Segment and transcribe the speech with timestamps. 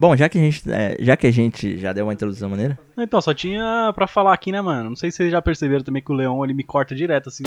[0.00, 2.78] Bom, já que a gente, é, já que a gente já deu uma introdução maneira,
[2.96, 4.88] Então, só tinha pra falar aqui, né, mano?
[4.88, 7.42] Não sei se vocês já perceberam também que o Leon, ele me corta direto, assim.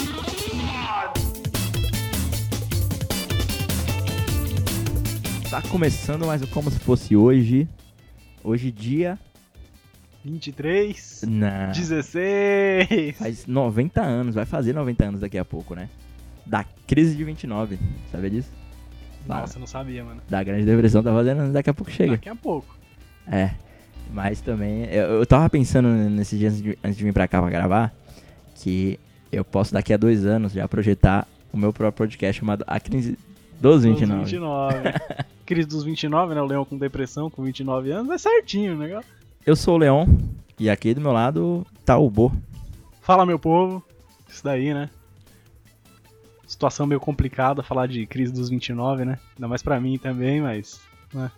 [5.49, 7.67] tá começando mais como se fosse hoje.
[8.43, 9.17] Hoje dia
[10.23, 13.17] 23, na 16...
[13.17, 15.89] faz 90 anos, vai fazer 90 anos daqui a pouco, né?
[16.45, 17.79] Da crise de 29,
[18.11, 18.62] sabia disso?
[19.27, 20.21] Nossa, eu não sabia, mano.
[20.29, 22.11] Da Grande Depressão tá fazendo anos, daqui a pouco chega.
[22.11, 22.75] Daqui a pouco.
[23.31, 23.51] É.
[24.11, 27.41] Mas também, eu, eu tava pensando nesses dias antes de, antes de vir pra cá
[27.41, 27.93] pra gravar,
[28.55, 28.99] que
[29.31, 33.17] eu posso daqui a dois anos já projetar o meu próprio podcast chamado A Crise
[33.59, 34.21] dos 29.
[34.21, 34.77] Dos 29.
[35.45, 36.41] Crise dos 29, né?
[36.41, 39.09] O Leon com depressão, com 29 anos, é certinho negócio.
[39.45, 40.07] Eu sou o Leon
[40.59, 42.31] e aqui do meu lado tá o Bo.
[43.01, 43.83] Fala, meu povo.
[44.29, 44.89] Isso daí, né?
[46.45, 49.19] Situação meio complicada falar de crise dos 29, né?
[49.35, 50.81] Ainda mais pra mim também, mas.
[51.13, 51.31] Né?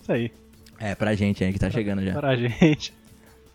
[0.00, 0.32] Isso aí.
[0.78, 2.12] É, pra gente aí que tá chegando já.
[2.14, 2.92] Pra gente.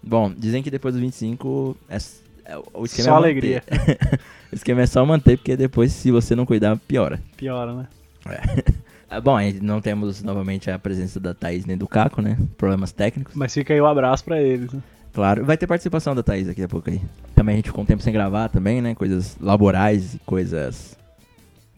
[0.02, 1.98] Bom, dizem que depois dos 25 é,
[2.46, 3.63] é, o esquema Só é alegria.
[4.51, 7.21] o esquema é só manter, porque depois, se você não cuidar, piora.
[7.38, 7.88] Piora, né?
[9.10, 12.35] Ah, Bom, não temos novamente a presença da Thaís nem do Caco, né?
[12.57, 13.35] Problemas técnicos.
[13.35, 14.82] Mas fica aí o abraço pra eles, né?
[15.14, 17.00] Claro, vai ter participação da Thaís daqui a pouco aí.
[17.36, 18.96] Também a gente ficou um tempo sem gravar também, né?
[18.96, 20.98] Coisas laborais e coisas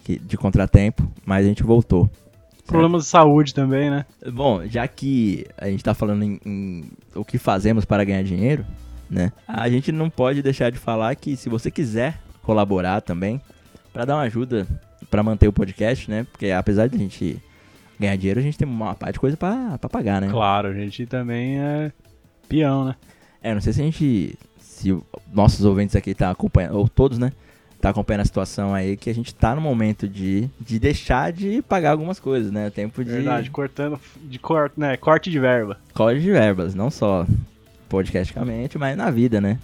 [0.04, 2.10] que, de contratempo, mas a gente voltou.
[2.66, 4.06] Problemas de saúde também, né?
[4.32, 8.66] Bom, já que a gente tá falando em, em o que fazemos para ganhar dinheiro,
[9.10, 9.32] né?
[9.48, 13.42] A gente não pode deixar de falar que se você quiser colaborar também,
[13.92, 14.66] para dar uma ajuda
[15.12, 16.26] para manter o podcast, né?
[16.32, 17.42] Porque apesar de a gente
[18.00, 20.30] ganhar dinheiro, a gente tem uma parte de coisa pra pagar, né?
[20.30, 21.92] Claro, a gente também é
[22.48, 22.96] peão, né?
[23.46, 24.36] É, não sei se a gente.
[24.58, 24.98] Se
[25.32, 27.32] nossos ouvintes aqui tá acompanhando, ou todos, né?
[27.80, 31.62] Tá acompanhando a situação aí que a gente tá no momento de, de deixar de
[31.62, 32.70] pagar algumas coisas, né?
[32.70, 33.12] O tempo de.
[33.12, 34.00] Verdade, cortando.
[34.24, 34.98] De cor, né?
[34.98, 35.78] Corte de verba.
[35.94, 37.28] Corte de verbas, não só
[37.88, 39.60] podcasticamente, mas na vida, né?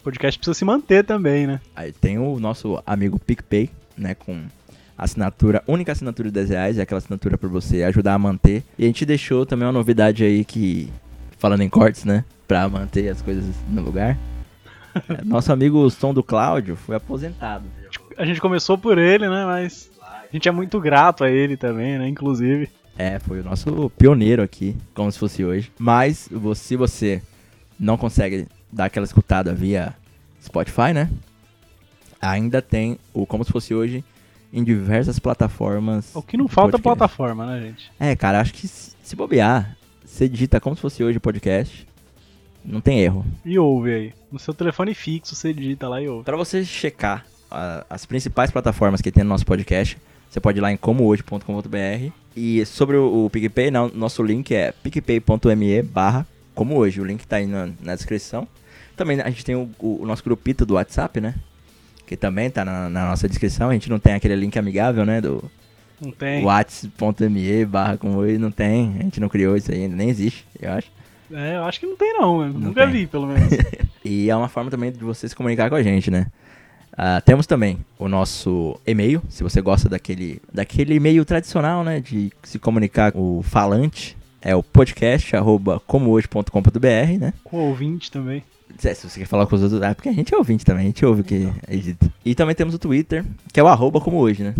[0.00, 1.60] O podcast precisa se manter também, né?
[1.76, 4.16] Aí tem o nosso amigo PicPay, né?
[4.16, 4.46] Com
[4.98, 8.64] assinatura, única assinatura de 10 reais, é aquela assinatura pra você ajudar a manter.
[8.76, 10.90] E a gente deixou também uma novidade aí que,
[11.38, 12.24] falando em cortes, né?
[12.46, 14.16] Pra manter as coisas no lugar.
[15.08, 17.64] É, Nosso amigo Som do Cláudio foi aposentado.
[18.16, 19.44] A gente começou por ele, né?
[19.44, 22.08] Mas a gente é muito grato a ele também, né?
[22.08, 22.68] Inclusive.
[22.96, 25.70] É, foi o nosso pioneiro aqui, como se fosse hoje.
[25.78, 27.20] Mas se você
[27.78, 29.94] não consegue dar aquela escutada via
[30.42, 31.10] Spotify, né?
[32.20, 34.02] Ainda tem o como se fosse hoje
[34.50, 36.14] em diversas plataformas.
[36.14, 37.92] O que não falta é plataforma, né, gente?
[38.00, 41.86] É, cara, acho que se se bobear, você digita como se fosse hoje podcast,
[42.66, 43.24] não tem erro.
[43.44, 44.12] E ouve aí.
[44.30, 46.24] No seu telefone fixo, você digita lá e ouve.
[46.24, 49.96] Pra você checar a- as principais plataformas que tem no nosso podcast,
[50.28, 52.10] você pode ir lá em comohoje.com.br.
[52.36, 57.00] E sobre o, o PicPay, não, nosso link é picpay.me barra como hoje.
[57.00, 58.46] O link tá aí na, na descrição.
[58.96, 61.34] Também a gente tem o, o- o nosso grupito do WhatsApp, né?
[62.06, 63.70] Que também tá na, na nossa descrição.
[63.70, 65.20] A gente não tem aquele link amigável, né?
[65.20, 65.42] Do
[66.00, 66.44] Não tem.
[66.44, 68.38] whats.me barra como hoje.
[68.38, 68.94] Não tem.
[68.98, 69.96] A gente não criou isso ainda.
[69.96, 70.88] Nem existe, eu acho.
[71.32, 72.52] É, eu acho que não tem não, mano.
[72.54, 72.92] Não Nunca tem.
[72.92, 73.48] vi, pelo menos.
[74.08, 76.28] E é uma forma também de você se comunicar com a gente, né?
[76.96, 81.98] Ah, temos também o nosso e-mail, se você gosta daquele, daquele e-mail tradicional, né?
[81.98, 84.16] De se comunicar com o falante.
[84.40, 87.32] É o podcast, arroba comohoje.com.br, né?
[87.42, 88.44] Com o ouvinte também.
[88.84, 90.84] É, Se você quer falar com os outros, é porque a gente é ouvinte também,
[90.84, 92.08] a gente ouve o que é dito.
[92.24, 94.54] E também temos o Twitter, que é o arroba como hoje, né?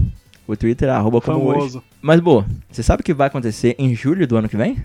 [0.49, 1.59] O Twitter é arroba como hoje.
[1.59, 1.83] Famoso.
[2.03, 4.77] Mas, boa, você sabe o que vai acontecer em julho do ano que vem?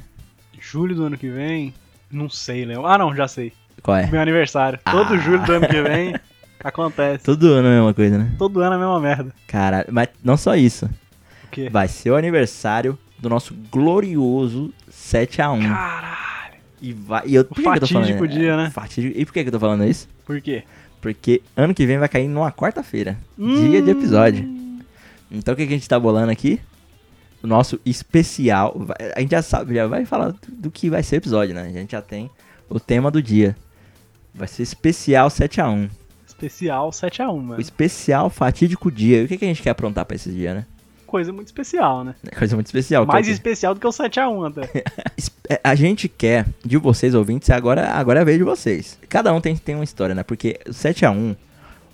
[0.71, 1.73] Julho do ano que vem.
[2.09, 2.85] Não sei, Léo.
[2.85, 3.51] Ah, não, já sei.
[3.83, 4.07] Qual é?
[4.09, 4.79] Meu aniversário.
[4.89, 5.17] Todo Ah.
[5.17, 6.15] julho do ano que vem
[6.63, 7.25] acontece.
[7.25, 8.31] Todo ano é a mesma coisa, né?
[8.37, 9.33] Todo ano é a mesma merda.
[9.47, 10.85] Caralho, mas não só isso.
[10.85, 11.67] O quê?
[11.69, 15.67] Vai ser o aniversário do nosso glorioso 7x1.
[15.67, 16.53] Caralho.
[16.81, 18.03] E, vai, e eu, por que que eu tô falando?
[18.07, 18.69] fatídico dia, né?
[18.69, 19.19] Fatídico.
[19.19, 20.07] E por que, que eu tô falando isso?
[20.25, 20.63] Por quê?
[21.01, 23.17] Porque ano que vem vai cair numa quarta-feira.
[23.37, 23.69] Hum.
[23.69, 24.47] Dia de episódio.
[25.29, 26.61] Então o que, que a gente tá bolando aqui?
[27.44, 28.75] O nosso especial.
[29.16, 31.64] A gente já sabe, já vai falar do, que vai ser o episódio, né?
[31.64, 32.29] A gente já tem
[32.70, 33.55] o tema do dia.
[34.34, 35.90] Vai ser especial 7x1.
[36.28, 37.61] Especial 7x1, O mano.
[37.61, 39.22] especial fatídico dia.
[39.22, 40.66] E o que, que a gente quer aprontar pra esse dia, né?
[41.05, 42.16] Coisa muito especial, né?
[42.38, 43.03] Coisa muito especial.
[43.05, 43.34] que o Mais quê?
[43.34, 44.84] especial do que o 7x1 até.
[45.49, 48.97] É, A gente quer, de vocês ouvintes, agora, agora é a vez de vocês.
[49.09, 50.23] Cada um tem, tem uma história, né?
[50.23, 51.35] Porque o 7x1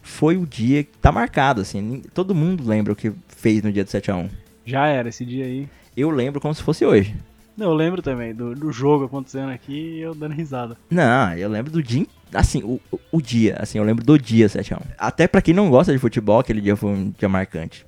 [0.04, 2.04] foi o dia que tá marcado, assim.
[2.14, 4.30] Todo mundo lembra o que fez no dia do 7x1.
[4.68, 5.68] Já era esse dia aí.
[5.96, 7.16] Eu lembro como se fosse hoje.
[7.58, 10.78] Eu lembro também do, do jogo acontecendo aqui e eu dando risada.
[10.92, 12.06] Não, eu lembro do dia.
[12.34, 12.80] Assim, o,
[13.12, 14.82] o- dia, assim, eu lembro do dia 7x1.
[14.98, 17.86] Até pra quem não gosta de futebol, aquele dia foi um dia marcante.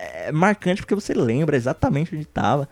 [0.00, 2.68] É marcante porque você lembra exatamente onde tava.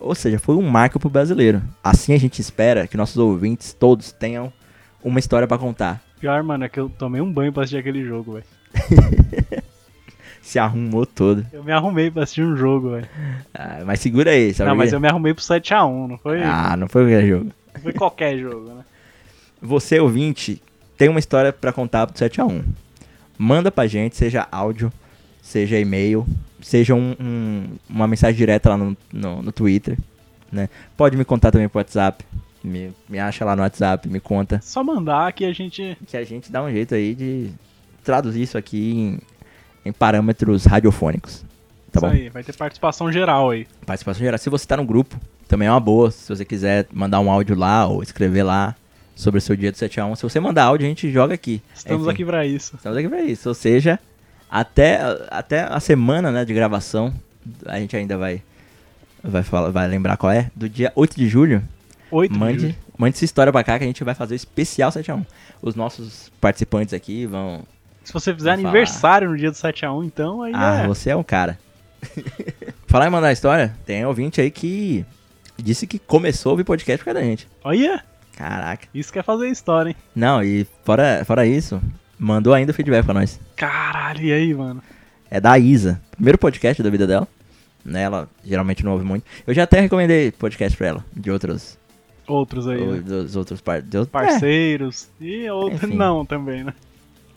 [0.00, 1.62] Ou seja, foi um marco pro brasileiro.
[1.84, 4.52] Assim a gente espera que nossos ouvintes todos tenham
[5.04, 6.02] uma história pra contar.
[6.18, 8.44] Pior, mano, é que eu tomei um banho pra assistir aquele jogo, velho.
[10.46, 11.44] Se arrumou todo.
[11.52, 13.08] Eu me arrumei pra assistir um jogo, velho.
[13.52, 14.70] Ah, mas segura aí, sabe?
[14.70, 17.50] Não, mas eu me arrumei pro 7x1, não foi, Ah, não foi qualquer jogo.
[17.74, 18.84] não foi qualquer jogo, né?
[19.60, 20.62] Você, ouvinte,
[20.96, 22.62] tem uma história pra contar pro 7x1.
[23.36, 24.92] Manda pra gente, seja áudio,
[25.42, 26.24] seja e-mail,
[26.62, 29.98] seja um- um- uma mensagem direta lá no, no, no Twitter,
[30.52, 30.68] né?
[30.96, 32.24] Pode me contar também pro WhatsApp.
[32.62, 34.60] Me, me acha lá no WhatsApp, me conta.
[34.62, 35.98] Só mandar que a gente.
[36.06, 37.50] Que a gente dá um jeito aí de
[38.04, 39.18] traduzir isso aqui em,
[39.86, 41.44] em parâmetros radiofônicos.
[41.92, 42.12] Tá isso bom?
[42.12, 43.66] aí, vai ter participação geral aí.
[43.86, 44.38] Participação geral.
[44.38, 45.18] Se você tá no grupo,
[45.48, 46.10] também é uma boa.
[46.10, 48.74] Se você quiser mandar um áudio lá ou escrever lá
[49.16, 50.14] sobre o seu dia do 7x1.
[50.16, 51.62] Se você mandar áudio, a gente joga aqui.
[51.74, 52.76] Estamos Enfim, aqui pra isso.
[52.76, 53.48] Estamos aqui pra isso.
[53.48, 53.98] Ou seja,
[54.50, 55.00] até,
[55.30, 57.12] até a semana né, de gravação,
[57.64, 58.42] a gente ainda vai,
[59.24, 60.50] vai, falar, vai lembrar qual é.
[60.54, 61.62] Do dia 8 de julho,
[62.10, 62.76] 8 de mande, julho.
[62.98, 65.24] mande sua história pra cá que a gente vai fazer o especial 7x1.
[65.62, 67.64] Os nossos participantes aqui vão.
[68.06, 68.68] Se você fizer Vou falar.
[68.70, 70.86] aniversário no dia do 7x1, então aí Ah, é.
[70.86, 71.58] você é um cara.
[72.86, 75.04] Falar em mandar história, tem ouvinte aí que
[75.58, 77.48] disse que começou a ouvir podcast por causa da gente.
[77.64, 78.04] Olha,
[78.36, 78.86] Caraca.
[78.94, 79.96] isso quer fazer história, hein?
[80.14, 81.80] Não, e fora, fora isso,
[82.18, 83.40] mandou ainda o feedback pra nós.
[83.56, 84.80] Caralho, e aí, mano?
[85.28, 86.00] É da Isa.
[86.12, 87.26] Primeiro podcast da vida dela.
[87.84, 89.24] Né, ela geralmente não ouve muito.
[89.46, 91.78] Eu já até recomendei podcast pra ela, de outros.
[92.26, 93.00] Outros aí, ou né?
[93.00, 95.08] dos outros par, de outros- Parceiros.
[95.20, 95.94] E outros Enfim.
[95.96, 96.74] não também, né?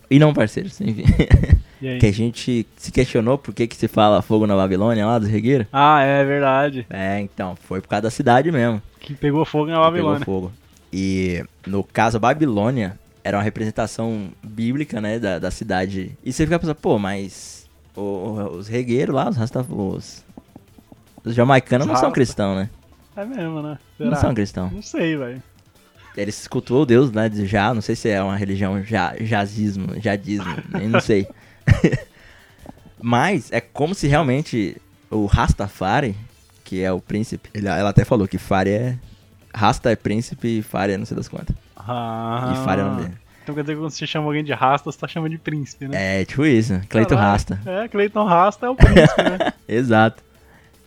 [0.09, 1.03] E não parceiros, enfim.
[1.79, 5.29] Que a gente se questionou por que, que se fala fogo na Babilônia lá dos
[5.29, 5.65] regueiros.
[5.71, 6.85] Ah, é verdade.
[6.89, 8.81] É, então, foi por causa da cidade mesmo.
[8.99, 10.19] Que pegou fogo na Babilônia.
[10.19, 10.51] Pegou fogo.
[10.91, 16.17] E no caso, a Babilônia era uma representação bíblica, né, da, da cidade.
[16.21, 17.65] E você fica pensando, pô, mas
[17.95, 20.25] o- o- os regueiros lá, os rasta, os,
[21.23, 22.69] os jamaicanos Os não são cristãos, né?
[23.15, 23.79] É mesmo, né?
[23.97, 24.15] Não Será?
[24.17, 24.69] são cristãos.
[24.73, 25.41] Não sei, velho.
[26.21, 30.53] Eles cultuam o Deus, né, já, não sei se é uma religião já, jazismo, jadismo,
[30.73, 31.27] nem não sei.
[33.01, 34.75] Mas é como se realmente
[35.09, 36.15] o Rastafari,
[36.63, 38.95] que é o príncipe, ele- ela até falou que Fari é...
[39.53, 41.55] Rasta é príncipe e Fari é não sei das quantas.
[41.75, 43.13] Ah, E Fari é o nome dele.
[43.41, 45.87] Então quer dizer que quando você chama alguém de rasta, você tá chamando de príncipe,
[45.87, 46.21] né?
[46.21, 47.31] É, tipo isso, Cleito Caralho.
[47.31, 47.59] Rasta.
[47.65, 49.53] É, Cleiton Rasta é o príncipe, né?
[49.67, 50.21] Exato.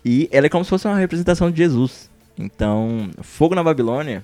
[0.04, 2.08] E ela é como se fosse uma representação de Jesus.
[2.38, 4.22] Então, fogo na Babilônia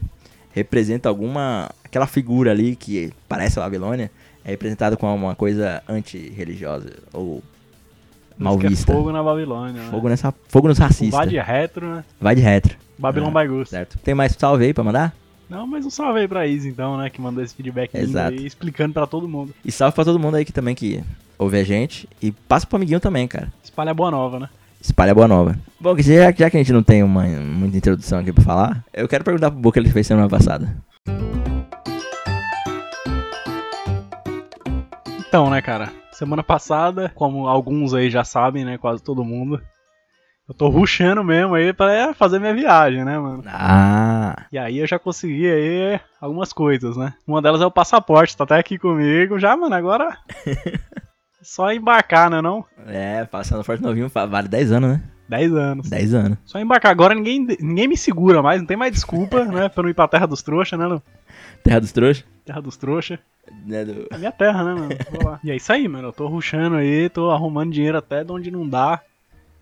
[0.58, 1.68] representa alguma.
[1.84, 4.10] aquela figura ali que parece a Babilônia,
[4.44, 7.42] é representada com uma coisa antirreligiosa ou
[8.38, 8.92] mal que é vista.
[8.92, 9.82] fogo na Babilônia.
[9.82, 9.88] né?
[9.90, 11.10] Fogo, nessa, fogo nos racistas.
[11.18, 12.04] Vai de retro, né?
[12.20, 12.76] Vai de retro.
[12.98, 13.70] Babylon Ah, by Ghost.
[13.70, 13.98] Certo.
[13.98, 15.14] Tem mais salve aí pra mandar?
[15.48, 17.08] Não, mas um salve aí pra Isa, então, né?
[17.08, 18.34] Que mandou esse feedback Exato.
[18.34, 19.54] aí, explicando pra todo mundo.
[19.64, 21.02] E salve pra todo mundo aí que também que
[21.38, 22.08] ouve a gente.
[22.20, 23.50] E passa pro amiguinho também, cara.
[23.64, 24.48] Espalha a boa nova, né?
[24.80, 25.56] Espalha boa nova.
[25.80, 28.84] Bom, que já, já que a gente não tem uma muita introdução aqui pra falar,
[28.92, 30.76] eu quero perguntar pro Boca ele fez semana passada.
[35.20, 35.90] Então, né, cara?
[36.12, 38.78] Semana passada, como alguns aí já sabem, né?
[38.78, 39.60] Quase todo mundo.
[40.48, 43.42] Eu tô rushando mesmo aí pra fazer minha viagem, né, mano?
[43.46, 47.12] Ah, E aí eu já consegui aí algumas coisas, né?
[47.26, 49.38] Uma delas é o passaporte, tá até aqui comigo.
[49.38, 50.16] Já, mano, agora.
[51.42, 52.64] Só embarcar, né não?
[52.86, 55.02] é, passando forte novinho vale 10 anos, né?
[55.28, 55.88] 10 anos.
[55.90, 56.38] 10 anos.
[56.44, 56.90] Só embarcar.
[56.90, 59.68] Agora ninguém, ninguém me segura mais, não tem mais desculpa, né?
[59.68, 61.00] Pra não ir pra terra dos trouxas, né?
[61.62, 62.24] Terra dos trouxas.
[62.46, 63.18] Terra dos trouxas.
[63.66, 64.06] Né, do...
[64.10, 64.88] É minha terra, né, mano?
[65.10, 65.40] Vou lá.
[65.44, 66.08] E é isso aí, mano.
[66.08, 69.00] Eu tô rushando aí, tô arrumando dinheiro até de onde não dá.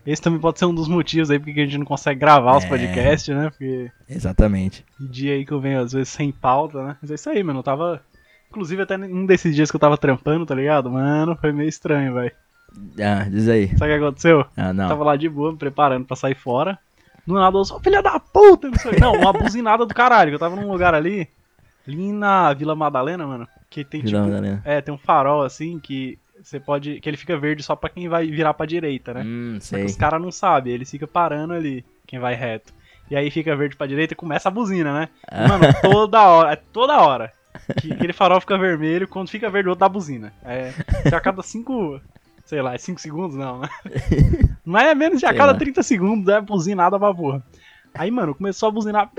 [0.05, 2.63] Esse também pode ser um dos motivos aí porque a gente não consegue gravar os
[2.63, 2.69] É.
[2.69, 3.49] podcasts, né?
[3.49, 4.85] Porque Exatamente.
[4.99, 6.97] dia aí que eu venho às vezes sem pauta, né?
[7.01, 7.59] Mas é isso aí, mano.
[7.59, 8.01] Eu tava.
[8.57, 10.89] Inclusive até um desses dias que eu tava trampando, tá ligado?
[10.89, 12.31] Mano, foi meio estranho, velho.
[12.99, 13.67] Ah, diz aí.
[13.77, 14.45] Sabe o que aconteceu?
[14.57, 14.89] Ah, não.
[14.89, 16.77] Tava lá de boa, me preparando pra sair fora.
[17.25, 18.99] Do nada eu sou filha da puta, não sei.
[18.99, 20.31] Não, uma buzinada do caralho.
[20.31, 21.27] Eu tava num lugar ali,
[21.87, 23.47] ali na Vila Madalena, mano.
[23.69, 24.31] Que tem Vila tipo.
[24.31, 24.61] Madalena.
[24.65, 26.99] É, tem um farol assim que você pode.
[26.99, 29.23] Que ele fica verde só pra quem vai virar pra direita, né?
[29.23, 29.85] Hum, Só que sei.
[29.85, 32.73] os caras não sabem, eles ficam parando ali, quem vai reto.
[33.09, 35.09] E aí fica verde pra direita e começa a buzina, né?
[35.29, 35.47] Ah.
[35.47, 37.31] Mano, toda hora, é toda hora.
[37.79, 40.33] Que aquele farol fica vermelho, quando fica verde, o outro dá buzina.
[40.43, 40.73] É,
[41.13, 42.01] a cada 5,
[42.45, 43.69] sei lá, é 5 segundos não, né?
[44.65, 45.57] Mas é menos de a cada lá.
[45.57, 47.43] 30 segundos, é buzinada pra porra.
[47.93, 49.09] Aí, mano, começou a buzinar,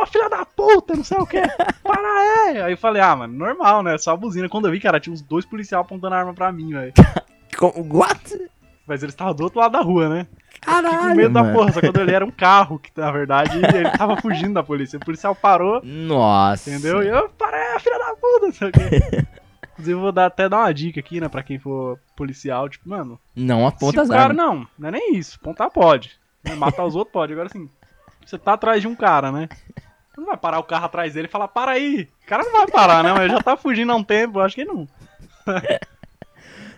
[0.00, 1.40] ó, filha da puta, não sei o que,
[1.82, 2.62] para aí.
[2.62, 3.96] Aí eu falei, ah, mano, normal, né?
[3.96, 4.48] Só a buzina.
[4.48, 6.92] Quando eu vi, cara, tinha uns dois policiais apontando a arma pra mim, velho.
[7.92, 8.50] What?
[8.86, 10.26] Mas eles estavam do outro lado da rua, né?
[10.54, 11.54] Fiquei Caralho, com medo da mano.
[11.54, 14.62] porra, só que quando ele era um carro, que na verdade ele tava fugindo da
[14.62, 14.96] polícia.
[14.96, 16.70] O policial parou, Nossa.
[16.70, 17.02] entendeu?
[17.02, 19.26] E eu parei, filha da puta, o quê.
[19.74, 22.88] Inclusive, eu vou dar, até dar uma dica aqui, né, pra quem for policial, tipo,
[22.88, 24.36] mano, Não aponta as cara, armas.
[24.36, 26.12] não, não é nem isso, apontar pode.
[26.44, 27.68] Né, Matar os outros pode, agora assim,
[28.24, 29.48] Você tá atrás de um cara, né?
[30.14, 32.08] Você não vai parar o carro atrás dele e falar, para aí.
[32.22, 33.12] O cara não vai parar, né?
[33.12, 34.86] Mas ele já tá fugindo há um tempo, eu acho que não.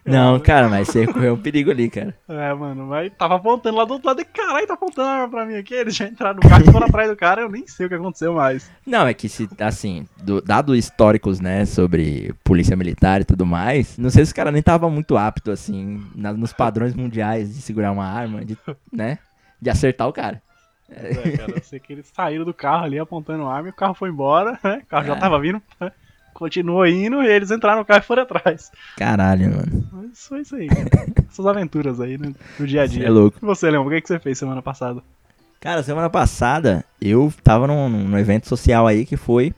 [0.06, 2.14] Não, cara, mas você correu um perigo ali, cara.
[2.28, 5.28] É, mano, mas tava apontando lá do outro lado e caralho, tá apontando a arma
[5.28, 5.74] pra mim aqui.
[5.74, 7.94] Eles já entraram no carro e foram atrás do cara, eu nem sei o que
[7.96, 8.70] aconteceu mais.
[8.86, 13.98] Não, é que se, assim, do, dado históricos, né, sobre polícia militar e tudo mais,
[13.98, 17.60] não sei se os caras nem tava muito apto, assim, na- nos padrões mundiais de
[17.60, 18.56] segurar uma arma, de,
[18.92, 19.18] né,
[19.60, 20.40] de acertar o cara.
[20.88, 23.74] É, cara, eu sei que eles saíram do carro ali apontando a arma e o
[23.74, 24.82] carro foi embora, né?
[24.84, 25.18] O carro já É.
[25.18, 25.90] tava vindo, né?
[26.38, 28.70] Continuou indo e eles entraram no carro e foram atrás.
[28.96, 29.88] Caralho, mano.
[29.92, 30.88] Mas foi isso aí, cara.
[31.30, 32.32] Essas aventuras aí, né?
[32.58, 33.06] No dia a Você dia.
[33.06, 33.38] é louco.
[33.42, 35.02] E você, Leão, o que, que você fez semana passada?
[35.60, 39.52] Cara, semana passada eu tava num, num evento social aí que foi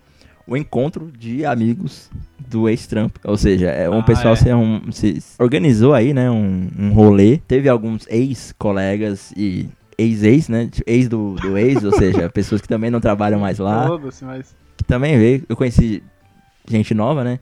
[0.46, 2.10] o encontro de amigos
[2.48, 3.16] do ex-Trump.
[3.24, 4.36] Ou seja, é, um Ah, pessoal é.
[4.36, 7.38] se, um- se organizou aí, né, um, um rolê.
[7.46, 9.68] Teve alguns ex-colegas e
[9.98, 13.58] ex-ex, né, tipo, ex do, do ex, ou seja, pessoas que também não trabalham mais
[13.58, 13.86] lá.
[13.86, 16.02] Foda-se, mas Que também veio, eu conheci
[16.76, 17.38] gente nova, né,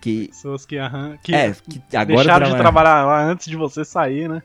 [0.00, 0.28] que...
[0.28, 3.84] pessoas que, aham, que é, que agora deixaram de trabalha- trabalhar lá antes de você
[3.84, 4.42] sair, né?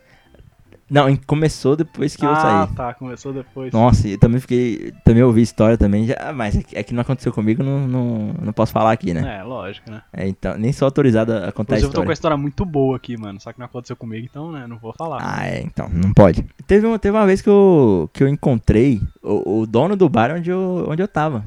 [0.90, 2.76] Não, começou depois que eu ah, saí.
[2.76, 3.74] tá, começou depois.
[3.74, 4.94] Nossa, eu também fiquei.
[5.04, 8.34] Também ouvi história também, já, mas é que, é que não aconteceu comigo, não, não,
[8.40, 9.40] não posso falar aqui, né?
[9.40, 10.04] É, lógico, né?
[10.14, 12.12] É, então, nem sou autorizado a contar a Inclusive, eu tô com história.
[12.12, 13.40] a história muito boa aqui, mano.
[13.40, 14.68] Só que não aconteceu comigo, então, né?
[14.68, 15.18] Não vou falar.
[15.22, 16.46] Ah, é, então, não pode.
[16.68, 20.32] Teve, uma- teve uma vez que eu, que eu encontrei o, o dono do bar
[20.32, 21.44] onde eu, onde eu tava.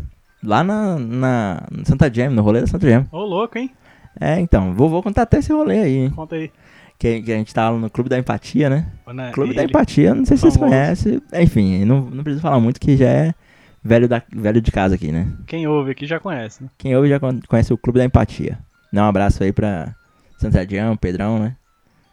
[0.47, 3.05] Lá na, na Santa Jam, no rolê da Santa Jam.
[3.11, 3.71] Ô, louco, hein?
[4.21, 6.11] É, então, vou, vou contar até esse rolê aí, hein?
[6.11, 6.51] Conta aí.
[6.99, 8.87] Que, que a gente tava no Clube da Empatia, né?
[9.13, 11.21] Né, Clube da Empatia, não sei se vocês conhecem.
[11.35, 13.35] Enfim, não, não preciso falar muito que já é
[13.85, 15.29] velho, da, velho de casa aqui, né?
[15.47, 16.71] Quem ouve aqui já conhece, né?
[16.79, 18.59] Quem ouve já con- conhece o Clube da Empatia.
[18.93, 19.95] Dá um abraço aí pra
[20.39, 21.57] Santiago, Pedrão, né?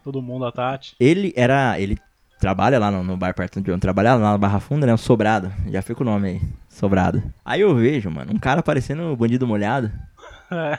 [0.03, 0.95] Todo mundo, a Tati.
[0.99, 1.79] Ele era.
[1.79, 1.97] Ele
[2.39, 4.93] trabalha lá no, no bar perto de onde eu trabalhava, lá na Barra Funda, né?
[4.93, 5.49] O Sobrado.
[5.69, 6.41] Já fica o nome aí.
[6.73, 7.21] Sobrado.
[7.45, 9.91] Aí eu vejo, mano, um cara parecendo o bandido molhado.
[10.51, 10.77] É.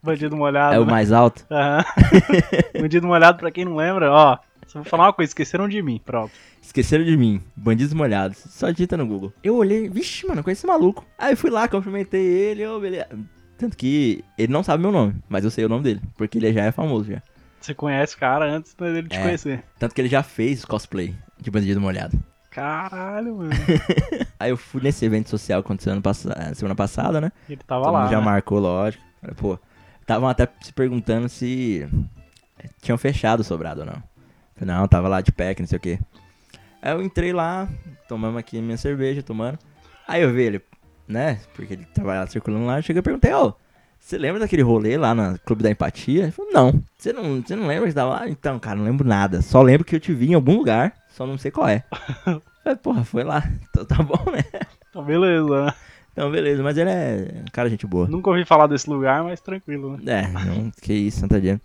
[0.00, 0.76] Bandido molhado.
[0.76, 0.90] é o né?
[0.92, 1.44] mais alto.
[1.50, 1.82] Aham.
[2.80, 4.38] Bandido molhado, pra quem não lembra, ó.
[4.68, 6.30] Só vou falar uma coisa, esqueceram de mim, pronto.
[6.62, 7.42] Esqueceram de mim.
[7.56, 8.38] Bandidos molhados.
[8.38, 9.32] Só digita no Google.
[9.42, 11.04] Eu olhei, vixe, mano, conheci esse maluco.
[11.18, 13.08] Aí eu fui lá, cumprimentei ele, ô, beleza.
[13.56, 16.52] Tanto que ele não sabe meu nome, mas eu sei o nome dele, porque ele
[16.52, 17.20] já é famoso já.
[17.60, 19.22] Você conhece o cara antes dele te É.
[19.22, 19.64] conhecer.
[19.80, 22.16] Tanto que ele já fez cosplay de bandido molhado.
[22.58, 23.50] Caralho, mano.
[24.38, 27.30] Aí eu fui nesse evento social que aconteceu ano pass- eh, semana passada, né?
[27.48, 28.00] Ele tava Todo lá.
[28.02, 28.24] mundo já né?
[28.24, 29.02] marcou, lógico.
[29.20, 29.58] Falei, Pô,
[30.00, 31.88] estavam até se perguntando se
[32.82, 34.02] tinham fechado o sobrado ou não.
[34.56, 35.98] Falei, não, tava lá de pé, que não sei o quê.
[36.82, 37.68] Aí eu entrei lá,
[38.08, 39.58] tomamos aqui a minha cerveja, tomando.
[40.06, 40.60] Aí eu vi ele,
[41.06, 41.40] né?
[41.54, 42.78] Porque ele trabalhava circulando lá.
[42.78, 43.52] Eu cheguei e perguntei, ô,
[43.98, 46.22] você lembra daquele rolê lá no Clube da Empatia?
[46.24, 46.82] Ele falou, não.
[46.96, 48.28] Você não, você não lembra que tava lá?
[48.28, 49.42] Então, cara, não lembro nada.
[49.42, 51.84] Só lembro que eu te vi em algum lugar, só não sei qual é.
[52.68, 53.42] Falei, porra, foi lá.
[53.70, 54.42] Então tá bom, né?
[54.90, 55.72] Então, beleza, né?
[56.12, 56.62] Então, beleza.
[56.62, 58.08] Mas ele é um cara gente boa.
[58.08, 60.24] Nunca ouvi falar desse lugar, mas tranquilo, né?
[60.24, 61.60] É, não, que isso, Santa Jam.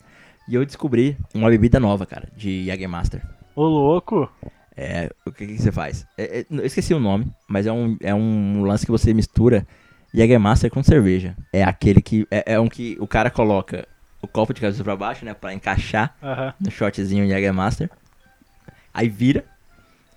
[0.48, 3.22] E eu descobri uma bebida nova, cara, de Jägermaster.
[3.55, 4.31] Ô, louco.
[4.75, 6.05] É, o que, que você faz?
[6.17, 9.65] É, é, eu esqueci o nome, mas é um, é um lance que você mistura
[10.13, 11.36] Jägermaster com cerveja.
[11.51, 12.27] É aquele que.
[12.29, 13.88] É, é um que o cara coloca
[14.22, 15.33] o copo de cabeça pra baixo, né?
[15.33, 16.53] Pra encaixar Aham.
[16.60, 17.89] no shotzinho Jägermaster.
[18.93, 19.43] Aí vira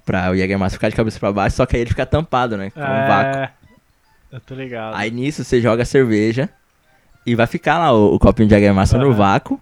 [0.06, 2.70] pra o Jägermaster ficar de cabeça pra baixo, só que aí ele fica tampado, né?
[2.70, 3.38] Com um vácuo.
[3.40, 3.50] É.
[4.32, 4.94] Eu tô ligado.
[4.96, 6.48] Aí nisso você joga a cerveja
[7.26, 9.60] e vai ficar lá o, o copinho de Jägermaster no vácuo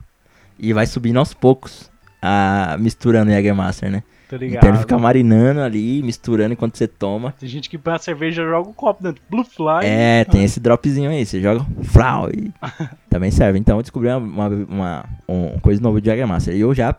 [0.58, 1.90] e vai subindo aos poucos,
[2.22, 4.02] a, misturando o Jägermaster, né?
[4.28, 4.56] Tô ligado.
[4.58, 7.32] Então ele fica marinando ali, misturando enquanto você toma.
[7.38, 9.22] Tem gente que põe a cerveja e joga o copo dentro.
[9.30, 12.50] Bluff lá e- É, tem esse dropzinho aí, você joga frau e
[13.10, 13.58] também serve.
[13.58, 16.94] Então eu descobri uma, uma, uma, uma coisa nova de Jägermaster e eu já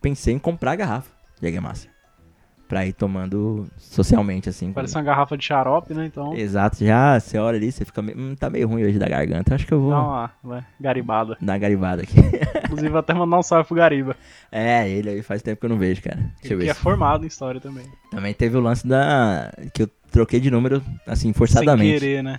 [0.00, 1.90] pensei em comprar a garrafa de Jägermaster.
[2.70, 4.72] Pra ir tomando socialmente, assim.
[4.72, 6.06] Parece uma garrafa de xarope, né?
[6.06, 9.08] Então, Exato, já você olha ali, você fica meio, hum, tá meio ruim hoje da
[9.08, 11.36] garganta, acho que eu vou dá uma vai, garibada.
[11.40, 12.14] dar uma garibada aqui.
[12.66, 14.14] Inclusive, até mandar um salve pro Gariba.
[14.52, 16.16] é, ele aí faz tempo que eu não vejo, cara.
[16.40, 16.70] Deixa eu que ver.
[16.70, 17.84] é se- formado em história também.
[18.10, 19.52] Também teve o lance da.
[19.74, 21.98] que eu troquei de número, assim, Sem forçadamente.
[21.98, 22.38] querer, né?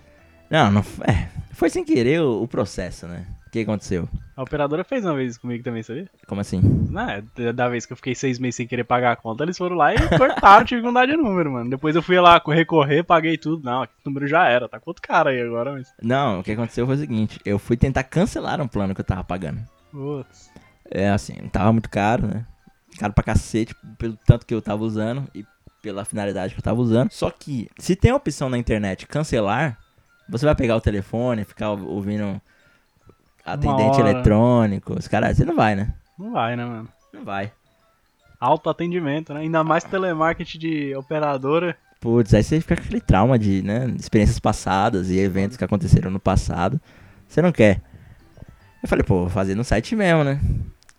[0.50, 0.82] Não, não.
[1.06, 3.26] É, foi sem querer o, o processo, né?
[3.52, 4.08] O que aconteceu?
[4.38, 6.10] A operadora fez uma vez comigo também, sabia?
[6.26, 6.62] Como assim?
[6.90, 9.44] Não, é, da- da vez que eu fiquei seis meses sem querer pagar a conta,
[9.44, 11.70] eles foram lá e cortaram, tive que mudar de número, mano.
[11.70, 13.62] Depois eu fui lá recorrer, paguei tudo.
[13.66, 15.94] Não, aquele número já era, tá com outro cara aí agora, mas.
[16.02, 19.06] Não, o que aconteceu foi o seguinte: eu fui tentar cancelar um plano que eu
[19.06, 19.60] tava pagando.
[19.92, 20.50] Putz.
[20.90, 22.46] É assim, tava muito caro, né?
[22.98, 25.46] Caro pra cacete, pelo tanto que eu tava usando e
[25.82, 27.12] pela finalidade que eu tava usando.
[27.12, 29.78] Só que, se tem a opção na internet cancelar,
[30.30, 32.42] você vai pegar o telefone, ficar ou- ouvindo
[33.46, 34.10] atendente hora.
[34.10, 35.94] eletrônico, os caras, você não vai, né?
[36.18, 36.90] Não vai, né, mano?
[37.14, 37.52] Não vai.
[38.40, 39.42] Alto atendimento, né?
[39.42, 41.78] Ainda mais telemarketing de operadora.
[42.00, 46.10] Putz, aí você fica com aquele trauma de, né, experiências passadas e eventos que aconteceram
[46.10, 46.82] no passado.
[47.28, 47.82] Você não quer.
[48.82, 50.40] Eu falei, pô, vou fazer no site mesmo, né?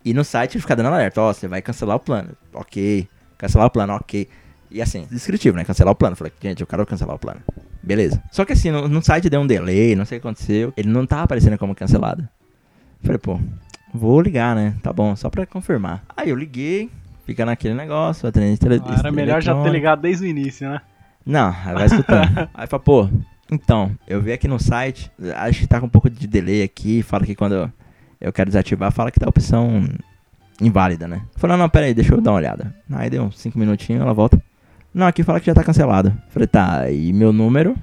[0.05, 2.31] E no site fica dando alerta, ó, você vai cancelar o plano.
[2.53, 3.09] Ok.
[3.37, 4.29] Cancelar o plano, ok.
[4.73, 5.65] E assim, descritivo, né?
[5.65, 6.13] Cancelar o plano.
[6.13, 7.41] Eu falei, gente, eu quero cancelar o plano.
[7.83, 8.23] Beleza.
[8.31, 10.73] Só que assim, no, no site deu um delay, não sei o que aconteceu.
[10.77, 12.23] Ele não tava aparecendo como cancelado.
[12.23, 13.39] Eu falei, pô,
[13.93, 14.75] vou ligar, né?
[14.83, 16.03] Tá bom, só pra confirmar.
[16.17, 16.89] Aí eu liguei,
[17.27, 20.81] fica naquele negócio, atendente tele, Ah, era melhor já ter ligado desde o início, né?
[21.27, 22.49] Não, aí vai escutando.
[22.55, 23.09] aí fala, pô,
[23.51, 27.03] então, eu vi aqui no site, acho que tá com um pouco de delay aqui,
[27.03, 27.73] fala que quando eu,
[28.21, 29.85] eu quero desativar, fala que tá a opção
[30.61, 31.23] inválida, né?
[31.37, 32.75] Falei, não, não, pera aí, deixa eu dar uma olhada.
[32.91, 34.41] Aí deu uns 5 minutinhos, ela volta.
[34.95, 36.13] Não, aqui fala que já tá cancelado.
[36.31, 37.77] Falei, tá, e meu número?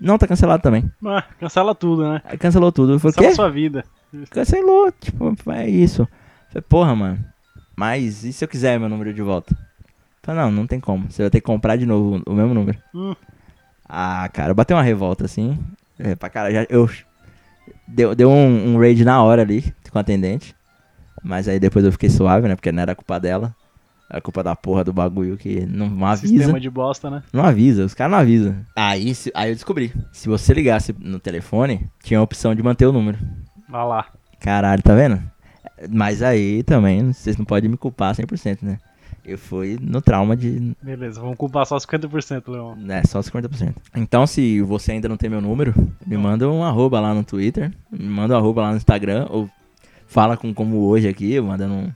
[0.00, 0.90] Não, tá cancelado também.
[1.04, 2.22] Ah, cancela tudo, né?
[2.24, 2.98] Aí cancelou tudo.
[2.98, 3.34] Falei, Cancela quê?
[3.34, 3.84] sua vida.
[4.30, 6.08] Cancelou, tipo, é isso.
[6.48, 7.24] Falei, porra, mano.
[7.76, 9.56] Mas e se eu quiser meu número de volta?
[10.22, 11.10] Falei, não, não tem como.
[11.10, 12.78] Você vai ter que comprar de novo o mesmo número.
[12.94, 13.14] Hum.
[13.88, 15.58] Ah, cara, bateu uma revolta assim.
[15.98, 16.88] É, pra cara, já, eu.
[17.86, 20.54] Deu, deu um, um raid na hora ali com a atendente.
[21.22, 22.54] Mas aí depois eu fiquei suave, né?
[22.54, 23.54] Porque não era culpa dela.
[24.10, 26.28] Era culpa da porra do bagulho que não, avisa.
[26.34, 27.22] Sistema de bosta, né?
[27.32, 28.56] Não avisa, os caras não avisam.
[28.74, 29.92] Aí, se- aí eu descobri.
[30.12, 33.18] Se você ligasse no telefone, tinha a opção de manter o número.
[33.68, 34.06] Vai lá.
[34.40, 35.20] Caralho, tá vendo?
[35.90, 38.78] Mas aí também, vocês não podem me culpar 100%, né?
[39.24, 40.72] Eu fui no trauma de.
[40.82, 42.76] Beleza, vamos culpar só 50%, Leon.
[42.76, 43.74] né, só 50%.
[43.94, 45.74] Então, se você ainda não tem meu número,
[46.06, 49.50] me manda um arroba lá no Twitter, me manda um arroba lá no Instagram, ou
[50.06, 51.92] fala com como hoje aqui, mandando um,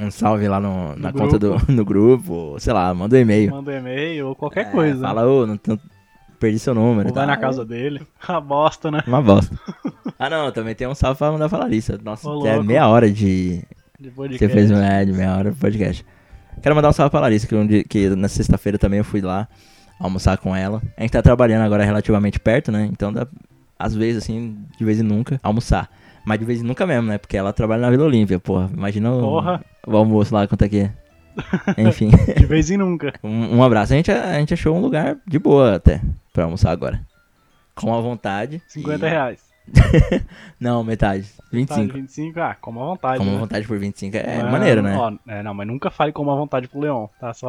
[0.00, 3.50] um salve lá no, na No conta do no grupo, sei lá, manda um e-mail.
[3.50, 5.00] Manda um e-mail ou qualquer É, coisa.
[5.00, 5.78] Fala, ô, não, não-
[6.38, 7.08] perdi seu número.
[7.08, 8.00] ou e vai na casa dele.
[8.28, 9.02] A bosta, né?
[9.06, 9.58] Uma bosta.
[10.18, 11.98] ah, não, também tem um salve pra mandar pra Larissa.
[12.02, 13.64] Nossa, Ô, é meia hora de,
[13.98, 14.48] De Você podcast.
[14.56, 16.06] fez um ad, meia hora pro podcast.
[16.62, 19.20] Quero mandar um salve pra Larissa, que, um dia- que na sexta-feira também eu fui
[19.20, 19.48] lá
[19.98, 20.80] almoçar com ela.
[20.96, 22.88] A gente tá trabalhando agora relativamente perto, né?
[22.92, 23.26] Então dá,
[23.76, 25.88] às vezes, assim, de vez em nunca, almoçar.
[26.24, 27.18] Mas de vez em nunca mesmo, né?
[27.18, 28.70] Porque ela trabalha na Vila Olímpia, porra.
[28.72, 29.40] Imagina o,
[29.86, 30.92] o almoço lá, quanto é que é.
[31.78, 33.12] Enfim, de vez em nunca.
[33.22, 33.92] um, um abraço.
[33.92, 36.00] A gente, a gente achou um lugar de boa até
[36.32, 37.00] pra almoçar agora.
[37.74, 38.60] Com a vontade.
[38.68, 39.48] 50 e- reais.
[40.58, 41.28] Não, metade.
[41.36, 41.92] Tá, 25.
[41.92, 43.18] 25, ah, como à vontade.
[43.18, 43.38] Com a né?
[43.38, 44.96] vontade por 25 é Não, maneiro, né?
[44.96, 47.34] ó, é, não, mas nunca fale como à vontade pro Leon, tá?
[47.34, 47.46] Só.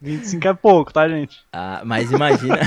[0.00, 1.38] 25 é pouco, tá, gente?
[1.52, 2.58] Ah, mas imagina.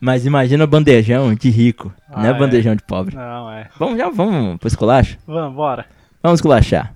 [0.00, 2.38] Mas imagina bandejão de rico, Ah, não é é.
[2.38, 3.14] bandejão de pobre.
[3.16, 3.68] Não, é.
[3.78, 5.16] Vamos já, vamos pro esculacho?
[5.26, 5.86] Vamos, bora.
[6.22, 6.92] Vamos esculachar.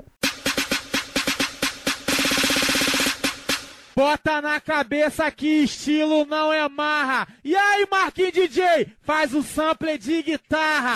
[3.94, 7.28] Bota na cabeça que estilo não é marra.
[7.44, 10.94] E aí, Marquinhos DJ, faz o sample de guitarra.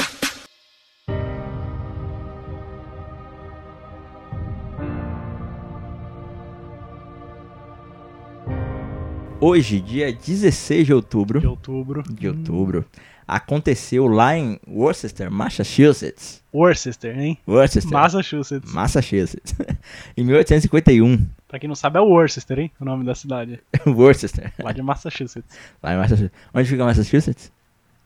[9.47, 12.03] Hoje, dia 16 de outubro, De outubro.
[12.03, 12.83] de outubro,
[13.29, 16.43] aconteceu lá em Worcester, Massachusetts.
[16.53, 17.39] Worcester, hein?
[17.47, 18.73] Worcester, Massachusetts.
[18.73, 19.55] Massachusetts.
[20.17, 22.71] em 1851, Pra quem não sabe, é Worcester, hein?
[22.81, 23.61] O nome da cidade.
[23.87, 25.55] Worcester, Lá de Massachusetts.
[25.83, 26.39] lá em Massachusetts.
[26.55, 27.53] Onde fica Massachusetts?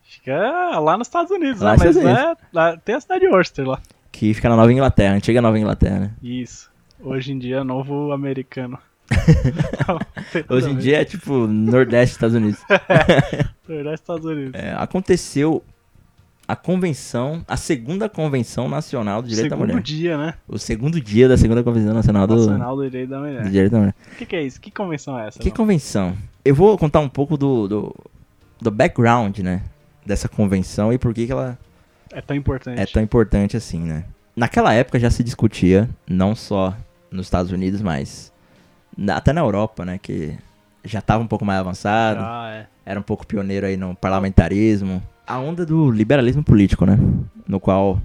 [0.03, 1.77] Fica lá nos Estados Unidos, Lá né?
[1.79, 3.81] Mas Estados é, lá- tem a cidade de Worcester lá.
[4.11, 6.11] Que fica na Nova Inglaterra, antiga Nova Inglaterra, né?
[6.21, 6.69] Isso.
[7.01, 8.77] Hoje em dia, novo americano.
[10.49, 12.61] Hoje em dia é tipo Nordeste, Estados Unidos.
[13.67, 14.53] Verdade, Estados Unidos.
[14.55, 15.63] É, aconteceu
[16.47, 19.83] a convenção, a segunda convenção nacional do direito da Segundo mulher.
[19.83, 20.35] dia, né?
[20.49, 23.43] O segundo dia da segunda convenção nacional do, Nacional do Direito da Mulher.
[23.43, 23.95] do direito da mulher.
[24.13, 24.59] O que, que é isso?
[24.59, 25.39] Que convenção é essa?
[25.39, 25.57] Que não?
[25.57, 26.17] convenção?
[26.43, 27.95] Eu vou contar um pouco do, do,
[28.63, 29.63] do background, né?
[30.07, 31.59] Dessa convenção e por que, que ela
[32.11, 32.81] É tão importante.
[32.81, 34.05] é tão importante assim, né?
[34.35, 36.75] Naquela época já se discutia, não só
[37.11, 38.33] nos Estados Unidos, mas
[39.11, 39.99] até na Europa, né?
[39.99, 40.37] Que
[40.85, 42.21] já estava um pouco mais avançado.
[42.23, 42.67] Ah, é.
[42.87, 45.03] era um pouco pioneiro aí no parlamentarismo.
[45.27, 46.99] A onda do liberalismo político, né?
[47.47, 48.01] No qual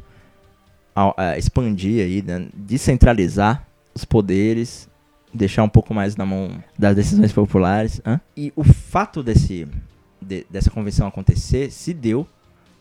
[0.96, 2.48] a- a- expandia aí, né?
[2.54, 4.90] descentralizar os poderes,
[5.34, 8.02] deixar um pouco mais na mão das decisões populares.
[8.06, 8.20] hã?
[8.36, 9.66] E o fato desse,
[10.22, 12.28] de- dessa convenção acontecer se deu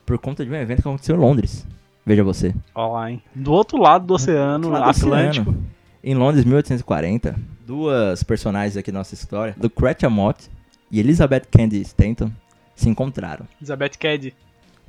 [0.05, 1.65] por conta de um evento que aconteceu em Londres.
[2.05, 2.53] Veja você.
[2.75, 3.21] Olha lá, hein?
[3.33, 5.49] Do outro lado do oceano, do Atlântico.
[5.51, 5.65] oceano.
[6.03, 7.33] Em Londres, 1840,
[7.65, 10.49] duas personagens aqui da nossa história, Lucretia Mott
[10.91, 12.31] e Elizabeth Cady Stanton,
[12.75, 13.47] se encontraram.
[13.59, 14.33] Elizabeth Cady.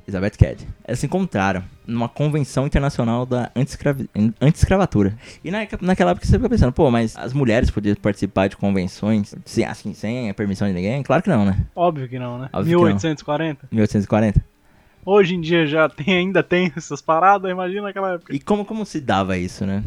[0.07, 0.67] Elizabeth Cady.
[0.83, 5.17] Elas se encontraram numa convenção internacional da anti-escravatura.
[5.43, 9.33] E na, naquela época você fica pensando, pô, mas as mulheres podiam participar de convenções
[9.45, 11.01] sem, assim, sem a permissão de ninguém?
[11.01, 11.65] Claro que não, né?
[11.75, 12.49] Óbvio que não, né?
[12.53, 12.83] Óbvio que não.
[12.83, 13.67] 1840.
[13.71, 14.45] 1840.
[15.03, 18.35] Hoje em dia já tem, ainda tem essas paradas, imagina naquela época.
[18.35, 19.83] E como, como se dava isso, né?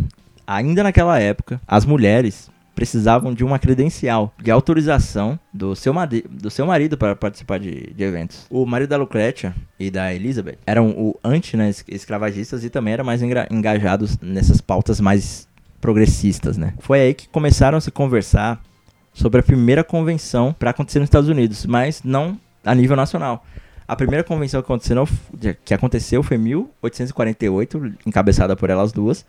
[0.47, 5.93] Ainda naquela época, as mulheres precisavam de uma credencial, de autorização do seu,
[6.31, 8.47] do seu marido para participar de, de eventos.
[8.49, 14.17] O marido da Lucrécia e da Elizabeth eram o anti-escravagistas e também eram mais engajados
[14.23, 15.49] nessas pautas mais
[15.81, 16.73] progressistas, né?
[16.79, 18.63] Foi aí que começaram a se conversar
[19.13, 23.45] sobre a primeira convenção para acontecer nos Estados Unidos, mas não a nível nacional.
[23.89, 25.09] A primeira convenção que aconteceu,
[25.65, 29.27] que aconteceu foi em 1848, encabeçada por elas duas,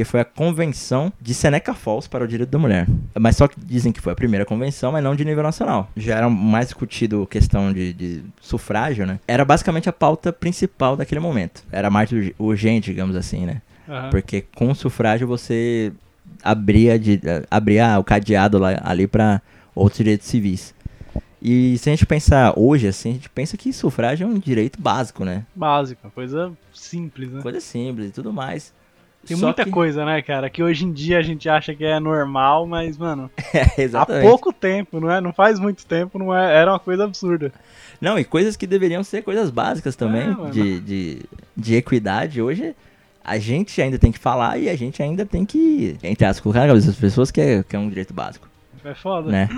[0.00, 2.86] que foi a Convenção de Seneca Falls para o Direito da Mulher.
[3.18, 5.90] Mas só que dizem que foi a primeira convenção, mas não de nível nacional.
[5.94, 9.20] Já era mais discutido questão de, de sufrágio, né?
[9.28, 11.62] Era basicamente a pauta principal daquele momento.
[11.70, 13.60] Era mais urg- urgente, digamos assim, né?
[13.86, 14.08] Aham.
[14.08, 15.92] Porque com o sufrágio você
[16.42, 19.42] abria, de, abria o cadeado lá, ali para
[19.74, 20.74] outros direitos civis.
[21.42, 24.80] E se a gente pensar hoje, assim, a gente pensa que sufrágio é um direito
[24.80, 25.44] básico, né?
[25.54, 27.42] Básico, coisa simples, né?
[27.42, 28.72] Coisa simples e tudo mais.
[29.26, 31.84] Tem Só muita que- coisa, né, cara, que hoje em dia a gente acha que
[31.84, 35.20] é normal, mas, mano, É, há pouco tempo, não é?
[35.20, 36.54] Não faz muito tempo, não é?
[36.56, 37.52] Era uma coisa absurda.
[38.00, 41.18] Não, e coisas que deveriam ser coisas básicas também, É, de, de,
[41.54, 42.40] de equidade.
[42.40, 42.74] Hoje,
[43.22, 46.60] a gente ainda tem que falar e a gente ainda tem que, entre aspas, colocar
[46.60, 48.48] na cabeça das pessoas que é, que é um direito básico.
[48.82, 49.30] É foda.
[49.30, 49.48] né?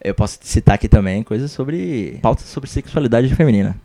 [0.00, 2.18] Eu posso citar aqui também coisas sobre.
[2.22, 3.76] pautas sobre sexualidade feminina.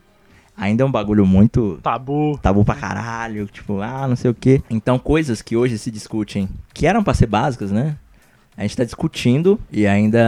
[0.60, 2.38] Ainda é um bagulho muito Tabu.
[2.42, 4.62] tabu pra caralho, tipo, ah, não sei o quê.
[4.70, 7.96] Então, coisas que hoje se discutem, que eram pra ser básicas, né?
[8.58, 10.20] A gente tá discutindo e ainda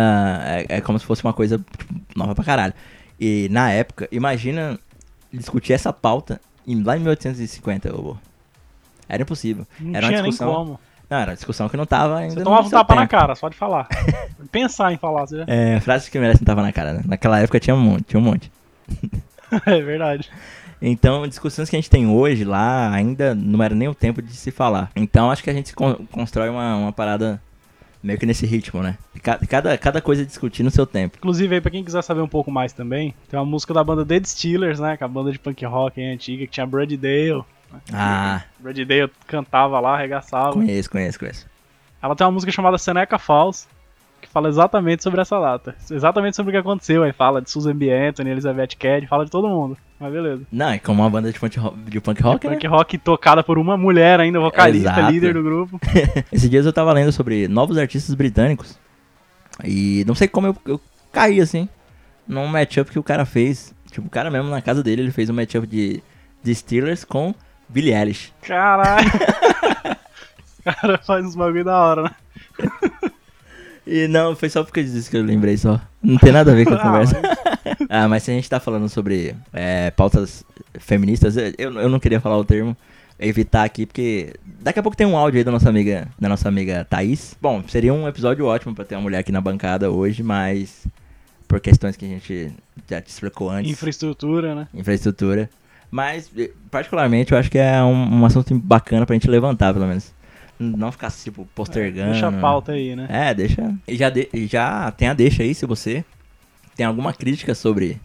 [0.46, 2.74] é, é como se fosse uma coisa tipo, nova pra caralho.
[3.20, 4.80] E na época, imagina
[5.34, 8.16] discutir essa pauta em, lá em 1850, ô.
[9.10, 9.68] Era impossível.
[9.82, 10.80] Não Era uma tinha nem discussão- como.
[11.10, 12.36] Não, era uma discussão que não tava ainda.
[12.36, 13.12] Você tomava um tapa na tempo.
[13.12, 13.86] cara, só de falar.
[14.50, 15.44] Pensar em falar, você já...
[15.46, 17.02] É, frases que merecem tava na cara, né?
[17.06, 18.50] Naquela época tinha um monte, tinha um monte.
[19.66, 20.30] é verdade.
[20.82, 24.34] Então, discussões que a gente tem hoje lá ainda não era nem o tempo de
[24.34, 24.90] se falar.
[24.96, 27.40] Então, acho que a gente con- constrói uma, uma parada
[28.02, 28.98] meio que nesse ritmo, né?
[29.22, 31.18] Ca- Cada, cada coisa discutir no seu tempo.
[31.20, 34.04] Inclusive, aí, pra quem quiser saber um pouco mais também, tem uma música da banda
[34.04, 34.98] Dead Steelers, né?
[34.98, 37.44] Que é a banda de punk rock aí, antiga, que tinha Brad Dale.
[37.94, 40.54] Ah, Brad Dale cantava lá, arregaçava.
[40.54, 41.46] conheço, conheço, conheço.
[42.02, 43.68] Ela tem uma música chamada Seneca Falls,
[44.22, 45.76] que fala exatamente sobre essa data.
[45.90, 47.04] Exatamente sobre o que aconteceu.
[47.04, 47.92] Aí fala de Susan B.
[47.92, 49.78] Anthony, Elizabeth Cady, fala de todo mundo.
[50.00, 50.44] Mas beleza.
[50.52, 52.54] Não, é como uma banda de punk rock, de punk rock né?
[52.54, 55.80] Punk rock tocada por uma mulher ainda, vocalista, líder do grupo.
[56.32, 58.80] Esses dias eu tava lendo sobre novos artistas britânicos.
[59.64, 60.82] E não sei como eu, eu
[61.12, 61.68] caí assim.
[62.28, 63.76] Num matchup que o cara fez.
[63.92, 66.02] Tipo, o cara mesmo na casa dele, ele fez um matchup de,
[66.42, 67.36] de Steelers com
[67.68, 68.34] Billie Eilish.
[68.42, 69.08] Caralho.
[70.48, 72.12] Os cara faz uns bagulho da hora, né?
[73.86, 75.82] E não, foi só porque disso que eu lembrei só.
[76.02, 77.22] Não tem nada a ver com a Ah, conversa.
[77.90, 80.44] ah, mas se a gente tá falando sobre é, pautas
[80.80, 82.76] feministas, eu, eu não queria falar o termo,
[83.20, 86.48] evitar aqui, porque daqui a pouco tem um áudio aí da nossa amiga, da nossa
[86.48, 87.36] amiga Thaís.
[87.42, 90.88] Bom, seria um episódio ótimo pra ter uma mulher aqui na bancada hoje, mas
[91.48, 92.52] por questões que a gente
[92.90, 94.68] já te explicou antes, Infraestrutura, né?
[94.74, 95.50] infraestrutura.
[95.90, 99.86] Mas, eh, particularmente, eu acho que é um, um assunto bacana pra gente levantar, pelo
[99.86, 100.14] menos.
[100.64, 102.12] Não ficar, tipo, postergando.
[102.12, 103.08] Deixa a pauta aí, né?
[103.10, 103.74] É, deixa.
[103.88, 106.06] E já, de- já tem a deixa aí, se você
[106.76, 108.00] tem alguma crítica sobre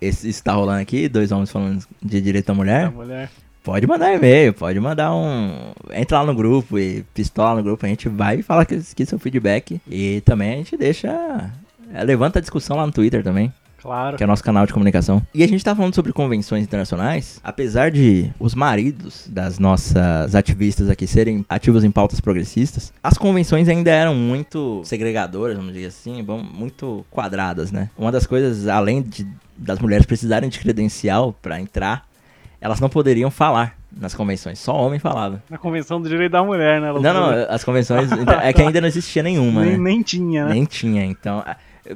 [0.00, 3.30] esse, isso que tá rolando aqui, dois homens falando de direito A mulher, mulher.
[3.62, 5.72] pode mandar e-mail, pode mandar um.
[5.92, 9.06] Entra lá no grupo e pistola no grupo, a gente vai e fala que, que
[9.06, 9.80] seu feedback.
[9.88, 11.08] E também a gente deixa.
[11.92, 14.16] é, levanta a discussão lá no Twitter também Claro.
[14.16, 15.22] que é o nosso canal de comunicação.
[15.32, 20.90] E a gente tá falando sobre convenções internacionais, apesar de os maridos das nossas ativistas
[20.90, 26.24] aqui serem ativos em pautas progressistas, as convenções ainda eram muito segregadoras, vamos dizer assim,
[26.52, 27.90] muito quadradas, né?
[27.96, 32.06] Uma das coisas, além de, das mulheres precisarem de credencial pra entrar,
[32.60, 35.42] elas não poderiam falar nas convenções, só homem falava.
[35.48, 36.92] Na Convenção do Direito da Mulher, né?
[36.92, 38.10] Não, não, as convenções,
[38.42, 39.78] é que ainda não existia nenhuma, nem, né?
[39.78, 40.52] nem tinha, né?
[40.52, 41.42] Nem tinha, então.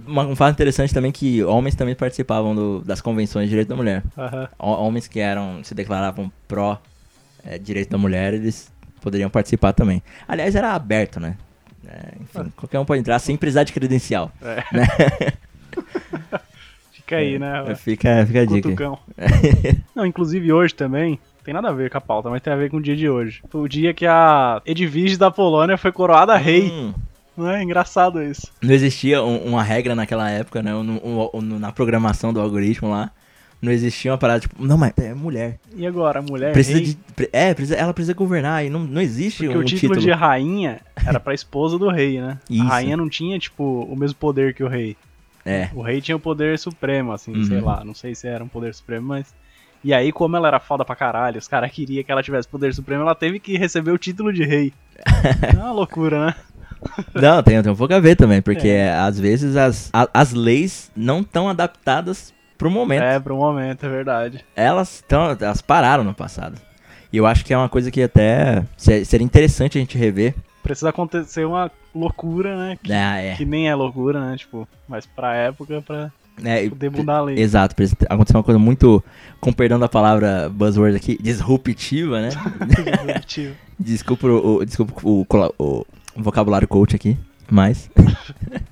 [0.09, 3.76] Um fato interessante também é que homens também participavam do- das convenções de direito da
[3.76, 4.02] mulher.
[4.59, 6.78] Ho- Homens que eram, se declaravam pró
[7.44, 10.02] eh, direito da mulher, eles poderiam participar também.
[10.28, 11.37] Aliás, era aberto, né?
[11.87, 14.31] É, enfim, qualquer um pode entrar sem precisar de credencial.
[14.40, 14.64] É.
[14.76, 14.87] Né?
[16.92, 17.74] Fica aí, né?
[17.74, 18.62] Fica, fica a dica.
[18.68, 18.98] Cutucão.
[19.94, 22.70] Não, inclusive hoje também, tem nada a ver com a pauta, mas tem a ver
[22.70, 23.42] com o dia de hoje.
[23.50, 26.70] Foi o dia que a Edvige da Polônia foi coroada rei.
[26.70, 26.94] Hum,
[27.37, 28.53] Não é engraçado isso?
[28.61, 30.75] não existia um- uma regra naquela época, né?
[30.75, 33.11] Um- um- na programação do algoritmo lá.
[33.61, 35.59] Não existia uma parada tipo, não, mas é mulher.
[35.77, 36.87] E agora, mulher Precisa rei?
[36.88, 36.99] de.
[37.33, 40.81] É, precisa, ela precisa governar e não, não existe Porque um o título, de rainha
[41.07, 42.38] era pra esposa do rei, né?
[42.51, 42.61] Isso.
[42.64, 44.97] A rainha não tinha, tipo, o mesmo poder que o rei.
[45.47, 45.68] É.
[45.75, 47.45] O rei tinha o poder supremo, assim, Uhum.
[47.45, 47.85] sei lá.
[47.85, 49.33] Não sei se era um poder supremo, mas.
[49.85, 52.75] E aí, como ela era foda pra caralho, os caras queriam que ela tivesse poder
[52.75, 54.73] supremo, ela teve que receber o título de rei.
[55.55, 56.35] é uma loucura, né?
[57.14, 58.92] Não, tem, tem um pouco a ver também, porque É.
[58.95, 63.03] às vezes as, a- as leis não estão adaptadas pro momento.
[63.03, 64.45] É, pro momento, é verdade.
[64.57, 66.61] Elas, tão, elas pararam no passado.
[67.12, 70.35] E eu acho que é uma coisa que até se- seria interessante a gente rever.
[70.62, 72.79] Precisa acontecer uma loucura, né?
[72.83, 73.35] Que, É, é.
[73.35, 74.37] que nem é loucura, né?
[74.37, 76.11] Tipo, mas pra época, pra
[76.42, 77.38] É, poder mudar a lei.
[77.38, 77.75] Exato,
[78.09, 79.03] acontecer uma coisa muito,
[79.40, 82.29] com perdão da palavra buzzword aqui, disruptiva, né?
[83.05, 83.55] Disruptivo.
[83.79, 85.27] Desculpa o, desculpa o,
[85.59, 87.18] o vocabulário coach aqui,
[87.51, 87.90] mas.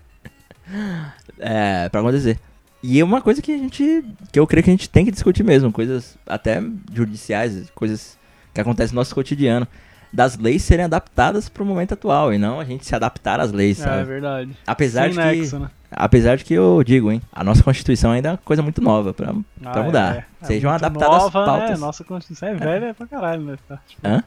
[1.39, 2.39] é, pra acontecer.
[2.83, 4.05] E é uma coisa que a gente.
[4.33, 8.19] que eu creio que a gente tem que discutir mesmo, coisas até judiciais, coisas
[8.55, 9.67] que acontecem no nosso cotidiano.
[10.13, 13.79] Das leis serem adaptadas pro momento atual e não a gente se adaptar às leis,
[13.81, 14.05] é, sabe?
[14.05, 14.51] verdade.
[14.67, 15.63] Apesar Sem de nexo, que.
[15.63, 15.71] né?
[15.89, 19.15] Apesar de que eu digo, hein, a nossa Constituição ainda é uma coisa muito nova
[19.15, 20.17] pra, pra Ah, mudar.
[20.17, 20.25] é.
[20.43, 21.71] É Sejam adaptadas as nova, pautas.
[21.71, 21.77] Né?
[21.77, 23.57] Nossa Constituição é velha pra caralho, né?
[23.69, 24.25] Tá, tipo, Hã?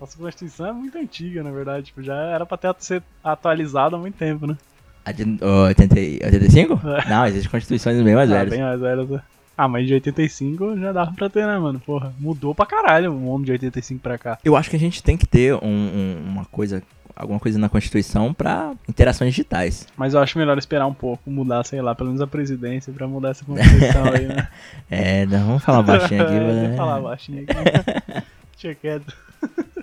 [0.00, 1.86] Nossa Constituição é muito antiga, na verdade.
[1.86, 4.56] Tipo, já era pra ter ser atualizada há muito tempo, né?
[5.04, 6.80] A de oh, 80, e- 85?
[6.88, 7.08] É.
[7.08, 8.50] Não, existem constituições bem mais ah, velhas.
[8.50, 9.08] bem mais velhas.
[9.08, 9.20] né?
[9.56, 11.78] Ah, mas de 85 já dava pra ter, né, mano?
[11.78, 14.38] Porra, mudou pra caralho o mundo de 85 pra cá.
[14.44, 16.82] Eu acho que a gente tem que ter um- um- uma coisa,
[17.14, 19.86] alguma coisa na Constituição pra interações digitais.
[19.96, 23.06] Mas eu acho melhor esperar um pouco, mudar, sei lá, pelo menos a presidência pra
[23.06, 24.48] mudar essa Constituição aí, né?
[24.90, 26.32] É, não, vamos falar baixinho aqui.
[26.40, 28.24] Mas- eu falar baixinho aqui.
[28.60, 29.14] Deixa quieto.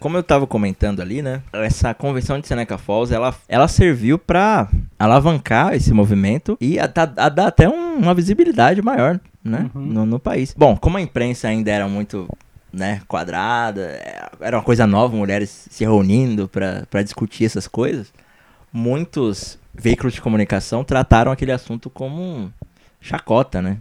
[0.02, 1.42] Como eu tava comentando ali, né?
[1.54, 4.68] Essa convenção de Seneca Falls, ela, ela serviu pra
[5.00, 9.70] alavancar esse movimento e a, dar- a dar até um- uma visibilidade maior, né?
[9.76, 9.82] Uhum.
[9.86, 10.54] No, no país.
[10.58, 12.28] Bom, como a imprensa ainda era muito
[12.74, 18.12] né, quadrada, é, era uma coisa nova, mulheres se reunindo pra discutir essas coisas,
[18.74, 22.52] muitos veículos de comunicação trataram aquele assunto como um
[23.00, 23.78] chacota, né?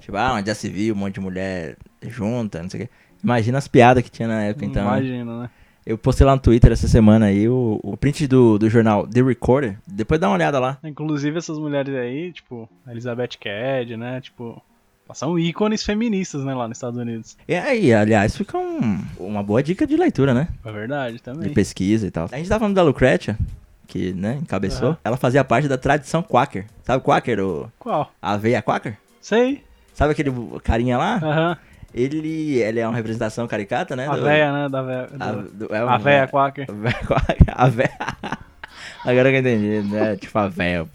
[0.00, 2.90] Tipo, ah, onde já se viu um monte de mulher junta, não sei o quê.
[3.24, 4.84] Imagina as piadas que tinha na época, então.
[4.84, 4.88] né?
[4.98, 5.50] Imagina, né?
[5.86, 9.22] Eu postei lá no Twitter essa semana aí o, o print do, do jornal The
[9.22, 9.76] Recorder.
[9.86, 10.78] Depois dá uma olhada lá.
[10.84, 14.20] Inclusive essas mulheres aí, tipo, a Elizabeth Cad, né?
[14.20, 14.62] Tipo,
[15.12, 17.36] são ícones feministas, né, lá nos Estados Unidos.
[17.46, 20.48] E aí, aliás, fica um- uma boa dica de leitura, né?
[20.64, 21.52] É verdade De também.
[21.52, 22.28] pesquisa e tal.
[22.32, 23.38] A gente tava falando da Lucretia,
[23.86, 24.88] que, né, encabeçou.
[24.88, 24.98] Aham.
[25.04, 26.64] Ela fazia parte da tradição Quaker.
[26.82, 27.40] Sabe Quaker?
[27.40, 28.10] O, Qual?
[28.22, 28.96] a aveia Quaker?
[29.20, 29.62] Sei.
[29.92, 30.32] Sabe aquele
[30.62, 31.16] carinha lá?
[31.22, 31.56] Aham.
[31.94, 34.08] Ele, ele é uma representação caricata, né?
[34.08, 34.68] A do- véia, né?
[34.68, 35.08] Da véia.
[35.20, 36.66] A, do- é A um- véia Quaker.
[37.54, 37.98] A véia.
[39.06, 40.16] Agora que eu entendi, né?
[40.16, 40.86] Tipo a véia.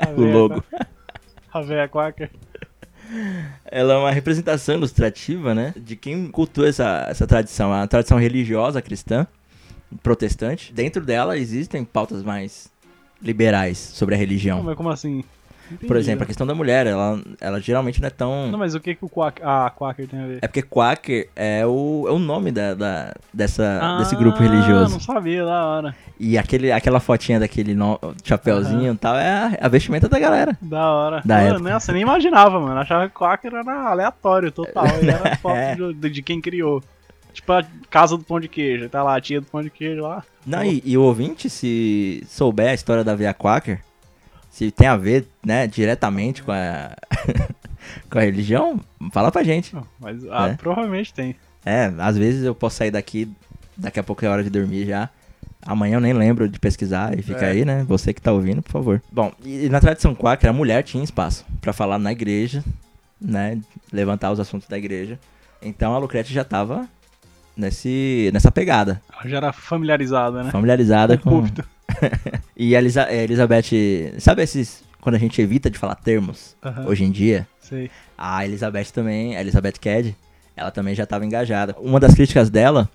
[0.00, 0.54] A O véia logo.
[0.62, 0.86] Quaker.
[1.52, 2.30] A véia Quaker.
[3.70, 5.74] Ela é uma representação ilustrativa, né?
[5.76, 7.72] De quem cultua essa, essa tradição.
[7.72, 9.26] É uma tradição religiosa cristã,
[10.02, 10.72] protestante.
[10.72, 12.70] Dentro dela existem pautas mais
[13.20, 14.62] liberais sobre a Não, religião.
[14.62, 15.24] mas como assim?
[15.70, 18.50] Entendi, Por exemplo, a questão da mulher, ela, ela geralmente não é tão.
[18.50, 20.38] Não, mas o que que o Quaker, a Quaker tem a ver?
[20.42, 24.92] É porque Quaker é o, é o nome da, da- dessa, desse Ah, grupo religioso.
[24.94, 25.96] não sabia, da hora.
[26.18, 30.56] E aquele, aquela fotinha daquele no- chapéuzinho e tal é a, a vestimenta da galera.
[30.60, 31.22] Da hora.
[31.24, 31.70] Da Pô, época.
[31.70, 32.80] Nossa, nem imaginava, mano.
[32.80, 34.86] Achava que Quaker era aleatório total.
[35.02, 35.74] E era foto É.
[35.76, 36.82] de, de quem criou.
[37.32, 38.88] Tipo a casa do pão de queijo.
[38.88, 40.24] Tá lá a tia do pão de queijo lá.
[40.44, 43.80] Não, e, e o ouvinte, se souber a história da Via Quaker,
[44.58, 46.96] se tem a ver, né, diretamente com a,
[48.10, 48.80] com a religião,
[49.12, 49.72] fala pra gente.
[50.00, 50.54] Mas ah, É.
[50.56, 51.36] provavelmente tem.
[51.64, 53.30] É, às vezes eu posso sair daqui,
[53.76, 55.08] daqui a pouco é hora de dormir já.
[55.64, 57.50] Amanhã eu nem lembro de pesquisar e fica É.
[57.50, 57.84] aí, né?
[57.86, 59.02] Você que tá ouvindo, por favor.
[59.12, 62.64] Bom, e, na tradição Quaker, a mulher tinha espaço pra falar na igreja,
[63.20, 63.58] né?
[63.92, 65.18] Levantar os assuntos da igreja.
[65.62, 66.88] Então a Lucrete já tava
[67.56, 70.50] nesse, nessa pegada, Ela já era familiarizada, né?
[70.50, 71.48] familiarizada Com com.
[72.56, 77.04] E a Elisa- a Elizabeth, sabe esses quando a gente evita de falar termos hoje
[77.04, 77.46] em dia?
[77.60, 77.88] Sei.
[78.16, 80.14] A Elizabeth também, a Elizabeth Cad,
[80.56, 81.76] ela também já estava engajada.
[81.78, 82.88] Uma das críticas dela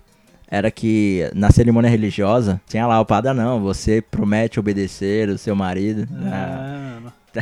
[0.49, 5.38] era que na cerimônia religiosa tinha lá o padre, "Ah, não, você promete obedecer o
[5.38, 6.08] seu marido.
[6.25, 6.99] Ah,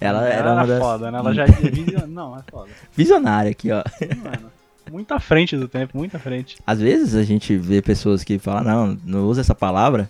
[0.00, 1.18] ela Ela era uma das foda, né?
[1.18, 2.06] Ela já vision...
[2.08, 2.70] Não, é foda.
[2.96, 3.82] visionária aqui, ó.
[4.22, 4.50] Mano,
[4.94, 6.56] muito à frente do tempo, muito à frente.
[6.66, 10.08] Às vezes a gente vê pessoas que falam, não, não usa essa palavra.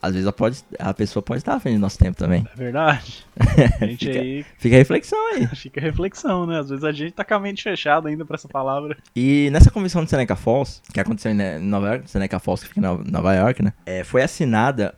[0.00, 2.44] Às vezes ela pode, a pessoa pode estar à frente do nosso tempo também.
[2.52, 3.24] É verdade.
[3.80, 5.46] A gente Fica- aí Fica a reflexão aí.
[5.54, 6.58] fica a reflexão, né?
[6.58, 8.96] Às vezes a gente tá com a mente fechada ainda pra essa palavra.
[9.14, 12.80] E nessa convenção de Seneca Falls, que aconteceu em Nova York, Seneca Falls que fica
[12.80, 13.72] em Nova- York, né?
[13.86, 14.92] é, foi assinada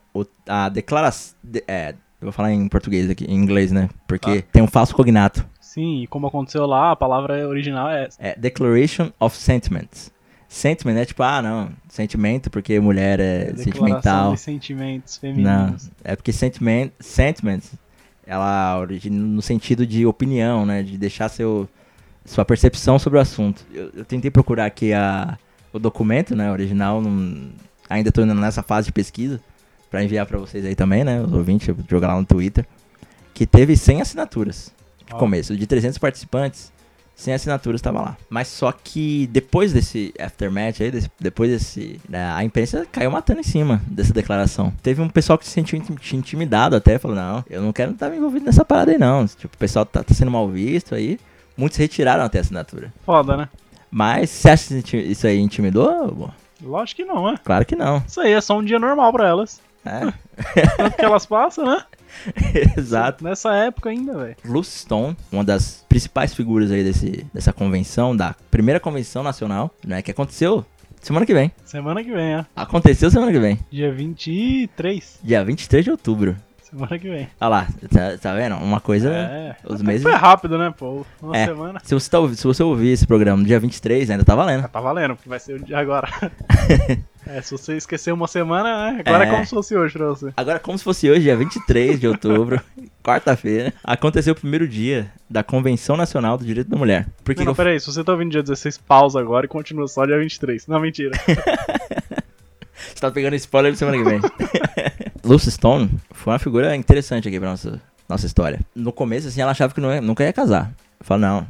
[0.49, 1.35] a declaração.
[1.68, 3.90] é, eu vou falar em português aqui, em inglês, né?
[4.09, 5.44] Porque tem um falso cognato.
[5.74, 8.16] Sim, e como aconteceu lá, a palavra original é essa.
[8.22, 10.12] É Declaration of Sentiments.
[10.48, 14.32] Sentiment é tipo, ah, não, sentimento porque mulher é Declaração sentimental.
[14.34, 15.90] de sentimentos Não, femininos.
[16.04, 17.72] é porque sentiment, sentiments,
[18.24, 20.80] ela origina no sentido de opinião, né?
[20.84, 21.68] De deixar seu,
[22.24, 23.66] sua percepção sobre o assunto.
[23.72, 25.37] Eu, eu tentei procurar aqui a,
[25.72, 26.52] o documento, né?
[26.52, 27.48] Original, não-
[27.90, 29.40] ainda estou nessa fase de pesquisa,
[29.90, 31.20] pra enviar pra vocês aí também, né?
[31.20, 32.64] Os ouvintes, eu vou jogar lá no Twitter.
[33.34, 34.72] Que teve 100 assinaturas
[35.06, 35.56] de começo.
[35.56, 36.72] De 300 participantes,
[37.16, 38.16] 100 assinaturas tava lá.
[38.28, 42.00] Mas só que depois desse aftermatch aí, desse- depois desse.
[42.08, 44.72] né, a imprensa caiu matando em cima dessa declaração.
[44.82, 48.08] Teve um pessoal que se sentiu intim- intimidado até, falou: não, eu não quero estar
[48.10, 49.26] me envolvido nessa parada aí, não.
[49.26, 51.18] Tipo, o pessoal tá, tá sendo mal visto aí.
[51.56, 52.92] Muitos retiraram até a assinatura.
[53.06, 53.48] Foda, né?
[53.90, 56.32] Mas você acha que isso aí intimidou?
[56.60, 57.38] Lógico que não, né?
[57.44, 58.02] Claro que não.
[58.08, 59.60] Isso aí é só um dia normal pra elas.
[59.84, 60.00] É,
[60.76, 61.84] Tanto que elas passam, né?
[62.77, 63.22] exato.
[63.24, 64.37] Nessa época ainda, velho.
[64.44, 70.03] Lucy Stone, uma das principais figuras aí desse, dessa convenção, da primeira convenção nacional, né?
[70.03, 70.64] Que aconteceu
[71.00, 71.53] semana que vem.
[71.64, 72.44] Semana que vem, ó.
[72.57, 73.59] Aconteceu semana que vem.
[73.70, 75.20] Dia 23.
[75.22, 76.37] Dia 23 de outubro.
[76.62, 77.29] Semana que vem.
[77.40, 78.57] Olha lá, tá, tá vendo?
[78.57, 79.09] Uma coisa.
[79.09, 79.57] É.
[79.64, 81.07] os meses- Foi rápido, né, pô?
[81.22, 81.44] Uma É.
[81.46, 81.81] semana.
[81.85, 84.62] Se você, tá, se você ouvir esse programa no dia 23, ainda tá valendo.
[84.62, 86.09] Já tá valendo, porque vai ser o dia agora.
[87.26, 89.02] é, se você esquecer uma semana, né?
[89.04, 89.30] Agora é, É.
[89.30, 90.32] como se fosse hoje pra você.
[90.37, 92.60] Agora, como se fosse hoje, dia 23 de outubro,
[93.02, 97.06] quarta-feira, aconteceu o primeiro dia da Convenção Nacional do Direito da Mulher.
[97.24, 99.48] Por que não, não, eu peraí, se você tá ouvindo dia 16, pausa agora e
[99.48, 100.66] continua só dia 23.
[100.66, 101.12] Não, mentira.
[102.76, 104.20] Você tá pegando spoiler de semana que vem.
[105.24, 108.60] Lucy Stone foi uma figura interessante aqui pra nossa, nossa história.
[108.74, 110.70] No começo, assim, ela achava que não ia- nunca ia casar.
[111.00, 111.46] Eu falo, não.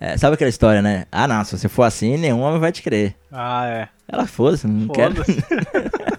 [0.00, 1.04] É, sabe aquela história, né?
[1.12, 3.14] Ah, não, se você for assim, nenhum homem vai te querer.
[3.30, 3.88] Ah, é.
[4.08, 5.14] Ela foda-se, não quero.
[5.16, 5.44] Foda-se.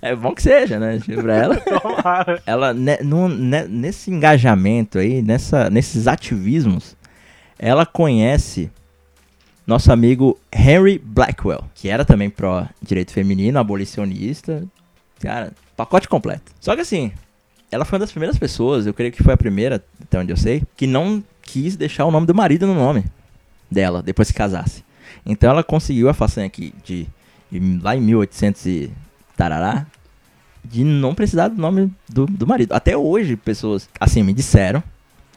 [0.00, 1.00] É bom que seja, né?
[1.20, 1.56] Pra ela.
[1.80, 2.40] Tomara.
[2.46, 6.96] Ela, ne- no- ne- nesse engajamento aí, nessa, nesses ativismos,
[7.58, 8.70] ela conhece
[9.66, 14.62] nosso amigo Henry Blackwell, que era também pró direito feminino, abolicionista.
[15.20, 16.52] Cara, pacote completo.
[16.60, 17.10] Só que assim,
[17.70, 20.36] ela foi uma das primeiras pessoas, eu creio que foi a primeira, até onde eu
[20.36, 23.04] sei, que não quis deixar o nome do marido no nome
[23.70, 24.84] dela, depois que casasse.
[25.24, 27.06] Então ela conseguiu a façanha aqui de,
[27.50, 28.90] de lá em 1800 e
[29.36, 29.86] tarará,
[30.64, 32.72] de não precisar do nome do, do marido.
[32.72, 34.82] Até hoje, pessoas, assim, me disseram,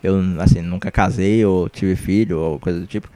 [0.03, 3.09] eu, assim, nunca casei ou tive filho ou coisa do tipo,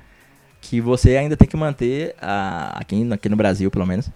[0.61, 4.09] que você ainda tem que manter, a, aqui, aqui no Brasil, pelo menos,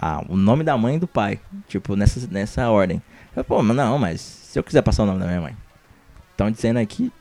[0.00, 3.00] a, o nome da mãe e do pai, tipo, nessa, nessa ordem.
[3.36, 5.56] Eu, Pô, mas não, mas se eu quiser passar o nome da minha mãe.
[6.30, 7.12] Estão dizendo aqui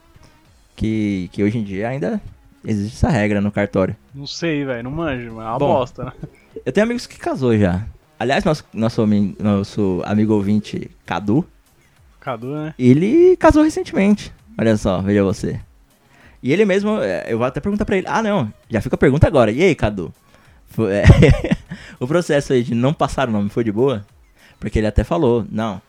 [0.82, 2.20] que, que hoje em dia ainda
[2.66, 3.96] existe essa regra no cartório.
[4.16, 4.84] Não sei, velho.
[4.84, 5.74] Não manjo, mas é uma Bom.
[5.74, 6.12] bosta, né?
[6.66, 7.86] Eu tenho amigos que casou já.
[8.18, 9.06] Aliás, nosso, nosso,
[9.40, 11.46] nosso amigo ouvinte, Cadu,
[12.20, 12.74] Cadu, né?
[12.80, 14.34] ele casou recentemente.
[14.58, 15.60] Olha só, veja você.
[16.42, 18.08] E ele mesmo, é, eu vou até perguntar pra ele.
[18.10, 19.52] Ah, não, já fica a pergunta agora.
[19.52, 20.12] E aí, Cadu?
[20.68, 21.04] Foi- é,
[22.00, 24.04] o processo aí de não passar o nome foi de boa?
[24.60, 25.80] Porque ele até falou, não,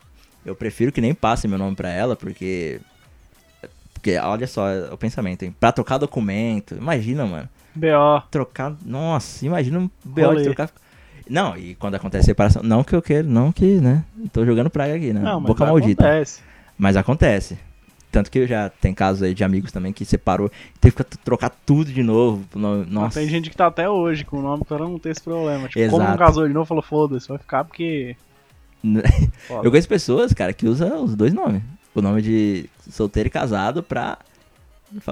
[0.44, 2.78] eu prefiro que nem passe meu nome pra ela, porque...
[4.02, 5.54] Porque, olha só o pensamento, hein?
[5.60, 8.20] Pra trocar documento, imagina, mano B.O.
[8.32, 8.74] trocar.
[8.84, 10.70] Nossa, imagina um BO de trocar.
[11.30, 12.64] Não, e quando acontece separação.
[12.64, 14.04] Não que eu queiro, não que, né?
[14.32, 15.20] Tô jogando praga aqui, né?
[15.20, 16.02] Não, mas Boca maldita.
[16.02, 16.42] acontece.
[16.76, 17.56] Mas acontece.
[18.10, 20.50] Tanto que já tem casos aí de amigos também que separou.
[20.80, 22.44] Teve que trocar tudo de novo.
[22.88, 23.20] Nossa.
[23.20, 25.68] Tem gente que tá até hoje com o nome pra não ter esse problema.
[25.68, 26.10] Tipo, como Exato.
[26.10, 28.16] não casou de novo, falou, foda-se, vai ficar porque...
[29.62, 31.62] Eu conheço pessoas, cara, que usam os dois nomes.
[31.94, 34.18] O nome de solteiro e casado pra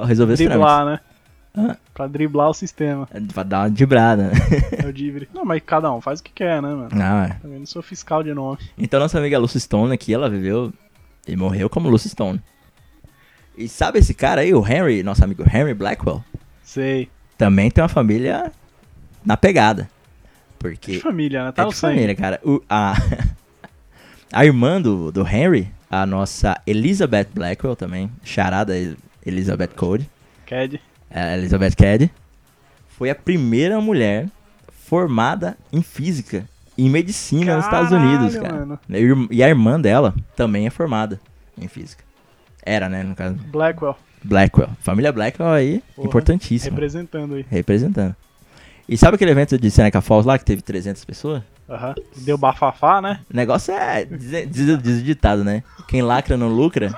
[0.07, 0.47] resolver os trâmites.
[0.49, 1.01] driblar, né?
[1.57, 1.77] Ah.
[1.93, 3.09] Pra driblar o sistema.
[3.13, 4.33] É, Pra dar uma dibrada, né?
[4.83, 5.29] É o divre.
[5.35, 6.89] Não, mas cada um faz o que quer, né, mano?
[6.93, 7.39] Não, é.
[7.43, 8.59] Também não sou fiscal de nome.
[8.79, 10.73] Então nossa amiga Lucy Stone aqui, ela viveu
[11.27, 12.41] e morreu como Lucy Stone.
[13.59, 16.25] E sabe esse cara aí, o Henry, nosso amigo Henry Blackwell,
[16.63, 17.11] Sei.
[17.37, 18.53] também tem uma família
[19.27, 19.83] na pegada.
[19.83, 19.89] De
[20.59, 21.53] Porque família, né?
[21.53, 21.95] Tá é de sangue.
[21.97, 22.41] família, cara.
[22.45, 22.95] O- a,
[24.33, 28.75] a irmã do, do Henry, a nossa Elizabeth Blackwell também, charada
[29.27, 30.09] Elizabeth Code,
[30.47, 30.81] Cad.
[31.11, 32.11] a Elizabeth Cady,
[32.89, 34.29] foi a primeira mulher
[34.87, 36.45] formada em física
[36.79, 38.79] e em medicina nos Estados Unidos, Caralho, cara.
[38.89, 39.29] mano.
[39.31, 41.21] E a irmã dela também é formada
[41.59, 42.05] em física.
[42.65, 43.35] Era, né, no caso.
[43.37, 43.97] Blackwell.
[44.23, 44.71] Blackwell.
[44.81, 46.71] Família Blackwell aí, Porra, importantíssima.
[46.75, 47.47] Representando aí.
[47.51, 48.15] Representando.
[48.89, 51.43] E sabe aquele evento de Seneca Falls lá que teve 300 pessoas?
[51.71, 51.95] Aham.
[52.17, 53.21] Deu bafafá, né?
[53.33, 55.63] O negócio é, diz, diz, diz o ditado, né?
[55.87, 56.91] Quem lacra não lucra,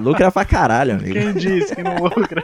[0.00, 1.12] lucra pra caralho, amigo.
[1.12, 2.42] Quem disse que não lucra?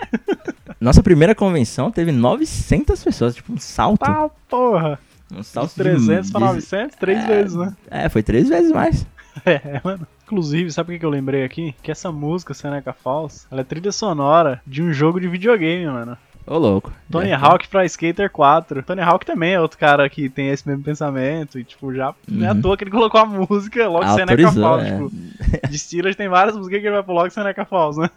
[0.81, 4.01] Nossa primeira convenção teve 900 pessoas, tipo um salto.
[4.01, 4.99] tá, porra.
[5.33, 7.27] Um salto de- 300 pra de- 900, três É.
[7.27, 7.73] vezes, né?
[7.91, 9.07] É, foi três vezes mais.
[9.47, 10.07] É, mano.
[10.25, 11.75] Inclusive, sabe o que que eu lembrei aqui?
[11.83, 16.19] Que essa música, Seneca Falls, ela é trilha sonora de um jogo de videogame, mano.
[16.47, 16.93] Ô, louco.
[17.11, 18.83] Tony Já- Hawk pra Skater 4.
[18.83, 21.59] Tony Hawk também é outro cara que tem esse mesmo pensamento.
[21.59, 22.61] E, tipo, já não é à Uhum.
[22.61, 24.87] toa que ele colocou a música logo Seneca Falls.
[24.87, 24.91] é.
[24.97, 28.11] Tipo, de Steelers tem várias músicas que ele vai pro logo Seneca Falls, né?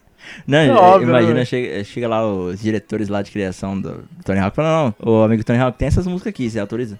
[0.47, 1.45] Não, É é, óbvio, né, imagina, velho?
[1.45, 4.69] chega, chega lá os diretores lá de criação do, Tony Hawk e fala,
[4.99, 6.99] não, o amigo Tony Hawk tem essas músicas aqui, você autoriza?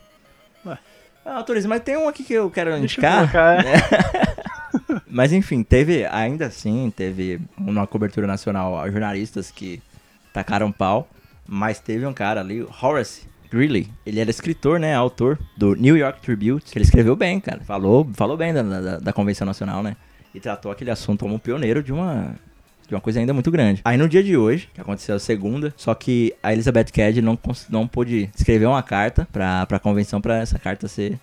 [1.28, 3.17] Ah, Turismo, mas tem um aqui que eu quero Deixa eu indicar.
[3.32, 3.73] colocar, é.
[5.09, 9.82] Mas enfim, teve, ainda assim, teve uma cobertura nacional a jornalistas que
[10.36, 11.07] tacaram pau,
[11.47, 16.21] mas teve um cara ali, Horace Greeley, ele era escritor, né, autor do New York
[16.21, 19.95] Tribune, que ele escreveu bem, cara, falou, falou bem da, da, da Convenção Nacional, né,
[20.33, 22.36] e tratou aquele assunto como um pioneiro de uma...
[22.88, 23.81] De uma coisa ainda muito grande.
[23.83, 27.36] Aí no dia de hoje, que aconteceu a segunda, só que a Elizabeth Cady não,
[27.67, 31.19] não pôde escrever uma carta pra, pra convenção pra essa carta ser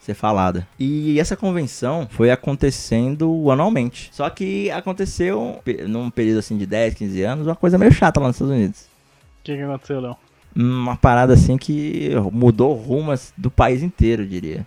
[0.00, 0.66] ser falada.
[0.78, 4.08] E essa convenção foi acontecendo anualmente.
[4.12, 8.28] Só que aconteceu num período assim de 10, 15 anos, uma coisa meio chata lá
[8.28, 8.80] nos Estados Unidos.
[8.80, 10.16] O que, que aconteceu, Léo?
[10.56, 14.66] Uma parada assim que mudou rumas do país inteiro, eu diria.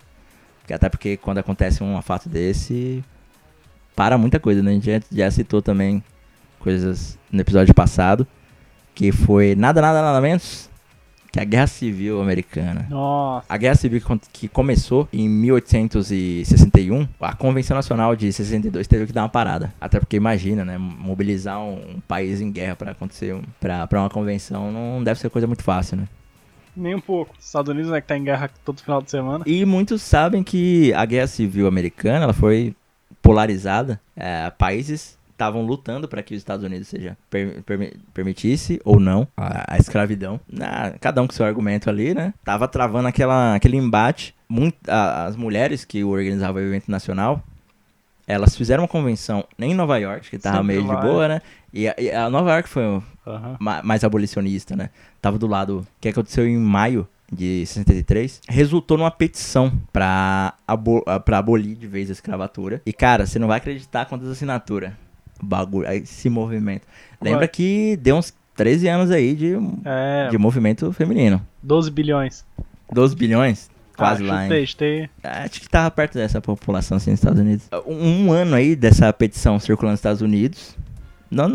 [0.70, 3.04] Até porque quando acontece um fato desse,
[3.94, 4.70] para muita coisa, né?
[4.70, 6.02] A gente já, já citou também
[6.58, 8.26] coisas no episódio passado,
[8.94, 10.70] que foi nada, nada, nada menos
[11.34, 12.86] que a Guerra Civil Americana.
[12.88, 13.44] Nossa.
[13.48, 14.00] A Guerra Civil
[14.32, 19.74] que começou em 1861, a Convenção Nacional de 62 teve que dar uma parada.
[19.80, 24.70] Até porque imagina, né, mobilizar um, país em guerra para acontecer, pra pra uma convenção
[24.70, 26.08] não deve ser coisa muito fácil, né?
[26.76, 27.34] Nem um pouco.
[27.36, 29.42] Os Estados Unidos, né, que tá em guerra todo final de semana.
[29.44, 32.76] E muitos sabem que a Guerra Civil Americana, ela foi
[33.20, 34.00] polarizada.
[34.16, 39.26] É, países estavam lutando para que os Estados Unidos seja per- permi- permitisse ou não
[39.36, 40.40] a, a escravidão.
[41.00, 42.32] Cada um com seu argumento ali, né?
[42.44, 44.34] Tava travando aquela, aquele embate.
[44.48, 47.42] Muito, a- as mulheres que organizavam o evento nacional,
[48.26, 51.42] elas fizeram uma convenção em Nova York, que tava Sempre meio de boa, né?
[51.72, 53.56] E a, e a Nova York foi o- Aham.
[53.58, 54.90] ma- mais abolicionista, né?
[55.20, 61.38] Tava do lado que aconteceu em maio de 63, resultou numa petição pra, abo pra
[61.38, 62.80] abolir de vez a escravatura.
[62.86, 64.92] E cara, você não vai acreditar quantas assinaturas.
[65.42, 66.86] Bagulho, esse movimento.
[67.20, 67.48] Lembra Ué.
[67.48, 69.54] que deu uns 13 anos aí de,
[69.84, 71.44] É, de movimento feminino.
[71.62, 72.44] 12 bilhões.
[72.92, 74.48] 12 bilhões, quase ah, lá, hein?
[74.48, 75.10] chutei, chutei.
[75.22, 77.68] Acho que tava perto dessa população assim nos Estados Unidos.
[77.86, 80.76] Um, um ano aí dessa petição circulando nos Estados Unidos.
[81.30, 81.50] Não,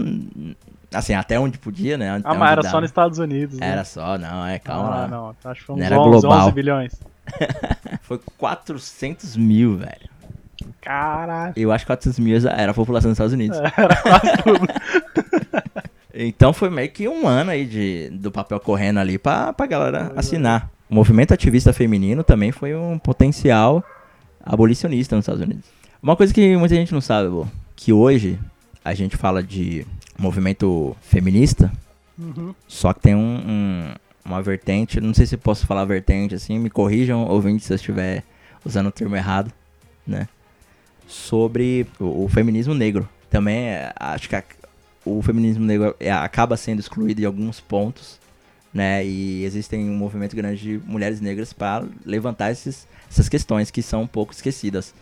[0.93, 2.09] assim, até onde podia, né?
[2.09, 2.71] Ah, Até mas onde era dava.
[2.71, 3.57] só nos Estados Unidos.
[3.57, 3.69] né?
[3.69, 5.07] Era só, não, é, calma ah, lá.
[5.07, 5.35] não.
[5.45, 6.45] Acho que foi uns Não era 11, global.
[6.47, 6.99] 11 bilhões.
[8.01, 10.09] Foi 400 mil, velho.
[10.81, 11.53] Caralho.
[11.55, 13.57] Eu acho que 400 mil era a população dos Estados Unidos.
[13.77, 14.67] Era quase tudo.
[16.21, 20.11] Então foi meio que um ano aí de, do papel correndo ali pra, pra galera
[20.15, 20.69] assinar.
[20.89, 23.83] O movimento ativista feminino também foi um potencial
[24.43, 25.65] abolicionista nos Estados Unidos.
[26.01, 28.37] Uma coisa que muita gente não sabe, Bo, que hoje
[28.83, 29.85] a gente fala de
[30.17, 31.71] movimento feminista,
[32.17, 32.53] Uhum.
[32.67, 33.93] só que tem um, um-
[34.25, 38.23] uma vertente, não sei se posso falar vertente assim, me corrijam ouvintes se eu estiver
[38.65, 39.53] usando o termo errado,
[40.05, 40.27] né?
[41.09, 43.07] Sobre o, o feminismo negro.
[43.29, 44.43] Também é, acho que a-
[45.03, 48.19] o feminismo negro é, acaba sendo excluído em alguns pontos,
[48.73, 49.03] né?
[49.05, 54.03] E existem um movimento grande de mulheres negras para levantar esses, essas questões que são
[54.03, 54.93] um pouco esquecidas.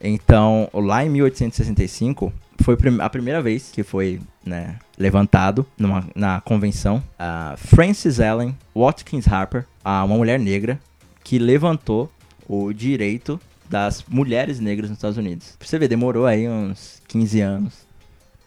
[0.00, 2.32] Então, lá em 1865,
[2.62, 9.26] foi a primeira vez que foi né, levantado numa, na convenção a Frances Ellen Watkins
[9.26, 10.78] Harper, uma mulher negra,
[11.24, 12.12] que levantou
[12.48, 15.54] o direito das mulheres negras nos Estados Unidos.
[15.58, 17.86] Pra você ver, demorou aí uns 15 anos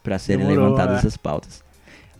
[0.03, 0.99] para serem Demorou, levantadas é.
[0.99, 1.63] essas pautas.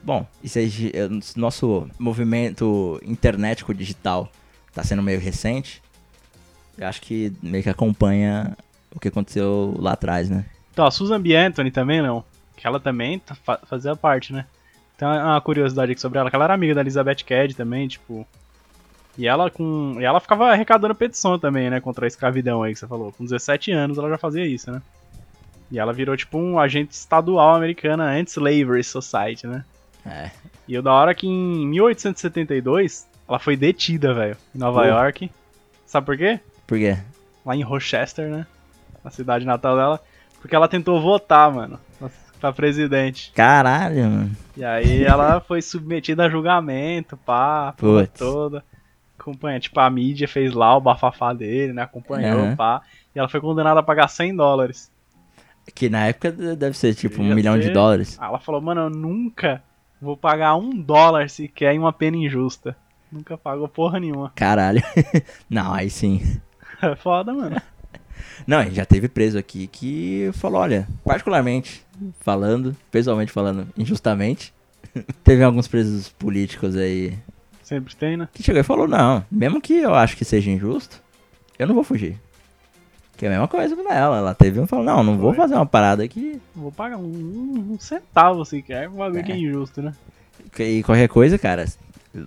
[0.03, 4.31] Bom, isso aí, eh, nosso movimento internetico digital
[4.73, 5.81] tá sendo meio recente.
[6.77, 8.55] Eu acho que meio que acompanha
[8.95, 10.45] o que aconteceu lá atrás, né?
[10.71, 11.35] Então, a Susan B.
[11.35, 12.23] Anthony também, não.
[12.55, 14.45] Que ela também tá- fa- fazia parte, né?
[14.97, 17.87] Tem uma uma curiosidade aqui sobre ela, que ela era amiga da Elizabeth Cady também,
[17.87, 18.25] tipo.
[19.18, 19.97] E ela com.
[19.99, 21.80] E ela ficava arrecadando petição também, né?
[21.80, 23.12] Contra a escravidão aí que você falou.
[23.12, 24.82] Com 17 anos ela já fazia isso, né?
[25.70, 29.64] E ela virou tipo um agente estadual americana Anti-Slavery Society, né?
[30.05, 30.32] É.
[30.68, 34.86] E o da hora que em 1872 ela foi detida, velho, em Nova.
[34.86, 35.32] York.
[35.86, 36.39] Sabe por quê?
[36.66, 36.97] Por quê?
[37.45, 38.45] lá em Rochester, né?
[39.03, 39.99] Na cidade natal dela.
[40.39, 41.80] Porque ela tentou votar, mano,
[42.39, 43.32] pra presidente.
[43.36, 44.32] Caralho, mano.
[44.57, 48.18] E aí ela foi submetida a julgamento, pá, Putz.
[48.18, 48.64] toda.
[49.22, 51.84] Acompanha, tipo, a mídia fez lá o bafafá dele, né?
[51.84, 52.55] Acompanhou, Aham.
[52.55, 52.82] pá.
[53.15, 54.91] E ela foi condenada a pagar 100 dólares.
[55.76, 58.17] Que na época de- deve ser tipo um milhão de dólares.
[58.19, 59.61] Ela falou, mano, eu nunca
[60.01, 62.76] vou pagar um dólar sequer em uma pena injusta.
[63.11, 64.32] Nunca pagou porra nenhuma.
[64.36, 64.82] Caralho.
[65.47, 66.39] Não, aí sim.
[66.82, 67.61] É foda, mano.
[68.47, 71.86] Não, a gente já teve preso aqui que falou, olha, particularmente
[72.22, 74.51] falando, pessoalmente falando, injustamente,
[75.24, 77.13] teve alguns presos políticos aí
[77.72, 78.28] Sempre tem, né?
[78.34, 81.01] que chegou e falou, não, mesmo que eu acho que seja injusto,
[81.57, 82.19] eu não vou fugir.
[83.15, 85.34] Que é a mesma coisa com ela, ela teve um e falou, não, não vou
[85.34, 88.89] fazer uma parada aqui Vou pagar um, um centavo sequer.
[88.89, 89.38] Um bagulho que é É.
[89.38, 89.93] injusto, né?
[90.59, 91.65] E qualquer coisa, cara,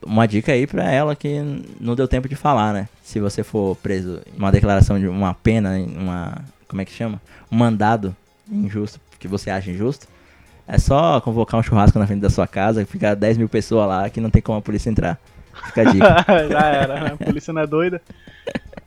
[0.07, 1.39] Uma dica aí pra ela que
[1.79, 2.89] não deu tempo de falar, né?
[3.03, 6.43] Se você for preso em uma declaração de uma pena, uma.
[6.67, 7.21] Como é que chama?
[7.53, 8.17] Um mandado
[8.51, 10.07] injusto, que você acha injusto.
[10.67, 14.09] É só convocar um churrasco na frente da sua casa, ficar 10 mil pessoas lá
[14.09, 15.21] que não tem como a polícia entrar.
[15.55, 16.25] Fica a dica.
[16.51, 17.17] Já era, né?
[17.21, 18.01] A polícia não é doida.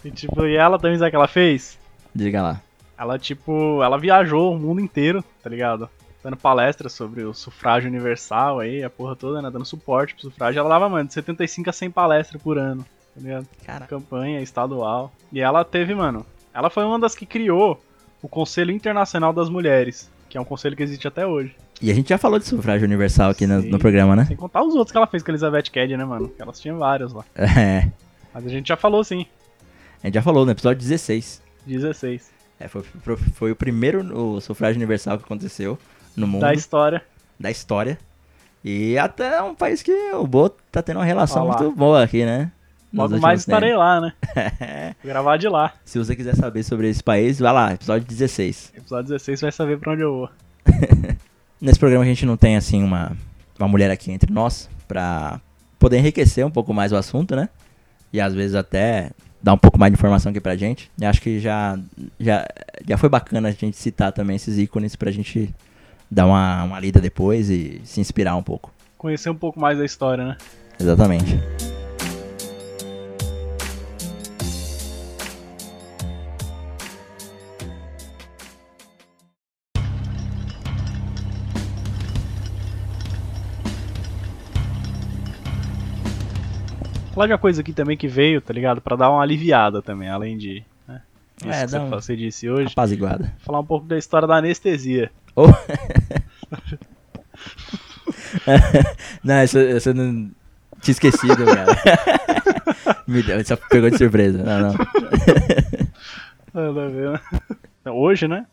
[0.03, 1.77] E tipo, e ela também sabe o que ela fez?
[2.13, 2.61] Diga lá.
[2.97, 5.89] Ela, tipo, ela viajou o mundo inteiro, tá ligado?
[6.23, 9.51] Dando palestras sobre o sufrágio universal aí, a porra toda, né?
[9.51, 10.59] Dando suporte pro sufrágio.
[10.59, 13.47] Ela dava, mano, de 75 a 100 palestras por ano, tá ligado?
[13.65, 15.11] Cara, Campanha estadual.
[15.31, 17.79] E ela teve, mano, ela foi uma das que criou
[18.21, 21.55] o Conselho Internacional das Mulheres, que é um conselho que existe até hoje.
[21.81, 24.25] E a gente já falou de sufrágio universal aqui no, no programa, né?
[24.25, 26.29] Sem contar os outros que ela fez com a Elizabeth Cady, né, mano?
[26.29, 27.23] Que Elas tinham vários lá.
[27.35, 27.89] É.
[28.33, 29.25] Mas a gente já falou sim.
[30.03, 31.41] A gente já falou no episódio 16.
[31.65, 32.31] 16.
[32.59, 32.83] É, foi,
[33.33, 35.77] foi, o primeiro o sufrágio universal que aconteceu
[36.15, 37.03] no mundo, Da história.
[37.39, 37.97] da história.
[38.63, 42.25] E até é um país que o Bo tá tendo uma relação muito boa aqui,
[42.25, 42.51] né?
[42.91, 43.85] Nos Logo mais estarei tempos.
[43.85, 44.13] lá, né?
[45.03, 45.73] Vou gravar de lá.
[45.85, 48.73] Se você quiser saber sobre esse país, vai lá, episódio 16.
[48.75, 50.29] Episódio 16 vai saber pra onde eu vou.
[51.59, 53.15] Nesse programa a gente não tem, assim, uma,
[53.57, 55.41] uma mulher aqui entre nós pra
[55.79, 57.49] poder enriquecer um pouco mais o assunto, né?
[58.13, 60.89] E às vezes até dar um pouco mais de informação aqui pra gente.
[60.99, 61.77] E acho que já,
[62.19, 62.47] já,
[62.87, 65.53] já foi bacana a gente citar também esses ícones pra gente
[66.09, 68.71] dar uma, uma lida depois e se inspirar um pouco.
[68.97, 70.37] Conhecer um pouco mais da história, né?
[70.79, 71.37] Exatamente.
[87.17, 88.79] Falar de uma coisa aqui também que veio, tá ligado?
[88.79, 90.63] Pra dar uma aliviada também, além de.
[90.87, 91.01] Né?
[91.39, 92.71] Isso É, que você, um- você disse hoje.
[92.71, 93.33] Apaziguada.
[93.39, 95.09] Falar um pouco da história da anestesia.
[95.35, 95.47] Oh.
[99.23, 100.29] não, isso, isso eu não
[100.79, 101.75] tinha esquecido, cara.
[103.07, 104.43] Me deu, só pegou de surpresa.
[104.43, 104.75] Não, não.
[106.53, 107.91] Né?
[107.91, 108.45] Hoje, né?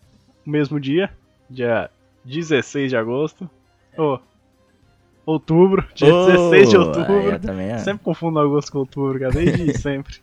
[0.47, 1.11] O mesmo dia,
[1.49, 1.91] dia
[2.25, 3.49] 16 de agosto.
[3.97, 4.19] Ô,
[5.27, 7.13] outubro, dia 16 de Oh, outubro.
[7.13, 7.79] eu também, é.
[7.79, 10.17] Sempre confundo agosto com outubro, cara, desde sempre.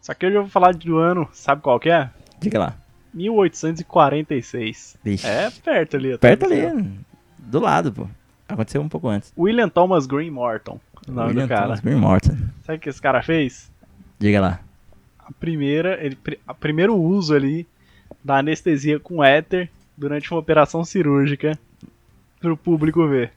[0.00, 2.10] Só que hoje eu vou falar do ano, sabe qual que é?
[2.40, 2.76] Diga lá.
[3.12, 4.96] 1846.
[5.04, 5.26] Vixe.
[5.26, 6.18] É perto ali.
[6.18, 6.62] Perto ali,
[7.38, 8.06] do lado, pô.
[8.48, 9.32] Aconteceu um pouco antes.
[9.38, 10.80] William Thomas Green Morton.
[11.08, 11.62] O nome William do cara.
[11.62, 12.36] Thomas Green Morton.
[12.62, 13.70] Sabe o que esse cara fez?
[14.18, 14.60] Diga lá.
[15.18, 17.66] A primeira, ele, a primeiro uso ali
[18.24, 21.56] da anestesia com éter durante uma operação cirúrgica
[22.40, 23.32] pro público ver.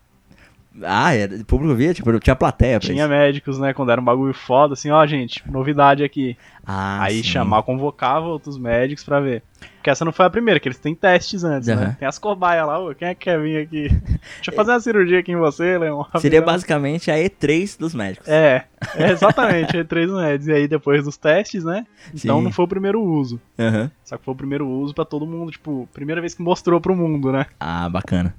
[0.81, 3.09] Ah, era, o público via, tipo, tinha plateia pra Tinha isso.
[3.09, 6.35] médicos, né, quando era um bagulho foda, assim, ó, gente, novidade aqui.
[6.65, 7.23] Ah, Aí sim.
[7.23, 9.43] chamar, convocava outros médicos pra ver.
[9.75, 11.81] Porque essa não foi a primeira, que eles têm testes antes, Aham.
[11.81, 11.95] né?
[11.99, 13.89] Tem as cobaias lá, ô, quem é que quer vir aqui?
[14.37, 16.03] Deixa eu fazer uma cirurgia aqui em você, Leon.
[16.19, 18.27] Seria basicamente a E3 dos médicos.
[18.27, 18.63] É,
[18.95, 20.47] é exatamente, três médicos.
[20.47, 21.85] E aí depois dos testes, né?
[22.13, 22.43] Então Sim.
[22.45, 23.39] não foi o primeiro uso.
[23.59, 23.91] Aham.
[24.03, 26.95] Só que foi o primeiro uso pra todo mundo, tipo, primeira vez que mostrou pro
[26.95, 27.45] mundo, né?
[27.59, 28.33] Ah, bacana.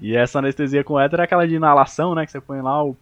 [0.00, 2.24] E essa anestesia com éter é aquela de inalação, né?
[2.26, 2.96] Que você põe lá o.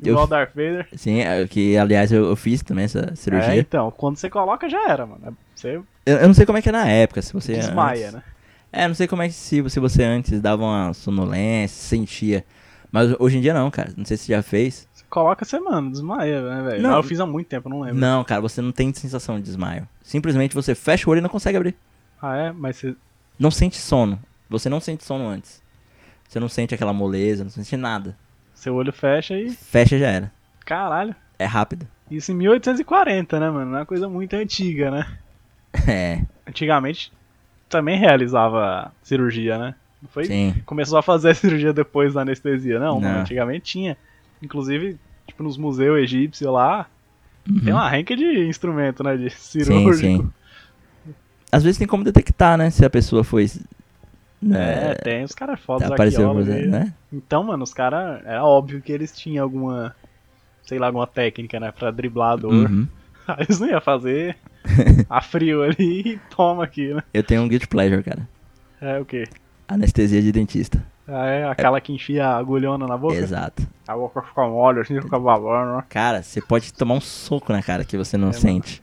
[0.00, 0.88] Eu- Igual o Darth Vader.
[0.96, 3.56] Sim, é, que aliás eu, eu fiz também essa É, cirurgia.
[3.56, 5.36] então, quando você coloca já era, mano.
[5.54, 7.54] Você Eu, eu não sei como é que é na época, se você.
[7.54, 8.22] desmaia, antes- né?
[8.72, 12.44] É, não sei como é que se, se você antes dava uma sonolência, sentia.
[12.92, 13.92] Mas hoje em dia não, cara.
[13.96, 14.86] Não sei se você já fez.
[14.92, 16.82] Você coloca, você, mano, desmaia, né, velho?
[16.82, 16.90] Não.
[16.90, 17.98] Não, eu fiz há muito tempo, não lembro.
[17.98, 19.88] Não, cara, você não tem sensação de desmaio.
[20.02, 21.74] Simplesmente você fecha o olho e não consegue abrir.
[22.20, 22.52] Ah, é?
[22.52, 22.94] Mas você.
[23.38, 24.18] Não sente sono.
[24.50, 25.62] Você não sente sono antes.
[26.28, 28.16] Você não sente aquela moleza, não sente nada.
[28.54, 29.50] Seu olho fecha e.
[29.50, 30.32] Fecha já era.
[30.64, 31.14] Caralho.
[31.38, 31.86] É rápido.
[32.10, 33.74] Isso em 1840, né, mano?
[33.74, 35.06] É uma coisa muito antiga, né?
[35.86, 37.12] É, Antigamente
[37.68, 39.74] também realizava cirurgia, né?
[40.00, 40.24] Não foi?
[40.24, 40.54] sim.
[40.64, 43.00] Começou a fazer a cirurgia depois da anestesia, não, Não.
[43.02, 43.20] mano.
[43.20, 43.96] Antigamente tinha.
[44.42, 44.96] Inclusive,
[45.26, 46.86] tipo, nos museus egípcios lá,
[47.44, 47.78] tem Uhum.
[47.78, 49.16] uma renca de instrumento, né?
[49.18, 50.22] De Sim, cirúrgico.
[50.22, 51.12] sim.
[51.52, 52.70] Às vezes tem como detectar, né?
[52.70, 53.46] Se a pessoa foi.
[54.42, 56.94] É, Né, tem os caras fodas arqueólogos exemplo, né?
[57.12, 58.22] Então, mano, os caras.
[58.24, 59.94] Era óbvio que eles tinham alguma.
[60.62, 61.72] Sei lá, alguma técnica, né?
[61.72, 62.52] Pra driblar a dor.
[62.52, 62.86] Uhum.
[63.26, 64.36] Aí eles não iam fazer
[65.08, 67.02] a frio ali e toma aqui, né?
[67.14, 68.28] Eu tenho um guilty pleasure, cara.
[68.80, 69.24] É o quê?
[69.68, 70.84] Anestesia de dentista.
[71.08, 73.14] Ah, é aquela que enfia a agulhona na boca?
[73.14, 73.66] Exato.
[73.86, 75.84] A boca fica mole, assim, fica babando, né?
[75.88, 78.82] Cara, você pode tomar um soco na cara que você não É, sente.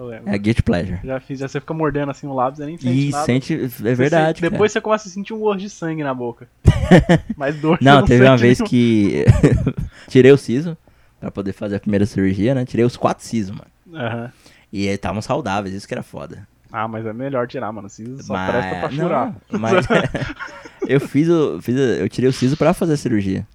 [0.00, 0.30] Eu lembro.
[0.30, 0.98] É guilty pleasure.
[1.04, 3.24] Já fiz, já você fica mordendo assim o lábio, você nem sente E nada.
[3.26, 3.52] sente.
[3.54, 4.38] É Você verdade.
[4.38, 6.48] sente- depois você começa a sentir um gosto de sangue na boca.
[7.36, 7.76] Mas dor.
[7.82, 8.68] Não, você teve uma vez nenhum.
[8.70, 9.24] que.
[10.08, 10.74] tirei o siso
[11.20, 12.64] pra poder fazer a primeira cirurgia, né?
[12.64, 13.70] Tirei os quatro sisos, mano.
[13.94, 14.32] Aham.
[14.72, 16.48] E estavam saudáveis, isso que era foda.
[16.72, 17.86] Ah, mas é melhor tirar, mano.
[17.86, 18.50] Assim só mas...
[18.50, 19.34] presta pra.
[19.50, 19.86] Não, mas
[20.88, 21.60] eu fiz o.
[21.60, 23.46] Fiz o- eu tirei o siso pra fazer a cirurgia.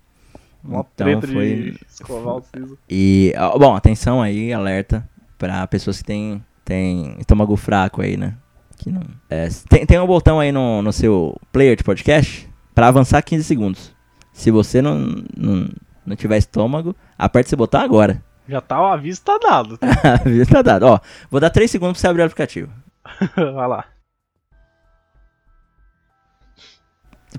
[0.63, 2.77] Uma Então foi- escovar o siso.
[2.89, 5.07] E, bom, atenção aí, alerta
[5.37, 8.35] pra pessoas que têm, têm estômago fraco aí, né?
[8.77, 12.87] Que não, é, tem, tem um botão aí no, no seu player de podcast pra
[12.87, 13.95] avançar 15 segundos.
[14.33, 14.97] Se você não,
[15.35, 15.69] não,
[16.05, 18.21] não tiver estômago, aperte esse botão agora.
[18.47, 19.79] Já tá, o aviso tá dado.
[20.03, 20.83] A vida tá dado.
[20.83, 20.99] Ó,
[21.31, 22.71] vou dar 3 segundos pra você abrir o aplicativo.
[23.35, 23.85] Vai lá.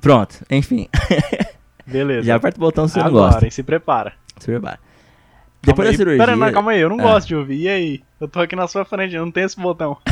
[0.00, 0.88] Pronto, enfim.
[1.86, 2.26] Beleza.
[2.26, 3.44] Já aperta o botão se você não Agora, gosta.
[3.44, 4.12] hein, se prepara.
[4.38, 4.78] Se prepara.
[5.62, 5.94] Depois aí.
[5.94, 6.18] da cirurgia.
[6.24, 7.02] Pera, não, calma aí, eu não Ah.
[7.02, 7.60] gosto de ouvir.
[7.62, 8.02] E aí?
[8.20, 9.96] Eu tô aqui na sua frente, eu não tenho esse botão.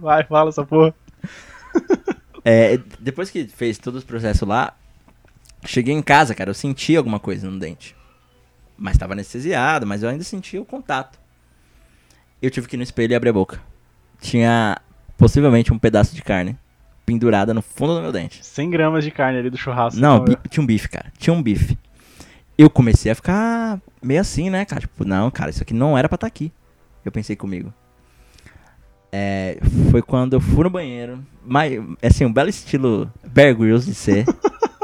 [0.00, 0.94] Vai, fala essa porra.
[2.44, 4.74] É, depois que fez todos os processos lá,
[5.64, 7.94] cheguei em casa, cara, eu senti alguma coisa no dente.
[8.76, 11.18] Mas tava anestesiado, mas eu ainda sentia o contato.
[12.40, 13.60] Eu tive que ir no espelho e abrir a boca.
[14.20, 14.80] Tinha
[15.16, 16.58] possivelmente um pedaço de carne
[17.06, 18.44] pendurada no fundo do meu dente.
[18.44, 20.00] 100 gramas de carne ali do churrasco.
[20.00, 21.12] Não, Então, bi- tinha um bife, cara.
[21.18, 21.78] Tinha um bife.
[22.56, 24.80] Eu comecei a ficar meio assim, né, cara?
[24.82, 26.52] Tipo, não, cara, isso aqui não era pra estar aqui.
[27.04, 27.72] Eu pensei comigo.
[29.10, 29.58] É,
[29.90, 31.24] foi quando eu fui no banheiro.
[31.44, 34.24] Mas, assim, um belo estilo Bear Grylls de ser.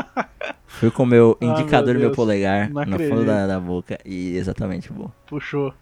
[0.67, 2.17] fui com o meu Ah, indicador meu do meu Deus.
[2.17, 3.09] polegar Não no acredito.
[3.11, 3.99] fundo da, da boca.
[4.05, 5.13] E exatamente, boa.
[5.27, 5.73] Puxou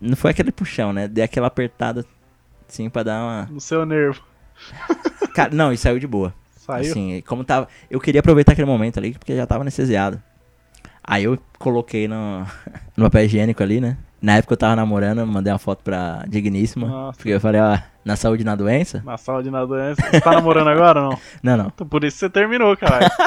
[0.00, 1.08] Não foi aquele puxão, né?
[1.08, 2.04] Dei aquela apertada,
[2.68, 3.46] assim, pra dar uma...
[3.50, 4.22] no seu nervo.
[5.34, 6.32] Cara, não, e saiu de boa.
[6.56, 6.90] Saiu?
[6.90, 7.68] Assim, como tava.
[7.90, 10.22] Eu queria aproveitar aquele momento ali, porque já tava anestesiado.
[11.10, 12.46] Aí eu coloquei no,
[12.94, 13.96] no papel higiênico ali, né?
[14.20, 16.86] Na época eu tava namorando, mandei uma foto pra Digníssima.
[16.86, 17.16] Nossa.
[17.16, 19.02] Porque eu falei, ó, na saúde e na doença?
[19.06, 20.02] Na saúde na doença.
[20.02, 21.18] Você tá namorando agora ou não?
[21.42, 21.66] Não, não.
[21.68, 23.08] Então por isso você terminou, caralho.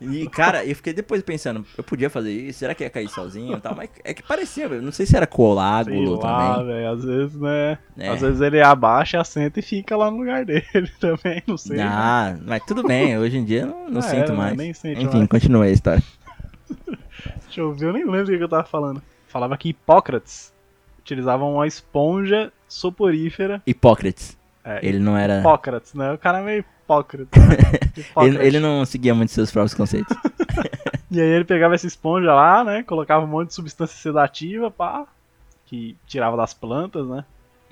[0.00, 2.60] E, cara, eu fiquei depois pensando, eu podia fazer isso?
[2.60, 3.74] Será que ia cair sozinho e tal?
[3.76, 4.80] Mas é que parecia, velho.
[4.80, 6.66] Não sei se era Sei coágulo lá, também.
[6.66, 6.90] velho.
[6.90, 7.78] Às vezes, né?
[7.98, 8.08] É.
[8.08, 10.64] Às vezes ele abaixa, assenta e fica lá no lugar dele
[10.98, 11.42] também.
[11.46, 11.76] Não sei.
[11.76, 11.84] né?
[11.86, 14.56] Ah, mas tudo bem, hoje em dia eu não, não Ah, sinto é, mais.
[14.56, 15.28] nem sente Enfim, mais.
[15.28, 16.02] continua a história.
[17.44, 19.02] Deixa eu ver, eu nem lembro o que eu tava falando.
[19.28, 20.52] Falava que Hipócrates
[21.00, 23.62] utilizavam uma esponja soporífera.
[23.66, 24.38] Hipócrates.
[24.76, 25.40] É, Ele não era.
[25.40, 26.12] Hipócrates, né?
[26.12, 27.38] O cara é meio hipócrita.
[27.38, 27.56] Né?
[28.22, 30.16] Ele, ele não seguia muito seus próprios conceitos.
[31.12, 32.84] E aí ele pegava essa esponja lá, né?
[32.84, 35.04] Colocava um monte de substância sedativa, pá.
[35.66, 37.24] Que tirava das plantas, né?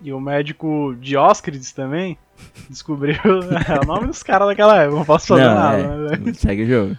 [0.02, 2.18] E o médico Dióscrides também
[2.68, 3.14] descobriu.
[3.14, 5.78] é o nome dos caras daquela época, não posso fazer não, nada,
[6.14, 6.32] é, né?
[6.34, 6.98] segue o jogo.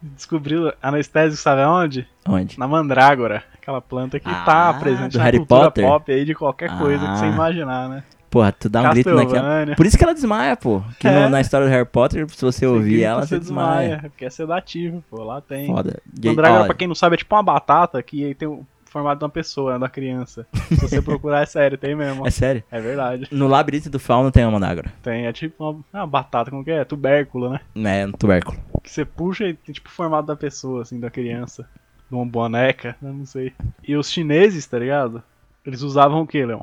[0.00, 2.06] Descobriu anestésico, sabe aonde?
[2.28, 2.56] Onde?
[2.60, 3.42] Na mandrágora.
[3.60, 5.84] Aquela planta que Ah, tá presente do na Harry cultura Potter?
[5.84, 7.28] pop aí de qualquer coisa que você Ah.
[7.28, 8.04] imaginar, né?
[8.30, 9.74] Porra, tu dá um grito naquela.
[9.76, 10.82] Por isso que ela desmaia, pô.
[10.98, 11.22] Que É.
[11.24, 13.98] no- na história do Harry Potter, se você ouvir ela, você você desmaia.
[14.02, 15.22] Porque é sedativo, pô.
[15.22, 15.66] Lá tem.
[15.66, 16.00] Foda.
[16.22, 19.18] E- Mandrágora, ó, pra quem não sabe, é tipo uma batata que tem o formato
[19.18, 20.46] de uma pessoa, né, da criança.
[20.68, 22.26] Se você procurar, é sério, tem mesmo.
[22.26, 22.62] É sério.
[22.70, 23.28] É verdade.
[23.30, 24.90] No labirinto do fauno tem uma mandágora.
[25.02, 26.84] Tem, é tipo uma, uma batata, como que é?
[26.84, 27.60] Tubérculo, né?
[28.02, 28.58] É, um tubérculo.
[28.82, 31.68] Que você puxa e tem tipo o formato da pessoa, assim, da criança.
[32.08, 33.52] De uma boneca, eu não sei.
[33.86, 35.22] E os chineses, tá ligado?
[35.64, 36.60] Eles usavam o que, Leon?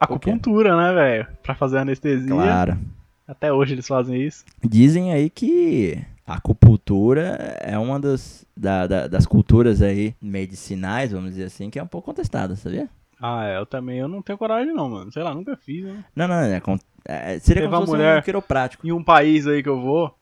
[0.00, 1.26] Acupuntura, né, velho?
[1.42, 2.28] Pra fazer anestesia.
[2.28, 2.78] Claro.
[3.26, 4.44] Até hoje eles fazem isso.
[4.64, 11.30] Dizem aí que a acupuntura é uma das, da- da- das culturas aí medicinais, vamos
[11.30, 12.88] dizer assim, que é um pouco contestada, sabia?
[13.20, 15.12] Ah, é, eu também eu não tenho coragem não, mano.
[15.12, 16.04] Sei lá, nunca fiz, né?
[16.14, 18.86] Não, não, é, con- é, seria Teve como uma se fosse mulher- um quiroprático.
[18.86, 20.16] Em um país aí que eu vou,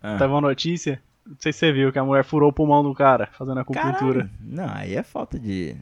[0.00, 0.16] Ah.
[0.16, 2.94] teve uma notícia, não sei se você viu, que a mulher furou o pulmão do
[2.94, 4.20] cara fazendo acupuntura.
[4.20, 4.30] Caralho.
[4.40, 5.76] Não, aí é falta de,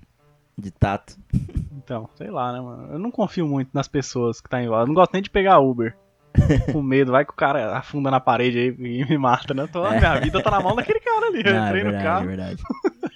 [0.58, 1.16] de tato.
[1.84, 2.92] Então, sei lá, né, mano?
[2.92, 4.82] Eu não confio muito nas pessoas que tá em volta.
[4.84, 5.96] Eu não gosto nem de pegar Uber.
[6.72, 9.66] Com medo, vai que o cara afunda na parede aí e me mata, né?
[9.66, 9.98] Tô, É.
[9.98, 11.42] Minha vida tá na mão daquele cara ali.
[11.44, 12.26] Eu Não, é entrei no verdade, é carro.
[12.26, 12.62] verdade.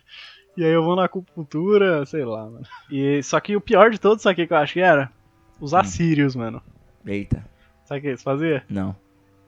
[0.58, 2.62] E aí eu vou na acupuntura, sei lá, mano.
[2.90, 5.12] E, só que o pior de todos, sabe o que eu acho que era?
[5.60, 5.84] Usar Hum.
[5.84, 6.62] círios, mano.
[7.04, 7.44] Eita,
[7.84, 8.62] Sabe o que eles faziam?
[8.66, 8.96] não.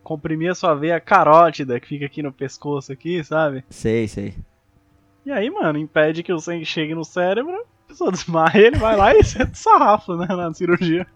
[0.03, 3.65] Comprimir a sua veia carótida, que fica aqui no pescoço aqui, sabe?
[3.71, 4.35] Sei, sei.
[5.25, 9.15] E aí, mano, impede que o sangue chegue no cérebro, pessoa desmaia, ele vai lá
[9.15, 11.07] e senta o sarrafo, né, na cirurgia.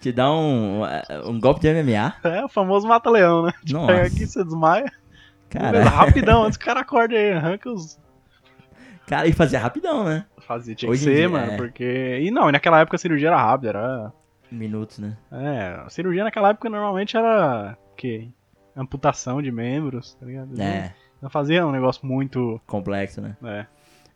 [0.00, 0.80] Te dá um,
[1.26, 2.14] um golpe de MMA?
[2.24, 3.52] É o famoso mata-leão, né?
[3.70, 3.86] Nossa.
[3.92, 4.90] Pega aqui, você desmaia.
[5.50, 8.00] Cara, rapidão, antes que o cara acorde aí, arranca os.
[9.06, 10.24] cara, e fazia rapidão, né?
[10.38, 11.56] Fazia, tinha Hoje que ser, dia, mano, é.
[11.56, 12.18] porque.
[12.22, 14.12] E não, e naquela época a cirurgia era rápida, era.
[14.50, 15.16] Minutos, né?
[15.30, 17.76] É, a cirurgia naquela época normalmente era.
[17.92, 18.28] O quê?
[18.76, 20.60] Amputação de membros, tá ligado?
[20.60, 22.60] É, Não fazia um negócio muito.
[22.66, 23.36] complexo, né?
[23.44, 23.66] É.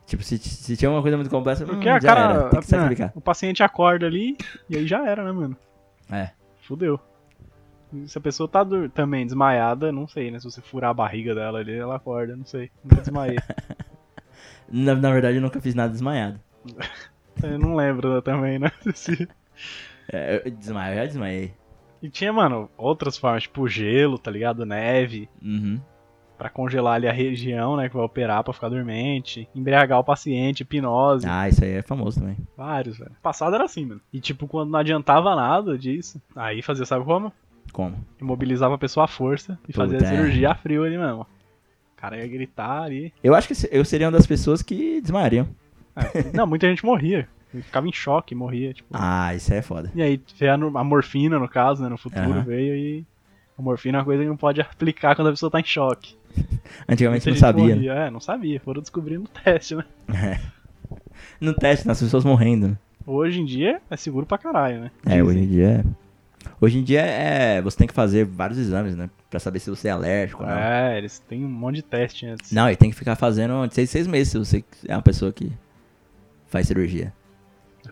[0.06, 2.20] Tipo, se, se tinha uma coisa muito complexa, Porque hum, a já cara.
[2.20, 3.12] era, tem que né, sacrificar.
[3.14, 4.36] o paciente acorda ali
[4.68, 5.56] e aí já era, né, mano?
[6.10, 6.30] É.
[6.62, 7.00] Fudeu.
[8.06, 10.38] Se a pessoa tá também desmaiada, não sei, né?
[10.40, 12.70] Se você furar a barriga dela ali, ela acorda, não sei.
[12.82, 13.38] Nunca desmaiei.
[14.68, 16.40] Na, na verdade, eu nunca fiz nada desmaiado.
[17.42, 18.70] Eu não lembro também, né?
[18.94, 19.28] Se-
[20.10, 21.52] É, eu desmaio, eu já desmaiei.
[22.00, 24.64] E tinha, mano, outras formas, tipo gelo, tá ligado?
[24.64, 25.80] Neve, Uhum.
[26.44, 29.48] Pra congelar ali a região, né, que vai operar pra ficar dormente.
[29.54, 31.26] Embriagar o paciente, hipnose.
[31.26, 32.36] Ah, isso aí é famoso também.
[32.54, 33.12] Vários, velho.
[33.22, 34.00] Passado era assim, mano.
[34.12, 37.32] E tipo, quando não adiantava nada disso, aí fazia, sabe como?
[37.72, 37.96] Como?
[38.20, 40.16] Imobilizava a pessoa à força e fazia Puta, a é.
[40.16, 41.22] cirurgia a frio ali mesmo.
[41.22, 41.26] O
[41.96, 43.10] cara ia gritar ali.
[43.22, 45.48] Eu acho que eu seria uma das pessoas que desmaiariam.
[45.96, 47.26] É, não, muita gente morria.
[47.50, 48.90] Ficava em choque, morria, tipo.
[48.92, 49.90] Ah, isso aí é foda.
[49.94, 51.88] E aí veio a, morfina, no caso, né?
[51.88, 52.42] No futuro Aham.
[52.42, 53.06] veio e.
[53.58, 56.16] A morfina é uma coisa que não pode aplicar quando a pessoa tá em choque.
[56.88, 57.64] Antigamente não sabia.
[57.66, 57.74] né?
[57.74, 57.92] morria.
[57.92, 58.60] É, não sabia.
[58.60, 59.84] Foram descobrir no teste, né?
[61.40, 62.68] No teste, nas pessoas morrendo.
[62.68, 62.78] né?
[63.06, 64.90] Hoje em dia é seguro pra caralho, né?
[65.06, 65.84] É, hoje em dia é.
[66.60, 67.62] Hoje em dia é.
[67.62, 69.08] Você tem que fazer vários exames, né?
[69.30, 70.56] Pra saber se você é alérgico ou não.
[70.56, 72.50] É, eles têm um monte de teste antes.
[72.52, 75.32] Não, e tem que ficar fazendo de seis, seis meses se você é uma pessoa
[75.32, 75.52] que
[76.46, 77.12] faz cirurgia.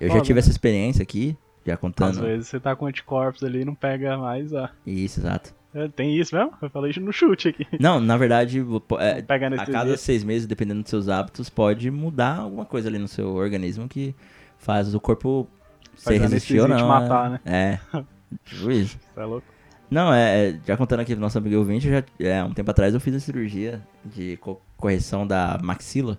[0.00, 0.40] Eu já Foda, tive né?
[0.40, 1.36] essa experiência aqui,
[1.66, 2.20] já Às contando.
[2.22, 4.70] vezes você tá com anticorpos ali e não pega mais a.
[4.86, 5.54] Isso, exato.
[5.74, 6.52] É, tem isso mesmo?
[6.60, 7.66] Eu falei isso no chute aqui.
[7.80, 8.62] Não, na verdade,
[9.00, 9.24] é,
[9.58, 13.32] a cada seis meses, dependendo dos seus hábitos, pode mudar alguma coisa ali no seu
[13.34, 14.14] organismo que
[14.58, 15.48] faz o corpo
[15.96, 16.76] ser resistir ou não.
[16.76, 17.40] te matar, né?
[17.46, 17.78] É.
[18.44, 18.98] Tipo isso.
[19.14, 19.46] Você é louco?
[19.90, 22.92] Não, é, é, já contando aqui pro nosso amigo ouvinte, já, é, um tempo atrás
[22.92, 26.18] eu fiz a cirurgia de co- correção da maxila.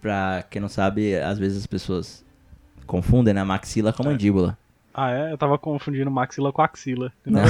[0.00, 2.24] Pra quem não sabe, às vezes as pessoas
[2.90, 4.58] confundem, né, a maxila com a mandíbula.
[4.92, 5.32] Ah, é?
[5.32, 7.12] Eu tava confundindo maxila com axila.
[7.24, 7.42] Não.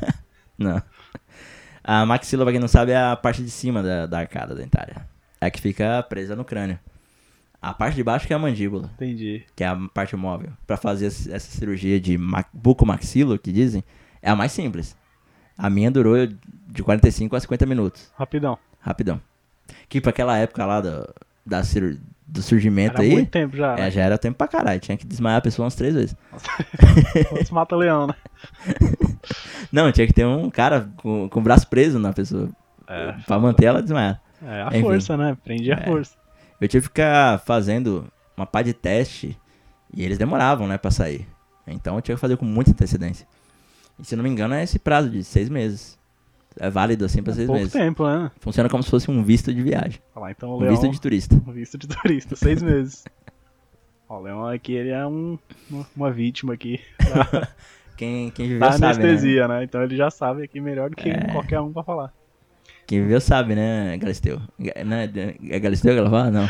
[0.58, 0.82] Não.
[1.84, 5.06] A maxila, pra quem não sabe, é a parte de cima da, da arcada dentária.
[5.40, 6.78] É a que fica presa no crânio.
[7.62, 9.44] A parte de baixo que é a mandíbula, Entendi.
[9.56, 10.50] que é a parte móvel.
[10.66, 13.82] Pra fazer essa cirurgia de ma- bucomaxilo, que dizem,
[14.22, 14.96] é a mais simples.
[15.56, 18.10] A minha durou de 45 a 50 minutos.
[18.16, 18.58] Rapidão.
[18.80, 19.20] Rapidão.
[19.88, 21.08] Que pra aquela época lá do,
[21.44, 21.98] da cir-
[22.30, 23.72] do surgimento Era aí, muito tempo já.
[23.72, 23.90] é, né?
[23.90, 24.78] já era tempo pra caralho.
[24.78, 26.16] Tinha que desmaiar a pessoa umas três vezes.
[27.30, 28.14] Quantos mata-leão, né?
[29.72, 32.48] Não, tinha que ter um cara com, com o braço preso na pessoa.
[32.86, 33.12] É.
[33.26, 34.20] Pra manter ela desmaiada.
[34.42, 34.82] É a Enfim.
[34.82, 35.36] força, né?
[35.42, 35.84] Prendi a É.
[35.86, 36.14] força.
[36.60, 38.06] Eu tive que ficar fazendo
[38.36, 39.36] uma pá de teste
[39.92, 41.26] e eles demoravam, né, pra sair.
[41.66, 43.26] Então eu tinha que fazer com muita antecedência.
[43.98, 45.97] E se não me engano é esse prazo de seis meses.
[46.58, 47.72] É válido assim pra É seis pouco meses.
[47.72, 48.30] tempo, né?
[48.40, 50.00] Funciona como se fosse um visto de viagem.
[50.14, 50.70] Olha lá, então o Um leão...
[50.72, 51.34] visto de turista.
[51.46, 53.04] Um visto de turista, seis meses.
[54.08, 55.38] Ó, o leão aqui, ele é um,
[55.94, 57.48] uma, vítima aqui da,
[57.96, 58.88] Quem, quem viveu da sabe, né?
[59.08, 59.64] anestesia, né?
[59.64, 61.32] Então ele já sabe aqui melhor do que É.
[61.32, 62.12] qualquer um pra falar.
[62.86, 64.40] Quem viveu sabe, né, Galisteu?
[64.58, 65.10] Ga- né,
[65.50, 66.30] É Galisteu que ela fala?
[66.30, 66.46] Não.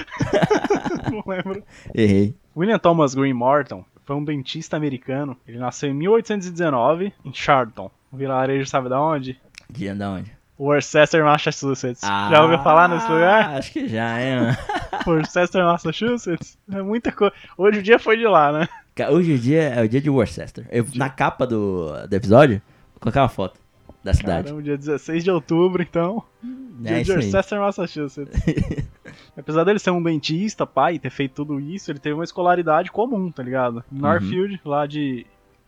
[1.10, 1.62] Não lembro.
[1.94, 2.34] Errei.
[2.56, 5.36] William Thomas Green Morton foi um dentista americano.
[5.46, 7.90] Ele nasceu em 1819 em Charlton.
[8.12, 9.38] Um vilarejo, sabe da onde?
[9.70, 10.38] De da onde?
[10.58, 12.00] Worcester, Massachusetts.
[12.00, 13.54] já ouviu falar nesse lugar?
[13.56, 14.56] Acho que já, hein, mano.
[15.06, 16.58] Worcester, Massachusetts?
[16.72, 17.32] É muita coisa.
[17.56, 18.68] Hoje o dia foi de lá, né?
[19.10, 20.66] Hoje o dia é o dia de Worcester.
[20.70, 22.60] Eu, na capa do, do episódio,
[22.92, 23.60] vou colocar uma foto
[24.02, 24.44] da cidade.
[24.44, 26.24] Caramba, dia 16 de outubro, então.
[26.42, 27.18] é Dia de isso aí.
[27.18, 28.88] Worcester, Massachusetts.
[29.36, 32.90] Apesar dele ser um dentista, pai, e ter feito tudo isso, ele teve uma escolaridade
[32.90, 33.84] comum, tá ligado?
[33.92, 33.98] Uhum.
[34.00, 35.24] Northfield, lá de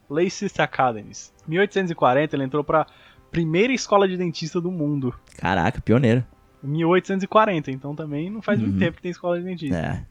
[0.09, 1.32] Leicester Academies.
[1.46, 2.84] Em 1840, ele entrou pra
[3.31, 5.14] primeira escola de dentista do mundo.
[5.39, 6.24] Caraca, pioneiro.
[6.62, 8.78] Em 1840, então também não faz muito Uhum.
[8.78, 9.76] tempo que tem escola de dentista.
[9.78, 10.05] É.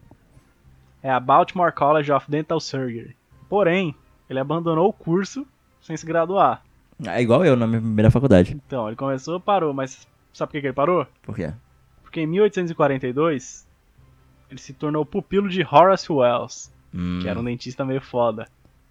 [1.01, 3.15] É a Baltimore College of Dental Surgery.
[3.47, 3.95] Porém,
[4.29, 5.45] ele abandonou o curso
[5.81, 6.61] sem se graduar.
[7.05, 8.59] É igual eu na minha primeira faculdade.
[8.65, 11.07] Então, ele começou, parou, mas sabe por que que ele parou?
[11.21, 11.53] Por quê?
[12.03, 13.67] Porque em 1842,
[14.49, 18.47] ele se tornou pupilo de Horace Wells, Hum, que era um dentista meio foda.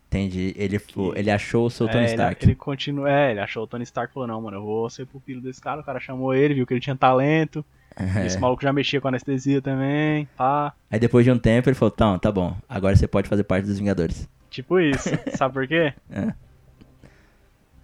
[0.09, 0.55] Entendi.
[0.57, 0.81] Ele,
[1.15, 2.43] ele achou o seu Tony é, Stark.
[2.43, 4.89] Ele, ele continua, é, ele achou o Tony Stark e falou: Não, mano, eu vou
[4.89, 5.83] ser pupilo desse cara.
[5.83, 7.65] O cara chamou ele, viu que ele tinha talento.
[7.95, 8.27] É.
[8.27, 10.27] Esse maluco já mexia com anestesia também.
[10.37, 10.73] Pá.
[10.91, 13.67] Aí depois de um tempo ele falou, tá, tá bom, agora você pode fazer parte
[13.67, 14.29] dos Vingadores.
[14.49, 15.11] Tipo isso.
[15.37, 15.93] Sabe por quê?
[16.11, 16.33] É.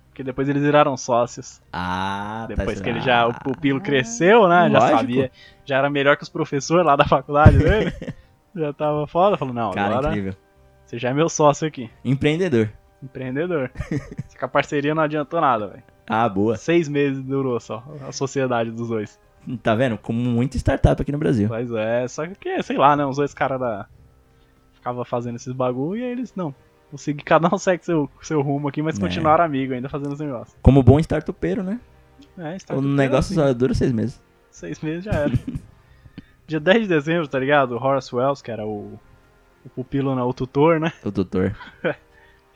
[0.08, 1.60] Porque depois eles viraram sócios.
[1.72, 4.70] Ah, tá Depois que ele já, o pupilo cresceu, né?
[4.70, 4.98] Já lógico.
[4.98, 5.32] sabia.
[5.64, 7.92] Já era melhor que os professores lá da faculdade dele.
[8.54, 9.36] já tava foda.
[9.36, 10.36] Falou: Não, Cara, agora incrível.
[10.84, 11.90] Você já é meu sócio aqui.
[12.04, 12.70] Empreendedor.
[13.02, 13.70] Empreendedor.
[14.28, 15.82] Só que a parceria não adiantou nada, velho.
[16.08, 16.56] Ah, boa.
[16.56, 19.18] Seis meses durou só a sociedade dos dois.
[19.62, 19.98] Tá vendo?
[19.98, 21.48] Como muita startup aqui no Brasil.
[21.50, 23.04] Mas é, só que, sei lá, né?
[23.04, 23.86] Os dois caras da.
[24.72, 26.54] Ficava fazendo esses bagulho e aí eles, não.
[26.90, 29.00] Vou seguir, cada um segue seu, seu rumo aqui, mas É.
[29.00, 30.56] continuaram amigo ainda fazendo os negócios.
[30.62, 31.80] Como bom startupeiro, né?
[32.38, 34.22] É, O startup negócio assim, só dura seis meses.
[34.50, 35.32] Seis meses já era.
[36.46, 37.72] Dia 10 de dezembro, tá ligado?
[37.72, 38.98] O Horace Wells, que era o,
[39.64, 40.22] o pupilo, né?
[40.22, 40.92] O tutor, né?
[41.04, 41.54] O doutor.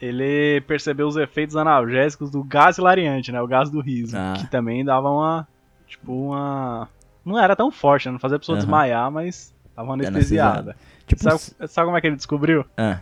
[0.00, 3.40] Ele percebeu os efeitos analgésicos do gás hilariante, né?
[3.42, 4.16] O gás do riso.
[4.16, 4.34] Ah.
[4.38, 5.48] Que também dava uma.
[5.88, 6.88] Tipo, uma.
[7.24, 8.12] Não era tão forte, né?
[8.12, 8.64] Não fazia a pessoa Aham.
[8.64, 10.50] desmaiar, mas tava Anestesiada.
[10.72, 10.76] anestesiada.
[11.06, 12.64] Tipo, Sabe, sabe como é que ele descobriu?
[12.76, 13.00] ah,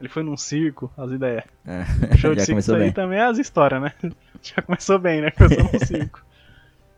[0.00, 1.44] Ele foi num circo, as ideias.
[1.64, 2.92] É, Show de circo, isso aí bem.
[2.92, 3.92] também é as histórias, né?
[4.42, 5.30] Já começou bem, né?
[5.30, 6.24] Começou num circo.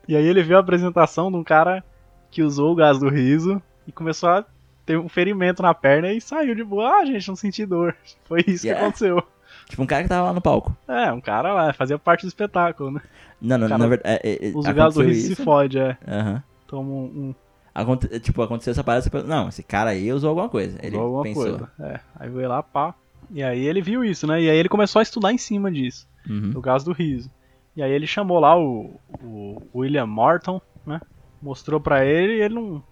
[0.08, 1.84] E aí ele viu a apresentação de um cara
[2.30, 4.44] que usou o gás do riso e começou a
[4.87, 6.99] ter um ferimento na perna e saiu de boa.
[7.01, 7.95] Ah, gente, não senti dor.
[8.24, 8.80] Foi isso Yeah.
[8.80, 9.22] que aconteceu.
[9.68, 10.76] Tipo um cara que tava lá no palco.
[10.89, 13.01] É, um cara lá, fazia parte do espetáculo, né?
[13.41, 14.20] Não, não, Cara, na verdade.
[14.22, 15.97] É, é, Usa o gás do e se fode, é.
[16.07, 16.43] Aham.
[16.66, 17.05] Toma um.
[17.05, 17.35] um
[17.74, 20.78] Aconte- Tipo, aconteceu essa parada, você não, esse cara aí usou alguma coisa.
[20.83, 21.45] Ele usou alguma pensou.
[21.45, 21.70] coisa.
[21.80, 22.01] É.
[22.18, 22.95] Aí veio lá, pá.
[23.30, 24.43] E aí ele viu isso, né?
[24.43, 26.07] E aí ele começou a estudar em cima disso.
[26.28, 26.51] Uhum.
[26.51, 27.30] do gás do riso.
[27.74, 31.01] E aí ele chamou lá o, o William Morton, né?
[31.41, 32.83] Mostrou pra ele e ele não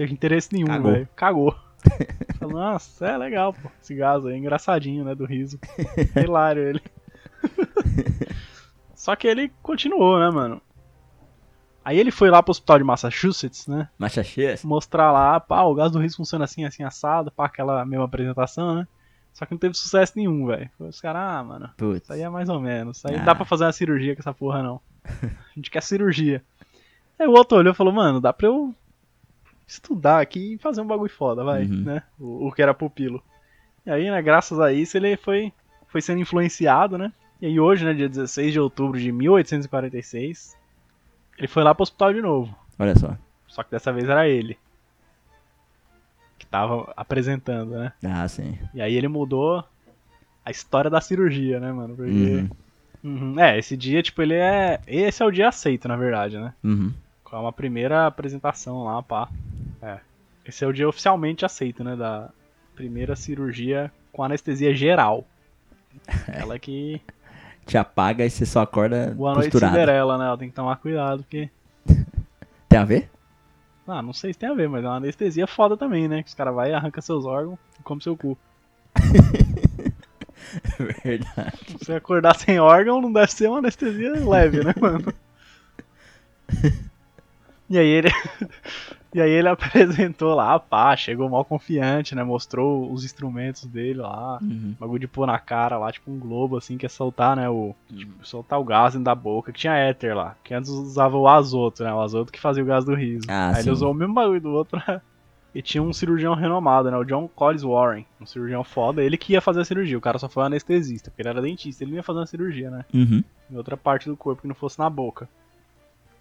[0.00, 0.92] teve interesse nenhum, Cagou.
[0.92, 1.08] velho.
[1.14, 1.56] Cagou.
[2.38, 3.70] Falou, nossa, é legal, pô.
[3.82, 5.14] Esse gás aí, engraçadinho, né?
[5.14, 5.58] Do riso.
[6.16, 6.82] Hilário ele.
[8.94, 10.60] Só que ele continuou, né, mano?
[11.84, 13.88] Aí ele foi lá pro hospital de Massachusetts, né?
[13.98, 14.62] Machaxias?
[14.64, 18.74] Mostrar lá, pá, o gás do riso funciona assim, assim, assado, pá, aquela mesma apresentação,
[18.76, 18.86] né?
[19.32, 20.68] Só que não teve sucesso nenhum, velho.
[20.78, 22.02] Os caras, ah, mano, Putz.
[22.02, 22.98] isso aí é mais ou menos.
[22.98, 23.26] Isso aí não Ah.
[23.26, 24.80] dá pra fazer uma cirurgia com essa porra, não.
[25.04, 26.42] A gente quer cirurgia.
[27.18, 28.74] Aí o outro olhou e falou, mano, dá pra eu
[29.70, 31.82] estudar aqui e fazer um bagulho foda, vai, Uhum.
[31.84, 32.02] né?
[32.18, 33.22] O, o que era pupilo.
[33.86, 35.52] E aí, né, graças a isso, ele foi,
[35.88, 37.12] foi sendo influenciado, né?
[37.40, 40.56] E aí hoje, né, dia 16 de outubro de 1846,
[41.38, 42.54] ele foi lá pro hospital de novo.
[42.78, 43.16] Olha só.
[43.46, 44.58] Só que dessa vez era ele.
[46.38, 47.92] Que tava apresentando, né?
[48.04, 48.58] Ah, sim.
[48.74, 49.64] E aí ele mudou
[50.44, 51.94] a história da cirurgia, né, mano?
[51.96, 52.10] Porque.
[52.12, 52.50] Uhum.
[53.02, 53.40] Uhum.
[53.40, 54.78] É, esse dia, tipo, ele é.
[54.86, 56.52] Esse é o dia aceito, na verdade, né?
[56.62, 56.92] Uhum.
[57.30, 59.28] Com uma primeira apresentação lá, pá.
[59.80, 60.00] É.
[60.44, 61.94] Esse é o dia oficialmente aceito, né?
[61.94, 62.28] Da
[62.74, 65.24] primeira cirurgia com anestesia geral.
[66.26, 67.00] Ela que.
[67.64, 69.74] Te apaga e você só acorda Boa noite, costurado.
[69.74, 70.26] Cinderela, né?
[70.26, 71.48] Ela tem que tomar cuidado, porque.
[72.68, 73.08] Tem a ver?
[73.86, 76.22] Ah, não sei se tem a ver, mas é uma anestesia foda também, né?
[76.22, 78.38] Que os caras vai, arranca seus órgãos e come seu cu.
[81.02, 81.58] Verdade.
[81.66, 85.12] Se você acordar sem órgão, não deve ser uma anestesia leve, né, mano?
[87.70, 88.10] E aí ele.
[89.12, 92.22] E aí ele apresentou lá, pá, chegou mal confiante, né?
[92.22, 94.38] Mostrou os instrumentos dele lá.
[94.40, 94.74] Uhum.
[94.78, 97.48] Bagulho de pôr na cara lá, tipo um globo assim, que é soltar, né?
[97.48, 100.36] O, tipo, soltar o gás dentro da boca, que tinha éter lá.
[100.44, 101.92] Que antes usava o azoto, né?
[101.92, 103.26] O azoto que fazia o gás do riso.
[103.28, 103.60] Ah, aí sim.
[103.62, 105.02] ele usou o mesmo bagulho do outro pra...
[105.52, 106.96] E tinha um cirurgião renomado, né?
[106.96, 108.06] O John Collins Warren.
[108.20, 109.02] Um cirurgião foda.
[109.02, 109.98] Ele que ia fazer a cirurgia.
[109.98, 111.82] O cara só foi um anestesista, porque ele era dentista.
[111.82, 112.84] Ele ia fazer uma cirurgia, né?
[112.94, 113.24] Uhum.
[113.50, 115.28] Em outra parte do corpo que não fosse na boca.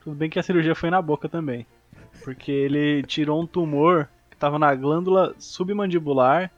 [0.04, 1.66] Tudo bem que a cirurgia foi na boca também.
[2.24, 6.52] Porque ele tirou um tumor que tava na glândula submandibular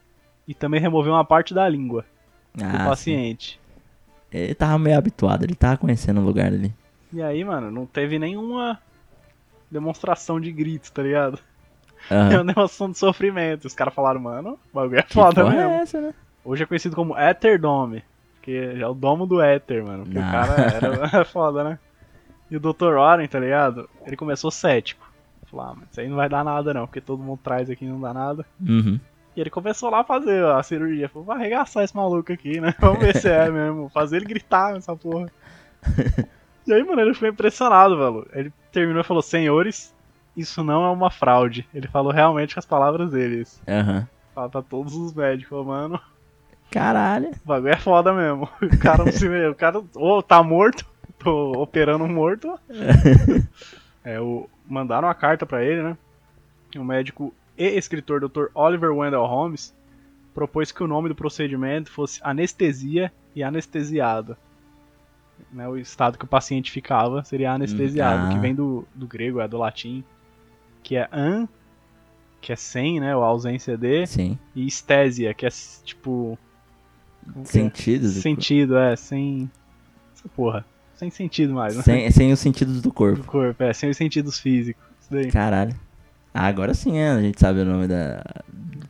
[0.46, 2.04] e também removeu uma parte da língua
[2.54, 2.84] do Ah, sim.
[2.84, 3.60] paciente.
[4.30, 6.72] Ele tava meio habituado, ele tava conhecendo o lugar ali.
[7.12, 8.80] E aí, mano, não teve nenhuma
[9.70, 11.38] demonstração de gritos, tá ligado?
[12.10, 12.30] É Aham.
[12.42, 13.66] uma demonstração de sofrimento.
[13.66, 15.70] Os caras falaram, mano, o bagulho é foda porra mesmo.
[15.70, 16.14] é essa, né?
[16.44, 18.02] Hoje é conhecido como Ether Dome.
[18.40, 20.02] Que é o domo do éter, mano.
[20.04, 20.30] Porque o Não.
[20.32, 20.52] cara
[21.12, 21.78] era foda, né?
[22.52, 22.96] E o Dr.
[22.96, 23.88] Warren, tá ligado?
[24.04, 25.10] Ele começou cético.
[25.50, 27.86] Falou, ah, mas isso aí não vai dar nada não, porque todo mundo traz aqui
[27.86, 28.44] e não dá nada.
[28.60, 29.00] Uhum.
[29.34, 31.08] E ele começou lá a fazer a cirurgia.
[31.08, 32.74] Falou, vai arregaçar esse maluco aqui, né?
[32.78, 33.88] Vamos ver se é mesmo.
[33.88, 35.32] Fazer ele gritar nessa porra.
[36.66, 38.28] e aí, mano, ele ficou impressionado, velho.
[38.34, 39.94] Ele terminou e falou, senhores,
[40.36, 41.66] isso não é uma fraude.
[41.72, 43.62] Ele falou realmente com as palavras deles.
[43.66, 44.06] Aham.
[44.34, 45.98] Fala pra todos os médicos, mano,
[46.70, 47.30] Caralho.
[47.44, 48.46] o bagulho é foda mesmo.
[48.60, 50.86] O cara não se O cara ou tá morto,
[51.22, 52.58] tô operando um morto.
[54.04, 55.96] É, o, mandaram uma carta pra ele, né?
[56.76, 58.46] O médico e escritor Dr.
[58.52, 59.72] Oliver Wendell Holmes
[60.34, 64.36] propôs que o nome do procedimento fosse anestesia e anestesiado.
[65.52, 68.32] Né, o estado que o paciente ficava seria anestesiado, Hum, ah.
[68.32, 70.02] que vem do, do grego, é do latim,
[70.82, 71.46] que é an,
[72.40, 74.36] que é sem, né, ou ausência de, Sim.
[74.52, 75.50] e estésia, que é
[75.84, 76.36] tipo
[77.40, 77.44] é?
[77.44, 78.02] Sentido.
[78.02, 79.50] do Sentido, é, sem.
[80.14, 80.64] Essa porra.
[81.02, 81.82] Sem sentido mais, né?
[81.82, 82.00] corpo.
[82.00, 83.24] Sem, sem os sentidos do Do corpo.
[83.24, 84.82] corpo, é, sem os sentidos físicos.
[85.00, 85.30] Isso daí.
[85.32, 85.74] Caralho.
[86.32, 88.22] Ah, agora sim, é, a gente sabe o nome da,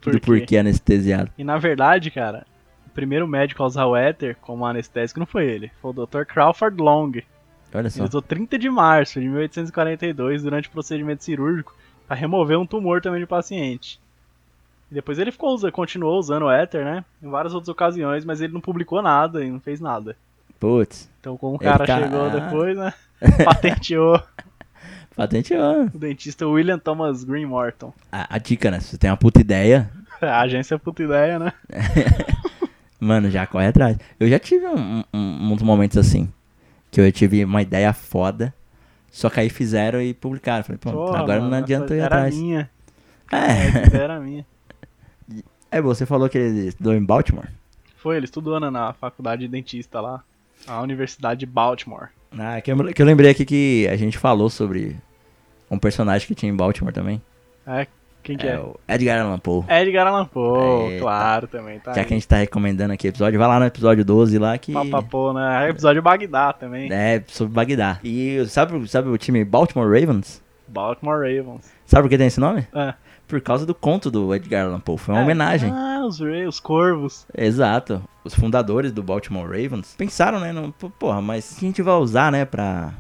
[0.01, 0.27] Por do quê?
[0.27, 1.31] porquê anestesiado.
[1.39, 2.47] E na verdade, cara,
[2.87, 6.25] o primeiro médico a usar o éter como anestésico não foi ele, foi o Dr.
[6.27, 7.13] Crawford Long.
[7.15, 7.25] Ele
[7.75, 8.05] Olha só.
[8.05, 11.75] usou 30 de março de 1842 durante o procedimento cirúrgico
[12.07, 13.99] para remover um tumor também de paciente.
[14.91, 17.03] E depois ele ficou continuou usando o éter, né?
[17.23, 20.15] Em várias outras ocasiões, mas ele não publicou nada e não fez nada.
[20.63, 21.11] Putz.
[21.19, 22.93] Então, como o cara tá- chegou depois, né?
[23.45, 24.23] Patenteou
[25.17, 25.87] Patenteou.
[25.93, 27.93] o dentista William Thomas Green Morton.
[28.13, 28.79] A, a dica, né?
[28.79, 29.91] Se você tem uma puta ideia,
[30.23, 31.53] A agência é puta ideia, né?
[33.01, 33.97] mano, já corre atrás.
[34.21, 36.33] Eu já tive um, um- uns momentos assim.
[36.93, 38.55] Que eu tive uma ideia foda.
[39.11, 40.63] Só que aí fizeram e publicaram.
[40.63, 42.37] Falei, pô, Porra, agora mano, não adianta ir era atrás.
[42.37, 42.71] minha.
[43.33, 43.67] É.
[43.67, 44.47] Essa ideia era minha.
[45.73, 47.49] É, você falou que ele estudou em Baltimore?
[47.97, 50.23] Foi, ele estudou né, na faculdade de dentista lá,
[50.67, 52.09] a Universidade de Baltimore.
[52.39, 54.97] Ah, que eu, que eu lembrei aqui que a gente falou sobre
[55.71, 57.21] um personagem que tinha em Baltimore também.
[57.67, 57.87] É,
[58.23, 58.59] quem que É é?
[58.59, 59.65] o Edgar Allan Poe.
[59.69, 62.07] Edgar Allan Poe, claro, também, tá Já aí.
[62.07, 64.73] que a gente tá recomendando aqui o episódio, vai lá no episódio 12 lá que...
[64.73, 65.67] Papapô, né?
[65.67, 66.91] É episódio Bagdá também.
[66.93, 67.99] É, sobre Bagdá.
[68.03, 70.43] E sabe, sabe o time Baltimore Ravens?
[70.69, 71.71] Baltimore Ravens.
[71.85, 72.67] Sabe por que tem esse nome?
[72.75, 72.95] É.
[73.29, 74.97] Por causa do conto do Edgar Allan Poe.
[74.97, 75.25] Foi uma É.
[75.25, 75.71] homenagem.
[75.71, 77.27] Ah, os, Ra- os corvos.
[77.37, 78.03] Exato.
[78.25, 80.53] Os fundadores do Baltimore Ravens pensaram, né?
[80.53, 82.45] No, porra, mas o que a gente vai usar, né?
[82.45, 82.93] Pra,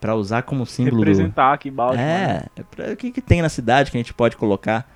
[0.00, 1.00] pra usar como símbolo do...
[1.00, 2.04] Representar aqui Baltimore.
[2.06, 2.44] né?
[2.56, 4.88] É, é pra, o que, que tem na cidade que a gente pode colocar?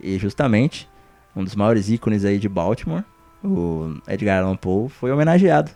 [0.00, 0.88] E justamente,
[1.34, 3.04] um dos maiores ícones aí de Baltimore,
[3.42, 5.70] o Edgar Allan Poe, foi homenageado.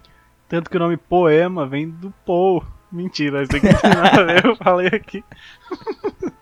[0.49, 2.63] Tanto que o nome poema vem do Poe.
[2.93, 5.25] Mentira, isso aqui não tem nada a ver, eu falei aqui.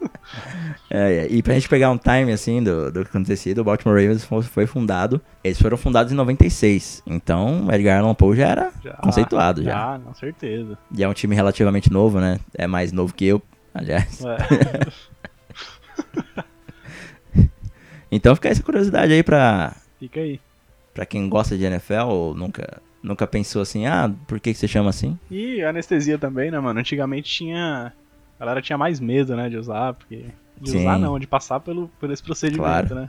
[0.91, 3.97] É, é, e pra gente pegar um time, assim, do, do que acontecia, o Baltimore
[4.01, 8.73] Ravens foi, foi fundado, eles foram fundados em 96, então Edgar Allan Poe já era
[8.83, 9.71] Já, conceituado já.
[9.71, 10.79] Já, com certeza.
[10.97, 12.39] E é um time relativamente novo, né?
[12.55, 13.43] É mais novo que eu,
[13.75, 14.23] aliás.
[14.25, 15.15] É.
[18.11, 20.41] Então fica essa curiosidade aí pra, Fica aí.
[20.93, 24.69] pra quem gosta de NFL ou nunca, nunca pensou assim, ah, por que, que você
[24.69, 25.19] chama assim?
[25.29, 26.79] E anestesia também, né, mano?
[26.79, 27.93] Antigamente tinha.
[28.45, 30.27] A galera tinha mais medo, né, de usar, porque.
[30.61, 30.81] De Sim.
[30.81, 32.95] usar não, de passar pelo, por esse procedimento, Claro.
[32.95, 33.09] né?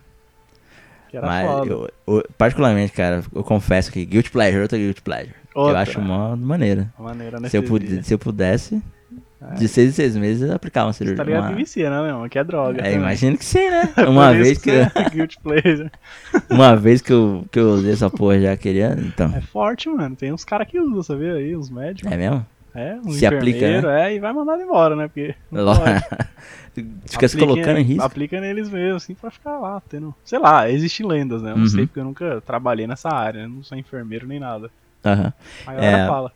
[1.10, 1.70] Que era Mas foda.
[1.72, 5.36] eu, eu- particularmente, cara, eu confesso que Guilty Pleasure, outra Guilty Pleasure.
[5.54, 5.82] Eu Outra.
[5.82, 6.92] acho uma maneira.
[6.98, 8.82] Uma maneira Se eu, pude- se eu pudesse,
[9.42, 9.54] É.
[9.56, 11.18] de seis em seis meses, eu aplicava uma Você cirurgia.
[11.18, 12.06] tá ligado uma- vicia, né, meu?
[12.08, 12.30] irmão?
[12.30, 12.82] Que é droga.
[12.88, 13.84] É, imagino que sim, né?
[14.10, 15.92] Uma vez que, você é guilty pleasure.
[16.50, 19.32] uma vez que eu, que eu usei essa porra já queria, então.
[19.36, 20.16] É forte, mano.
[20.16, 21.56] Tem uns caras que usam, sabia aí?
[21.56, 22.12] Uns médicos.
[22.12, 22.46] É mesmo?
[22.76, 25.07] É, uns Se aplica, enfermeiros, é, e vai mandar embora, né?
[25.07, 25.34] Porque.
[27.05, 28.03] Fica se colocando em risco.
[28.03, 30.13] Aplica neles mesmo, assim, pra ficar lá, tendo.
[30.26, 31.51] Sei lá, existem lendas, né?
[31.51, 31.69] Eu não Uhum.
[31.69, 33.47] sei porque eu nunca trabalhei nessa área, né?
[33.47, 34.69] não sou enfermeiro nem nada.
[35.05, 35.32] Aham.
[35.65, 36.07] A galera É.
[36.07, 36.32] fala.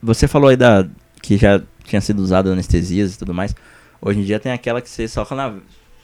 [0.00, 0.86] Você falou aí da
[1.20, 3.54] que já tinha sido usado anestesias e tudo mais.
[4.00, 5.54] Hoje em dia tem aquela que você só, na,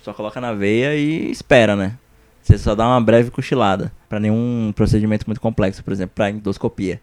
[0.02, 1.96] só coloca na veia e espera, né?
[2.42, 3.92] Você só dá uma breve cochilada.
[4.08, 7.00] Pra nenhum procedimento muito complexo, por exemplo, pra endoscopia.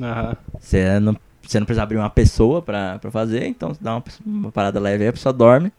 [0.00, 0.36] Aham.
[0.58, 1.16] Você não,
[1.50, 4.78] você não precisa abrir uma pessoa pra, pra fazer, então você dá uma, uma parada
[4.78, 5.72] leve aí, a pessoa dorme.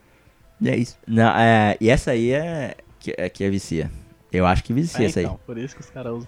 [0.61, 0.97] E é isso.
[1.07, 3.89] Não, é, e essa aí é que, é que é vicia.
[4.32, 5.26] Eu acho que vicia É, essa aí.
[5.26, 6.28] então, por isso que os caras usam.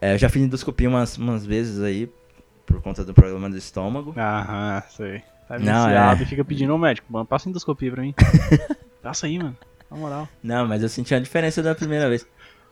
[0.00, 2.08] É, eu já fiz endoscopia umas, umas vezes aí,
[2.64, 4.14] por conta do problema do estômago.
[4.16, 5.22] Aham, sei.
[5.48, 6.24] Tá Não, viciado é.
[6.24, 8.14] e fica pedindo ao médico, mano, passa endoscopia pra mim.
[9.02, 9.56] passa aí, mano.
[9.90, 10.28] Na moral.
[10.42, 12.26] Não, mas eu senti a diferença da primeira vez.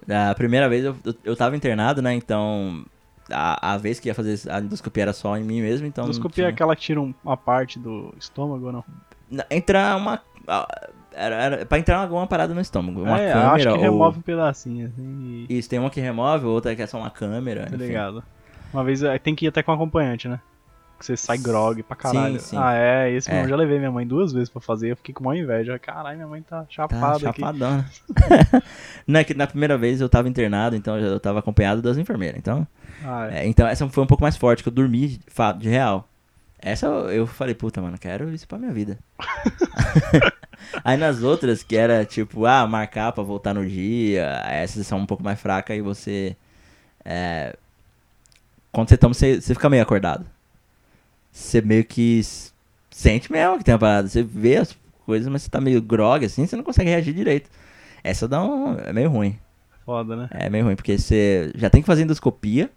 [0.07, 2.13] Da primeira vez eu, eu, eu tava internado, né?
[2.13, 2.85] Então.
[3.31, 6.05] A, a vez que ia fazer a endoscopia era só em mim mesmo, então.
[6.05, 8.85] endoscopia é tinha- aquela que tira um- uma parte do estômago ou não?
[9.51, 10.21] Entrar uma.
[11.13, 13.01] Era, era pra entrar alguma parada no estômago.
[13.03, 13.53] Uma é, câmera.
[13.53, 13.81] acho que ou...
[13.81, 15.59] remove um pedacinho, assim, e...
[15.59, 17.67] Isso, tem uma que remove, outra que é só uma câmera.
[17.71, 18.23] Tá ligado.
[18.73, 20.39] Uma vez é, tem que ir até com acompanhante, né?
[20.99, 22.39] Que você sai grog pra caralho.
[22.41, 22.57] sim.
[22.59, 23.43] Ah, é, esse É.
[23.45, 25.79] Eu já levei minha mãe duas vezes pra fazer, eu fiquei com uma inveja.
[25.79, 27.41] Caralho, minha mãe tá Tá chapada aqui.
[27.41, 27.85] chapadona.
[29.07, 32.39] Não, é que na primeira vez eu tava internado, então eu tava acompanhado das enfermeiras.
[32.39, 32.67] Então,
[33.05, 33.39] Ah, é.
[33.39, 36.09] é, então essa foi um pouco mais forte, que eu dormi de fato, de real.
[36.59, 38.99] Essa eu, falei, puta, mano, quero isso pra minha vida.
[40.83, 45.07] Aí nas outras, que era tipo, ah, marcar pra voltar no dia, essas são um
[45.07, 46.37] pouco mais fracas e você.
[47.05, 47.55] é,
[48.73, 50.27] quando você toma, você, você fica meio acordado.
[51.31, 52.21] Você meio que
[52.91, 54.09] sente mesmo que tem uma parada.
[54.09, 57.51] Você vê as coisas, mas você tá meio grog assim, você não consegue reagir direito.
[58.03, 58.79] Essa dá um.
[58.79, 59.39] É meio ruim.
[59.85, 60.29] Foda, né?
[60.31, 62.71] É meio ruim, porque você já tem que fazer endoscopia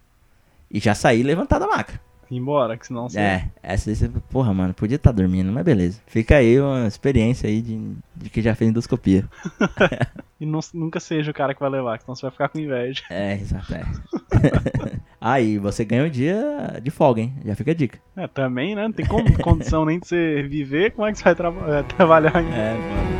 [0.70, 2.00] e já sair e levantar da maca.
[2.30, 3.18] Ir embora, que senão você.
[3.18, 6.00] É, essa aí você, porra, mano, podia estar dormindo, mas beleza.
[6.06, 9.24] Fica aí uma experiência aí de, de que já fez endoscopia.
[10.40, 12.58] E não- nunca seja o cara que vai levar, que senão você vai ficar com
[12.58, 13.02] inveja.
[13.10, 13.82] É, exato, é.
[15.20, 17.34] aí, você ganha o dia de folga, hein?
[17.44, 17.98] Já fica a dica.
[18.16, 18.84] É, também, né?
[18.84, 21.82] Não tem como, condição nem de você viver, como é que você vai traba- é,
[21.82, 22.56] trabalhar ainda?
[22.56, 23.19] É, mano.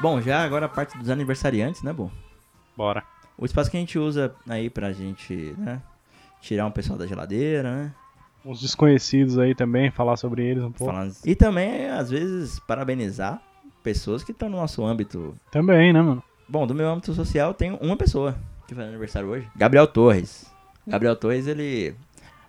[0.00, 2.10] Bom, já agora a parte dos aniversariantes, né, bom?
[2.76, 3.02] Bora.
[3.36, 5.82] O espaço que a gente usa aí pra gente, né,
[6.40, 7.94] tirar um pessoal da geladeira, né?
[8.44, 10.92] Uns desconhecidos aí também, falar sobre eles um pouco.
[10.92, 11.14] Falando...
[11.24, 13.42] E também, às vezes, parabenizar
[13.82, 16.22] pessoas que estão no nosso âmbito Também, né, mano?
[16.48, 19.48] Bom, do meu âmbito social tem uma pessoa que faz aniversário hoje.
[19.56, 20.46] Gabriel Torres.
[20.86, 21.94] Gabriel Torres, ele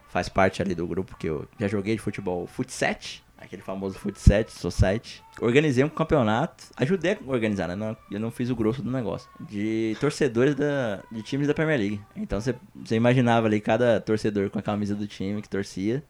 [0.10, 3.24] faz parte ali do grupo que eu já joguei de futebol Futset.
[3.50, 5.24] Aquele famoso Futset Society.
[5.42, 7.76] Organizei um campeonato, ajudei a organizar, né?
[7.76, 9.28] Não, eu não fiz o grosso do negócio.
[9.40, 12.02] De torcedores da, de times da Premier League.
[12.16, 12.56] Então você
[12.92, 16.04] imaginava ali cada torcedor com a camisa do time que torcia,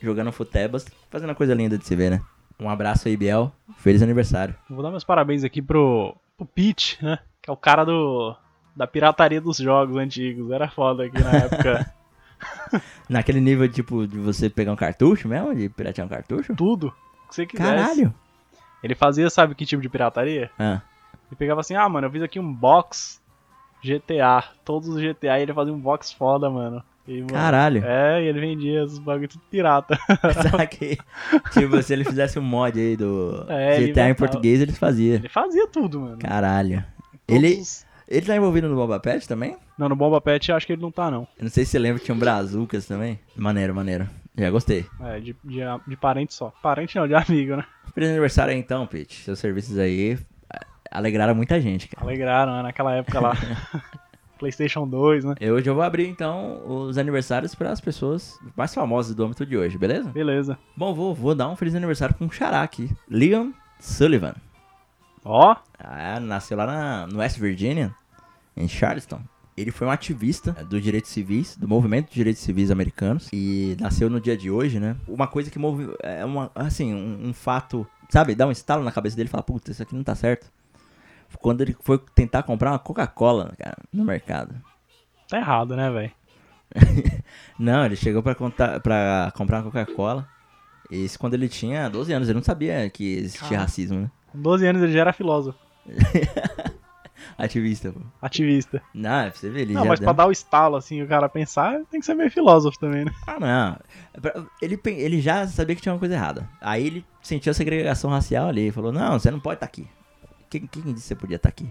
[0.00, 2.22] jogando futebas, fazendo uma coisa linda de se ver, né?
[2.60, 3.52] Um abraço aí, Biel.
[3.78, 4.54] Feliz aniversário.
[4.70, 7.18] Vou dar meus parabéns aqui pro, pro Pete, né?
[7.42, 8.36] Que é o cara do
[8.76, 10.50] da pirataria dos jogos antigos.
[10.52, 11.92] Era foda aqui na época.
[13.08, 16.54] Naquele nível, tipo, de você pegar um cartucho mesmo, de piratear um cartucho?
[16.54, 16.92] Tudo
[17.28, 17.68] que você quisesse.
[17.70, 18.14] Caralho!
[18.82, 20.50] Ele fazia, sabe que tipo de pirataria?
[20.58, 20.80] Ah,
[21.30, 23.20] Ele pegava assim, ah, mano, eu fiz aqui um box
[23.82, 24.44] GTA.
[24.64, 26.82] Todos os GTA e ele fazia um box foda, mano.
[27.06, 27.84] E, mano, caralho.
[27.84, 29.98] É, e ele vendia os bagulho tudo pirata.
[30.70, 30.96] Que,
[31.52, 35.16] tipo, se ele fizesse um mod aí do É, GTA em português, ele fazia.
[35.16, 36.18] Ele fazia tudo, mano.
[36.18, 36.82] Caralho.
[37.26, 39.56] Todos Ele, os- ele tá envolvido no Boba Pet também?
[39.78, 41.26] Não, no Bomba Pet eu acho que ele não tá, não.
[41.38, 43.18] Eu não sei se você lembra que tinha um Brazucas também.
[43.36, 44.08] Maneiro, maneiro.
[44.36, 44.84] Já gostei.
[45.00, 46.52] É, de, de, de parente só.
[46.62, 47.64] Parente não, de amigo, né?
[47.94, 49.22] Feliz aniversário aí então, Pete.
[49.22, 50.18] Seus serviços aí
[50.52, 52.04] ah, alegraram muita gente, cara.
[52.04, 52.62] Alegraram, né?
[52.62, 53.32] Naquela época lá.
[54.38, 55.34] PlayStation 2, né?
[55.40, 59.46] E Hoje eu vou abrir então os aniversários para as pessoas mais famosas do âmbito
[59.46, 60.10] de hoje, beleza?
[60.10, 60.58] Beleza.
[60.76, 62.90] Bom, vou, vou dar um feliz aniversário com um xará aqui.
[63.08, 64.34] Leon Sullivan.
[65.24, 67.94] Ó, Ah, nasceu lá na, no West Virginia,
[68.56, 69.20] em Charleston.
[69.56, 74.10] Ele foi um ativista dos direitos civis, do movimento de direitos civis americanos, e nasceu
[74.10, 74.96] no dia de hoje, né?
[75.06, 78.90] Uma coisa que move, é uma, assim, um, um fato, sabe, dá um estalo na
[78.90, 80.50] cabeça dele e fala, puta, isso aqui não tá certo.
[81.40, 84.54] Quando ele foi tentar comprar uma Coca-Cola, cara, no mercado.
[85.28, 86.12] tá errado, né, velho?
[87.58, 90.28] Não, ele chegou pra, contar, pra comprar uma Coca-Cola,
[90.90, 94.10] isso quando ele tinha 12 anos, ele não sabia que existia racismo, né?
[94.34, 95.56] Com 12 anos ele já era filósofo.
[97.38, 98.00] Ativista, pô.
[98.20, 98.82] Ativista.
[98.92, 101.08] Não, é pra você ver, ele não, mas deu- pra dar o estalo, assim, o
[101.08, 103.12] cara pensar, tem que ser meio filósofo também, né?
[103.26, 103.76] Ah, não.
[104.20, 106.48] Pra- Ele, ele já sabia que tinha uma coisa errada.
[106.60, 108.70] Aí ele sentiu a segregação racial ali.
[108.70, 109.88] Falou, não, você não pode estar aqui.
[110.50, 111.68] Quem, quem disse que você podia estar aqui?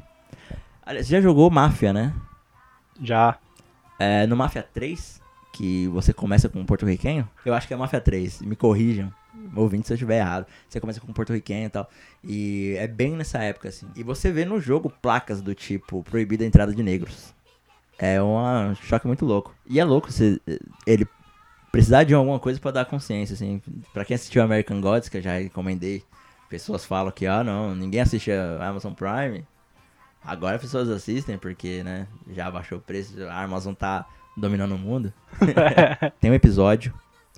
[0.85, 2.13] Aliás, Você já jogou Máfia, né?
[3.01, 3.37] Já.
[3.99, 5.21] É, no Máfia 3,
[5.53, 7.27] que você começa com um porto-riquenho.
[7.45, 9.13] Eu acho que é Máfia 3, me corrijam.
[9.55, 10.45] Ouvindo se eu estiver errado.
[10.69, 11.89] Você começa com porto-riquenho e tal.
[12.23, 13.87] E é bem nessa época, assim.
[13.95, 17.33] E você vê no jogo placas do tipo proibida a entrada de negros.
[17.97, 19.53] É um choque muito louco.
[19.65, 20.39] E é louco você,
[20.85, 21.07] ele
[21.71, 23.61] precisar de alguma coisa pra dar consciência, assim.
[23.93, 26.03] Pra quem assistiu American Gods, que eu já recomendei,
[26.49, 29.45] pessoas falam que, ah, não, ninguém assiste a Amazon Prime.
[30.23, 34.05] Agora as pessoas assistem porque, né, já baixou o preço, a Amazon tá
[34.37, 35.11] dominando o mundo.
[36.21, 36.93] Tem um episódio,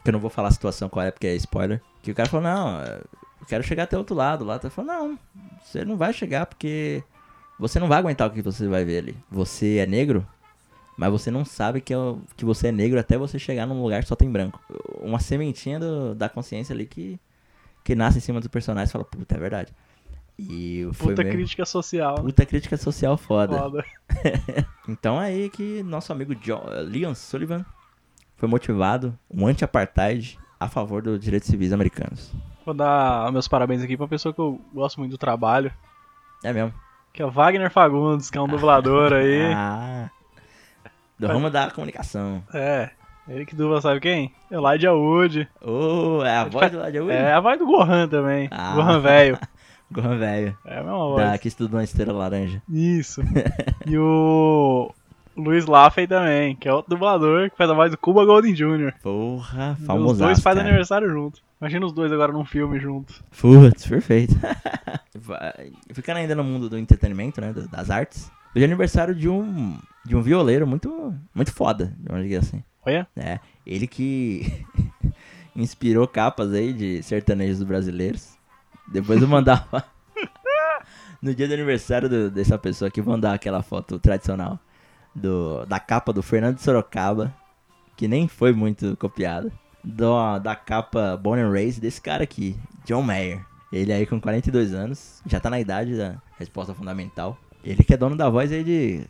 [0.06, 2.30] que eu não vou falar a situação qual é, porque é spoiler, que o cara
[2.30, 4.46] falou, não, eu quero chegar até outro lado.
[4.46, 5.20] Lá tá falando, não,
[5.64, 7.04] você não vai chegar porque
[7.60, 9.18] você não vai aguentar o que você vai ver ali.
[9.32, 10.26] Você é negro,
[10.98, 13.82] mas você não sabe que, é o- que você é negro até você chegar num
[13.82, 14.60] lugar que só tem branco.
[15.02, 17.20] Uma sementinha do- da consciência ali que,
[17.84, 19.74] que nasce em cima do personagem e fala, puta, é verdade.
[20.38, 22.16] E foi Puta meio- crítica social.
[22.16, 23.58] Puta crítica social foda.
[23.58, 23.86] Foda.
[24.88, 27.66] Então é aí que nosso amigo John, Leon Sullivan
[28.38, 32.32] foi motivado, um anti-apartheid a favor dos direitos civis americanos.
[32.66, 35.72] Vou dar meus parabéns aqui pra pessoa que eu gosto muito do trabalho,
[36.44, 36.74] É mesmo.
[37.14, 39.52] que é o Wagner Fagundes, que é um dublador aí.
[39.54, 40.10] Ah,
[41.18, 42.44] do ramo da comunicação.
[42.54, 42.90] É.
[43.28, 44.32] Ele que dubla, sabe quem?
[44.52, 45.48] Elijah Wood.
[45.62, 48.48] Oh, é a voz do lado de É a voz do Gohan também.
[48.52, 48.74] Ah.
[48.76, 49.40] Gohan velho.
[49.92, 51.24] Gohan velho, É a mesma voz.
[51.26, 52.62] da, que estudou na Esteira Laranja.
[52.70, 53.22] Isso.
[53.88, 54.92] e o
[55.36, 58.94] Luiz Laffey também, que é outro dublador que faz a voz do Cuba Golden Jr.
[59.04, 60.20] Porra, os famoso.
[60.24, 61.42] dois fazem aniversário junto.
[61.60, 63.14] Imagina os dois agora num filme junto.
[63.40, 64.36] Putz, perfeito.
[65.16, 68.32] Vai- Ficando ainda no mundo do entretenimento, né, das artes.
[68.56, 72.64] Hoje é aniversário de um de um violeiro muito muito foda, vamos dizer assim.
[72.86, 74.64] Olha, É, ele que
[75.56, 78.36] inspirou capas aí de sertanejos brasileiros.
[78.92, 79.84] Depois eu mandava.
[81.22, 84.60] no dia do aniversário do- dessa pessoa aqui, vou mandar aquela foto tradicional
[85.16, 87.34] do, da capa do Fernando Sorocaba,
[87.96, 89.52] que nem foi muito copiada.
[89.84, 92.56] Do, da capa Born and Raised desse cara aqui,
[92.86, 93.46] John Mayer.
[93.72, 97.38] Ele aí com 42 anos, já tá na idade da resposta fundamental.
[97.64, 99.06] Ele que é dono da voz aí de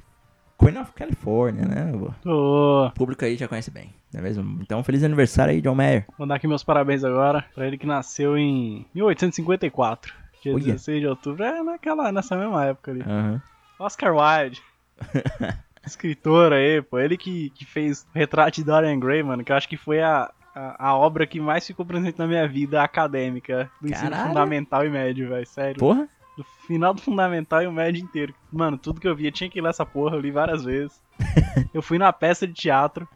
[0.58, 1.92] Queen of California, né?
[2.22, 2.88] tô...
[2.88, 4.60] O público aí já conhece bem, não é mesmo?
[4.62, 6.06] Então, feliz aniversário aí, John Mayer.
[6.18, 10.14] Vou dar aqui meus parabéns agora pra ele que nasceu em 1854.
[10.42, 10.64] Dia Olha.
[10.64, 11.44] 16 de outubro.
[11.44, 13.02] É naquela, nessa mesma época ali.
[13.02, 13.42] Aham.
[13.80, 14.62] Oscar Wilde.
[15.86, 17.00] Escritor aí, pô.
[17.00, 20.02] Ele que, que fez o retrato de Dorian Gray, mano, que eu acho que foi
[20.02, 24.30] a, a, a obra que mais ficou presente na minha vida acadêmica, do ensino Caralho.
[24.30, 25.46] fundamental e médio, velho.
[25.46, 25.80] Sério.
[25.80, 26.08] Porra,
[26.38, 28.34] Do final do fundamental e o médio inteiro.
[28.52, 31.02] Mano, tudo que eu via tinha que ler essa porra, eu li várias vezes.
[31.74, 33.08] eu fui numa peça de teatro.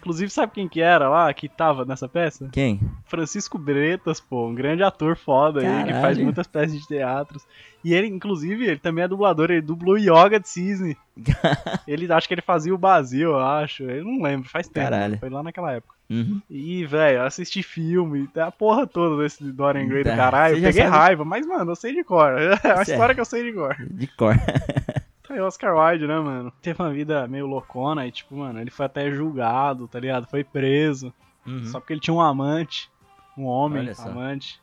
[0.00, 2.48] Inclusive, sabe quem que era lá, que tava nessa peça?
[2.50, 2.80] Quem?
[3.04, 6.24] Francisco Bretas, pô, um grande ator foda aí, que faz Caralho.
[6.24, 7.46] muitas peças de teatros.
[7.84, 10.96] E ele, inclusive, ele também é dublador, ele dublou Yoga de Cisne.
[11.86, 13.82] ele, acho que ele fazia o Basil, eu acho.
[13.84, 14.88] Eu não lembro, faz tempo.
[14.90, 15.18] Caralho.
[15.18, 15.94] Foi lá naquela época.
[16.10, 16.40] Uhum.
[16.50, 20.56] E, velho, assisti filme, a porra toda desse Dorian Gray do caralho.
[20.56, 22.32] Eu peguei sabe- raiva, mas, mano, eu sei de cor.
[22.40, 22.88] É uma Certo.
[22.90, 23.76] história que eu sei de cor.
[23.90, 24.34] De cor.
[25.30, 26.52] Aí, Oscar Wilde, né, mano?
[26.60, 30.26] Teve uma vida meio loucona e, tipo, mano, ele foi até julgado, tá ligado?
[30.26, 31.12] Foi preso.
[31.46, 31.64] Uhum.
[31.64, 32.90] Só porque ele tinha um amante.
[33.38, 34.60] Um homem amante.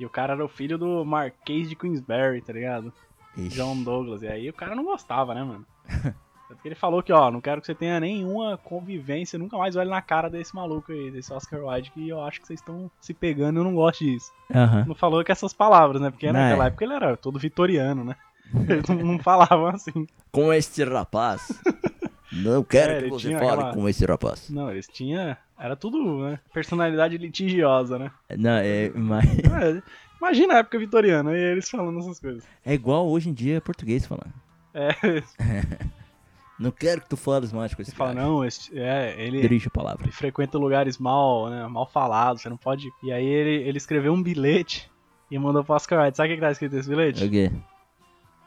[0.00, 2.92] E o cara era o filho do Marquês de Queensberry, tá ligado?
[3.36, 3.56] Ixi.
[3.56, 4.22] John Douglas.
[4.22, 5.66] E aí o cara não gostava, né, mano?
[6.50, 9.76] É porque ele falou que, ó, não quero que você tenha nenhuma convivência, nunca mais
[9.76, 12.90] olhe na cara desse maluco aí, desse Oscar Wilde, que eu acho que vocês estão
[13.00, 14.32] se pegando e eu não gosto disso.
[14.54, 14.86] Aham.
[14.88, 16.10] Não falou com essas palavras, né?
[16.10, 16.66] Porque Não, naquela é.
[16.68, 18.16] época ele era todo vitoriano, né?
[18.68, 20.06] Eles não, não falavam assim.
[20.32, 21.48] Com este rapaz.
[22.32, 24.50] Não quero É, que você fale aquela- com esse rapaz.
[24.50, 25.36] Não, eles tinham.
[25.58, 26.38] Era tudo, né?
[26.52, 28.10] Personalidade litigiosa, né?
[28.36, 29.24] Não, é, mas
[29.78, 29.82] É,
[30.20, 32.42] Imagina a época vitoriana e eles falando essas coisas.
[32.66, 34.32] é igual hoje em dia português falando.
[34.74, 34.88] É,
[36.58, 38.26] Não quero que tu fales mais com esse você fala, cara.
[38.26, 40.02] não, esse- é, ele, Dirige a palavra.
[40.04, 42.88] ele frequenta lugares mal, né, mal falados, você não pode...
[43.02, 44.90] E aí ele, ele escreveu um bilhete
[45.30, 46.16] e mandou pro Oscar Wilde.
[46.16, 47.24] Sabe o que tá escrito nesse bilhete?
[47.24, 47.52] O quê?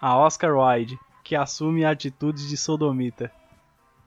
[0.02, 3.32] A Oscar Wilde, que assume atitudes de sodomita.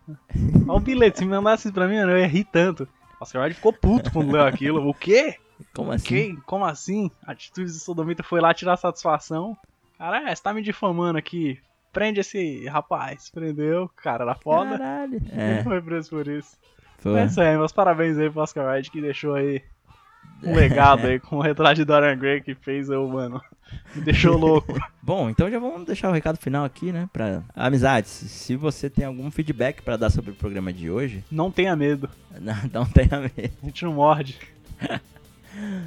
[0.69, 2.87] Olha o bilhete, se me mandasse isso pra mim, eu ia rir tanto.
[3.21, 4.87] Oscar Wilde ficou puto quando leu aquilo.
[4.89, 5.37] O quê?
[5.73, 6.05] Como assim?
[6.07, 6.37] Quem?
[6.45, 7.11] Como assim?
[7.27, 9.57] Atitudes de sodomita foi lá tirar satisfação.
[9.97, 11.59] Cara, é, você tá me difamando aqui.
[11.93, 13.31] Prende esse rapaz.
[13.31, 14.77] Prendeu, cara, era foda.
[14.77, 15.15] Caralho.
[15.15, 16.57] Ele É, foi preso por isso.
[16.99, 17.21] foi.
[17.21, 19.63] É isso aí, meus parabéns aí pro Oscar Wilde que deixou aí
[20.43, 23.41] um legado aí com o retrato de Dorian Gray que fez eu, mano.
[23.95, 24.75] Me deixou louco.
[25.03, 27.09] Bom, então já vamos deixar o recado final aqui, né?
[27.13, 28.11] Pra amizades.
[28.11, 32.09] Se você tem algum feedback pra dar sobre o programa de hoje, Não tenha medo.
[32.41, 33.53] não, não tenha medo.
[33.63, 34.39] A gente não morde.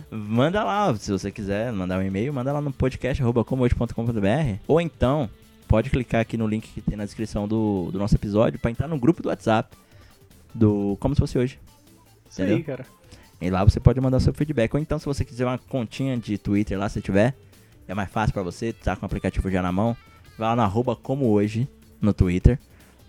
[0.10, 5.30] Manda lá, se você quiser mandar um e-mail, manda lá no podcast.comohoje.com.br ou então
[5.68, 8.88] pode clicar aqui no link que tem na descrição do, do nosso episódio pra entrar
[8.88, 9.76] no grupo do WhatsApp
[10.56, 11.60] do Como Se Fosse Hoje.
[12.30, 12.66] Isso aí, Entendeu?
[12.78, 12.86] cara.
[13.40, 14.74] E lá você pode mandar seu feedback.
[14.74, 17.36] Ou então, se você quiser uma continha de Twitter lá, se tiver,
[17.88, 19.96] é mais fácil pra você, tá com o aplicativo já na mão.
[20.38, 21.68] Vai lá no arroba como hoje
[22.02, 22.60] no Twitter.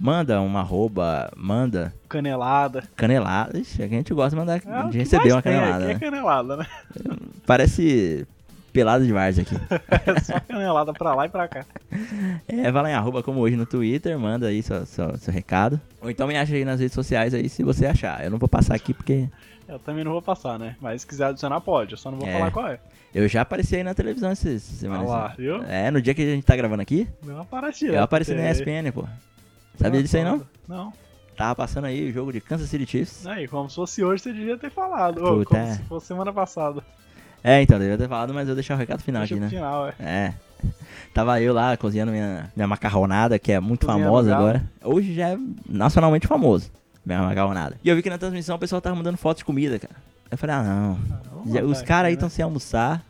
[0.01, 2.85] Manda uma arroba, manda Canelada.
[2.95, 3.59] canelada.
[3.59, 5.77] Ixi, a gente gosta de mandar, É de receber uma tem canelada.
[5.85, 5.93] aqui né?
[5.93, 6.67] É canelada, né?
[7.47, 8.27] Parece
[8.73, 9.55] pelada de várzea aqui.
[10.17, 11.65] É só canelada pra lá e pra cá.
[12.47, 15.81] É, vai lá em arroba como hoje no Twitter, manda aí seu, seu, seu recado.
[16.01, 18.25] Ou então me acha aí nas redes sociais aí se você achar.
[18.25, 19.29] Eu não vou passar aqui porque
[19.69, 20.77] Eu também não vou passar, né?
[20.81, 21.93] Mas se quiser adicionar, pode.
[21.93, 22.33] Eu só não vou É.
[22.33, 22.79] falar qual é.
[23.15, 25.03] eu já apareci aí na televisão essa Olha semana.
[25.05, 25.63] lá, viu?
[25.65, 27.97] É, no dia que a gente tá gravando aqui, Não aparece direto.
[27.97, 28.51] eu apareci na.
[28.51, 29.05] ESPN, pô.
[29.77, 30.43] Sabia disso aí não?
[30.67, 30.93] Não.
[31.37, 33.25] Tava passando aí o jogo de Kansas City Chiefs.
[33.27, 35.21] Aí, como se fosse hoje, você devia ter falado.
[35.21, 35.75] Puta, como é.
[35.75, 36.83] se fosse semana passada.
[37.43, 39.49] É, então, devia ter falado, mas eu vou deixar o recado final Deixa aqui, né?
[39.49, 39.95] final, é.
[40.01, 40.35] É.
[41.15, 44.63] Tava eu lá cozinhando minha, minha macarronada, que é muito famosa agora.
[44.83, 45.39] Hoje já é
[45.69, 46.71] nacionalmente famoso,
[47.07, 47.77] minha macarronada.
[47.83, 49.95] E eu vi que na transmissão o pessoal tava mandando fotos de comida, cara.
[50.31, 50.95] Eu falei, ah, não.
[51.33, 52.31] Vamos Já- os caras aí estão né?
[52.35, 53.03] sem almoçar.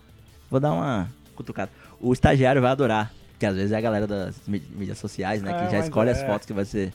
[0.50, 1.70] Vou dar uma cutucada.
[2.00, 3.12] O estagiário vai adorar.
[3.32, 5.50] Porque às vezes é a galera das mí- mídias sociais, né?
[5.50, 6.26] É, que já mas escolhe as é.
[6.26, 6.92] fotos que vai ser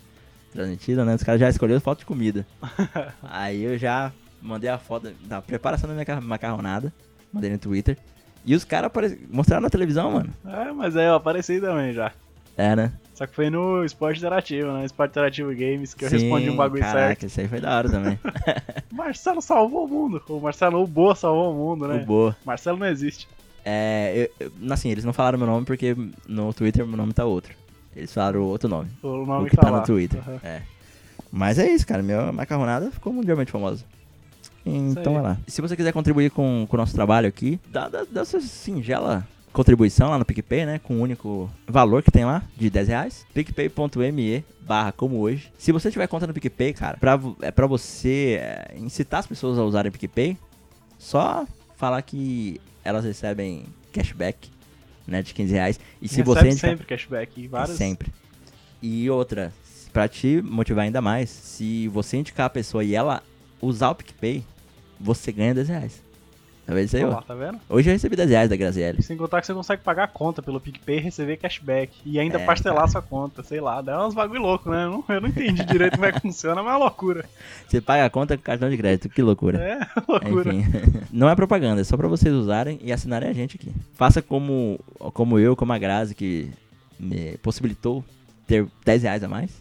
[0.51, 1.15] transmitida, né?
[1.15, 2.45] Os caras já escolheram foto de comida.
[3.23, 4.11] aí eu já
[4.41, 6.91] mandei a foto da preparação da minha ca- macarronada.
[7.33, 7.97] Mandei no Twitter.
[8.45, 10.29] E os caras apare- mostraram na televisão, mano.
[10.45, 12.11] É, mas aí eu apareci também já.
[12.55, 12.91] É, né?
[13.15, 14.85] Só que foi no Esporte Interativo, né?
[14.85, 17.25] Esporte Interativo Games, que eu respondi um bagulho caraca, certo.
[17.25, 18.19] isso aí foi da hora também.
[18.91, 20.21] Marcelo salvou o mundo.
[20.29, 22.01] O Marcelo, o Boa salvou o mundo, né?
[22.03, 22.35] O boa.
[22.45, 23.27] Marcelo não existe.
[23.65, 25.95] É, eu- eu- assim, eles não falaram meu nome porque
[26.27, 27.53] no Twitter meu nome tá outro.
[27.95, 28.89] Eles falaram outro nome.
[29.01, 29.79] O nome o que tá, lá.
[29.79, 30.19] no Twitter.
[30.27, 30.39] Aham.
[30.43, 30.61] É.
[31.31, 32.03] Mas é isso, cara.
[32.03, 33.85] Minha macarronada ficou mundialmente famosa.
[34.65, 35.37] Então vai lá.
[35.47, 39.27] Se você quiser contribuir com, com o nosso trabalho aqui, dá, dá, dá sua singela
[39.53, 40.79] contribuição lá no PicPay, né?
[40.79, 43.25] Com o único valor que tem lá, de 10 reais.
[43.33, 45.51] PicPay.me barra como hoje.
[45.57, 49.59] Se você tiver conta no PicPay, cara, pra, é pra você é, incitar as pessoas
[49.59, 50.37] a usarem o PicPay,
[50.97, 51.45] só
[51.75, 54.49] falar que elas recebem cashback,
[55.07, 55.21] né?
[55.21, 55.79] De 15 reais.
[56.01, 57.41] E se Recebe você indicar- sempre cashback.
[57.41, 57.77] e Vários...
[57.77, 58.11] Sempre.
[58.81, 59.53] E outra,
[59.93, 63.21] pra te motivar ainda mais, se você indicar a pessoa e ela
[63.61, 64.43] usar o PicPay,
[65.03, 66.01] você ganha 10 reais.
[66.65, 67.21] Tá vendo isso aí, ó?
[67.21, 67.59] tá vendo?
[67.69, 69.01] Hoje eu recebi 10 reais da Graziele.
[69.03, 71.91] Sem contar que você consegue pagar a conta pelo PicPay e receber cashback.
[72.05, 72.87] E ainda É, parcelar cara.
[72.87, 73.81] sua conta, sei lá.
[73.81, 74.85] Dá uns bagulho louco, né?
[74.85, 77.25] Eu não, eu não entendi direito como é que funciona, mas é uma loucura.
[77.67, 79.57] Você paga a conta com cartão de crédito, que loucura.
[79.61, 79.77] É,
[80.07, 80.53] loucura.
[80.53, 80.71] Enfim,
[81.11, 83.69] não é propaganda, é só pra vocês usarem e assinarem a gente aqui.
[83.95, 84.79] Faça como,
[85.13, 86.49] como eu, como a Grazi, que
[86.97, 88.05] me possibilitou
[88.47, 89.51] ter 10 reais a mais.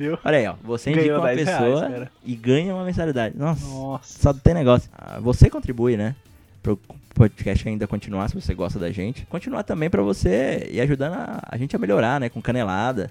[0.00, 0.18] Viu?
[0.24, 0.54] Olha aí, ó.
[0.64, 2.12] Você indica Ganhou uma 10 reais, pessoa cara.
[2.24, 3.36] e ganha uma mensalidade.
[3.36, 4.18] Nossa, Nossa.
[4.22, 4.88] só tem negócio.
[4.96, 6.16] Ah, Você contribui, né?
[6.62, 6.78] Pro
[7.14, 9.26] podcast ainda continuar, se você gosta da gente.
[9.26, 12.30] Continuar também pra você ir ajudando a, a gente a melhorar, né?
[12.30, 13.10] Com canelada.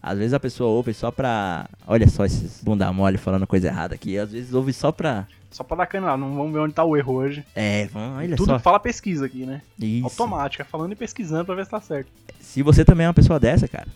[0.00, 1.68] Às vezes a pessoa ouve só pra.
[1.84, 4.16] Olha só esses bunda mole falando coisa errada aqui.
[4.16, 5.26] Às vezes ouve só pra.
[5.50, 7.44] Só pra dar canela, não vamos ver onde tá o erro hoje.
[7.56, 8.58] É, vamos, olha Tudo só.
[8.60, 9.60] fala pesquisa aqui, né?
[9.76, 10.04] Isso.
[10.04, 12.08] Automática, falando e pesquisando pra ver se tá certo.
[12.38, 13.88] Se você também é uma pessoa dessa, cara,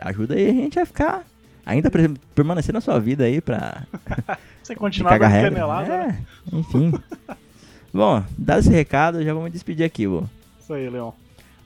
[0.00, 1.24] ajuda aí a gente a ficar.
[1.66, 1.90] Ainda
[2.34, 3.82] permanecer na sua vida aí pra.
[4.62, 6.24] Você continuar dando canelada, né?
[6.52, 6.92] É, enfim.
[7.92, 10.24] Bom, dado esse recado, já vou me despedir aqui, vô.
[10.60, 11.12] Isso aí, Leão.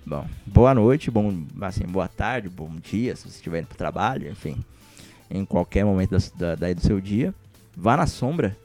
[0.07, 4.31] Bom, boa noite, bom, assim, boa tarde, bom dia, se você estiver indo pro trabalho,
[4.31, 4.65] enfim.
[5.31, 7.35] Em qualquer momento da, da- daí do seu dia.
[7.77, 8.57] Vá na sombra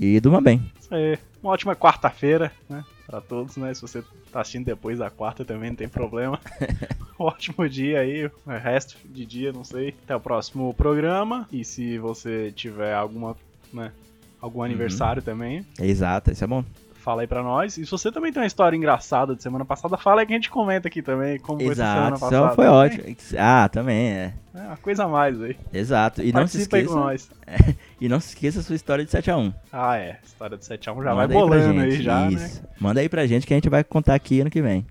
[0.00, 0.70] e durma bem.
[0.80, 1.18] Isso aí.
[1.42, 2.82] Uma ótima quarta-feira, né?
[3.08, 3.72] Pra todos, né?
[3.72, 6.38] Se você tá assistindo depois da quarta também, não tem problema.
[7.18, 9.94] Ótimo dia aí, o resto de dia, não sei.
[10.04, 11.48] Até o próximo programa.
[11.50, 13.34] E se você tiver alguma,
[13.72, 13.92] né?
[14.38, 16.62] Algum aniversário também, Exato, isso é bom.
[17.08, 17.78] Fala aí pra nós.
[17.78, 20.36] E se você também tem uma história engraçada de semana passada, fala aí que a
[20.36, 21.38] gente comenta aqui também.
[21.38, 22.54] Como foi essa semana Exato, passada.
[22.54, 22.80] foi também.
[22.80, 23.16] ótimo.
[23.38, 24.34] Ah, também é.
[24.54, 25.56] É uma coisa a mais aí.
[25.72, 26.20] Exato.
[26.22, 26.94] E não se aí com esqueça.
[26.94, 27.30] nós.
[27.98, 29.54] E não se esqueça a sua história de 7x1.
[29.72, 30.18] Ah, é.
[30.22, 32.32] História do 7x1 já Manda vai aí bolando aí já, né?
[32.34, 32.62] isso.
[32.78, 34.86] Manda aí pra gente que a gente vai contar aqui ano que vem.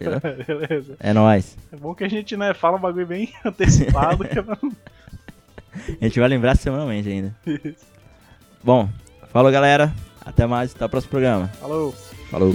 [0.00, 0.96] Beleza?
[0.98, 1.58] É nóis.
[1.70, 4.24] É bom que a gente, né, fala um bagulho bem antecipado.
[4.26, 4.56] que é pra
[6.00, 7.36] A gente vai lembrar semanalmente ainda.
[8.64, 8.88] Bom,
[9.28, 9.92] falou galera.
[10.30, 11.48] Até mais, até o próximo programa.
[11.60, 11.92] Falou.
[12.30, 12.54] Falou.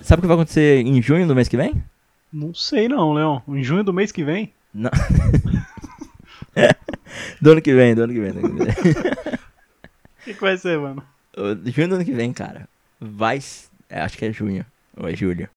[0.00, 1.84] Sabe o que vai acontecer em junho do mês que vem?
[2.32, 3.42] Não sei não, Leão.
[3.46, 4.54] Em junho do mês que vem?
[4.72, 4.90] Não.
[7.42, 8.32] do ano que vem, do ano que vem.
[8.32, 8.74] Do ano que vem.
[10.18, 11.04] O que, que vai ser, mano?
[11.66, 12.68] Junho do ano que vem, cara.
[12.98, 13.38] Vai.
[13.88, 14.66] é, acho que é junho.
[14.96, 15.44] É julho.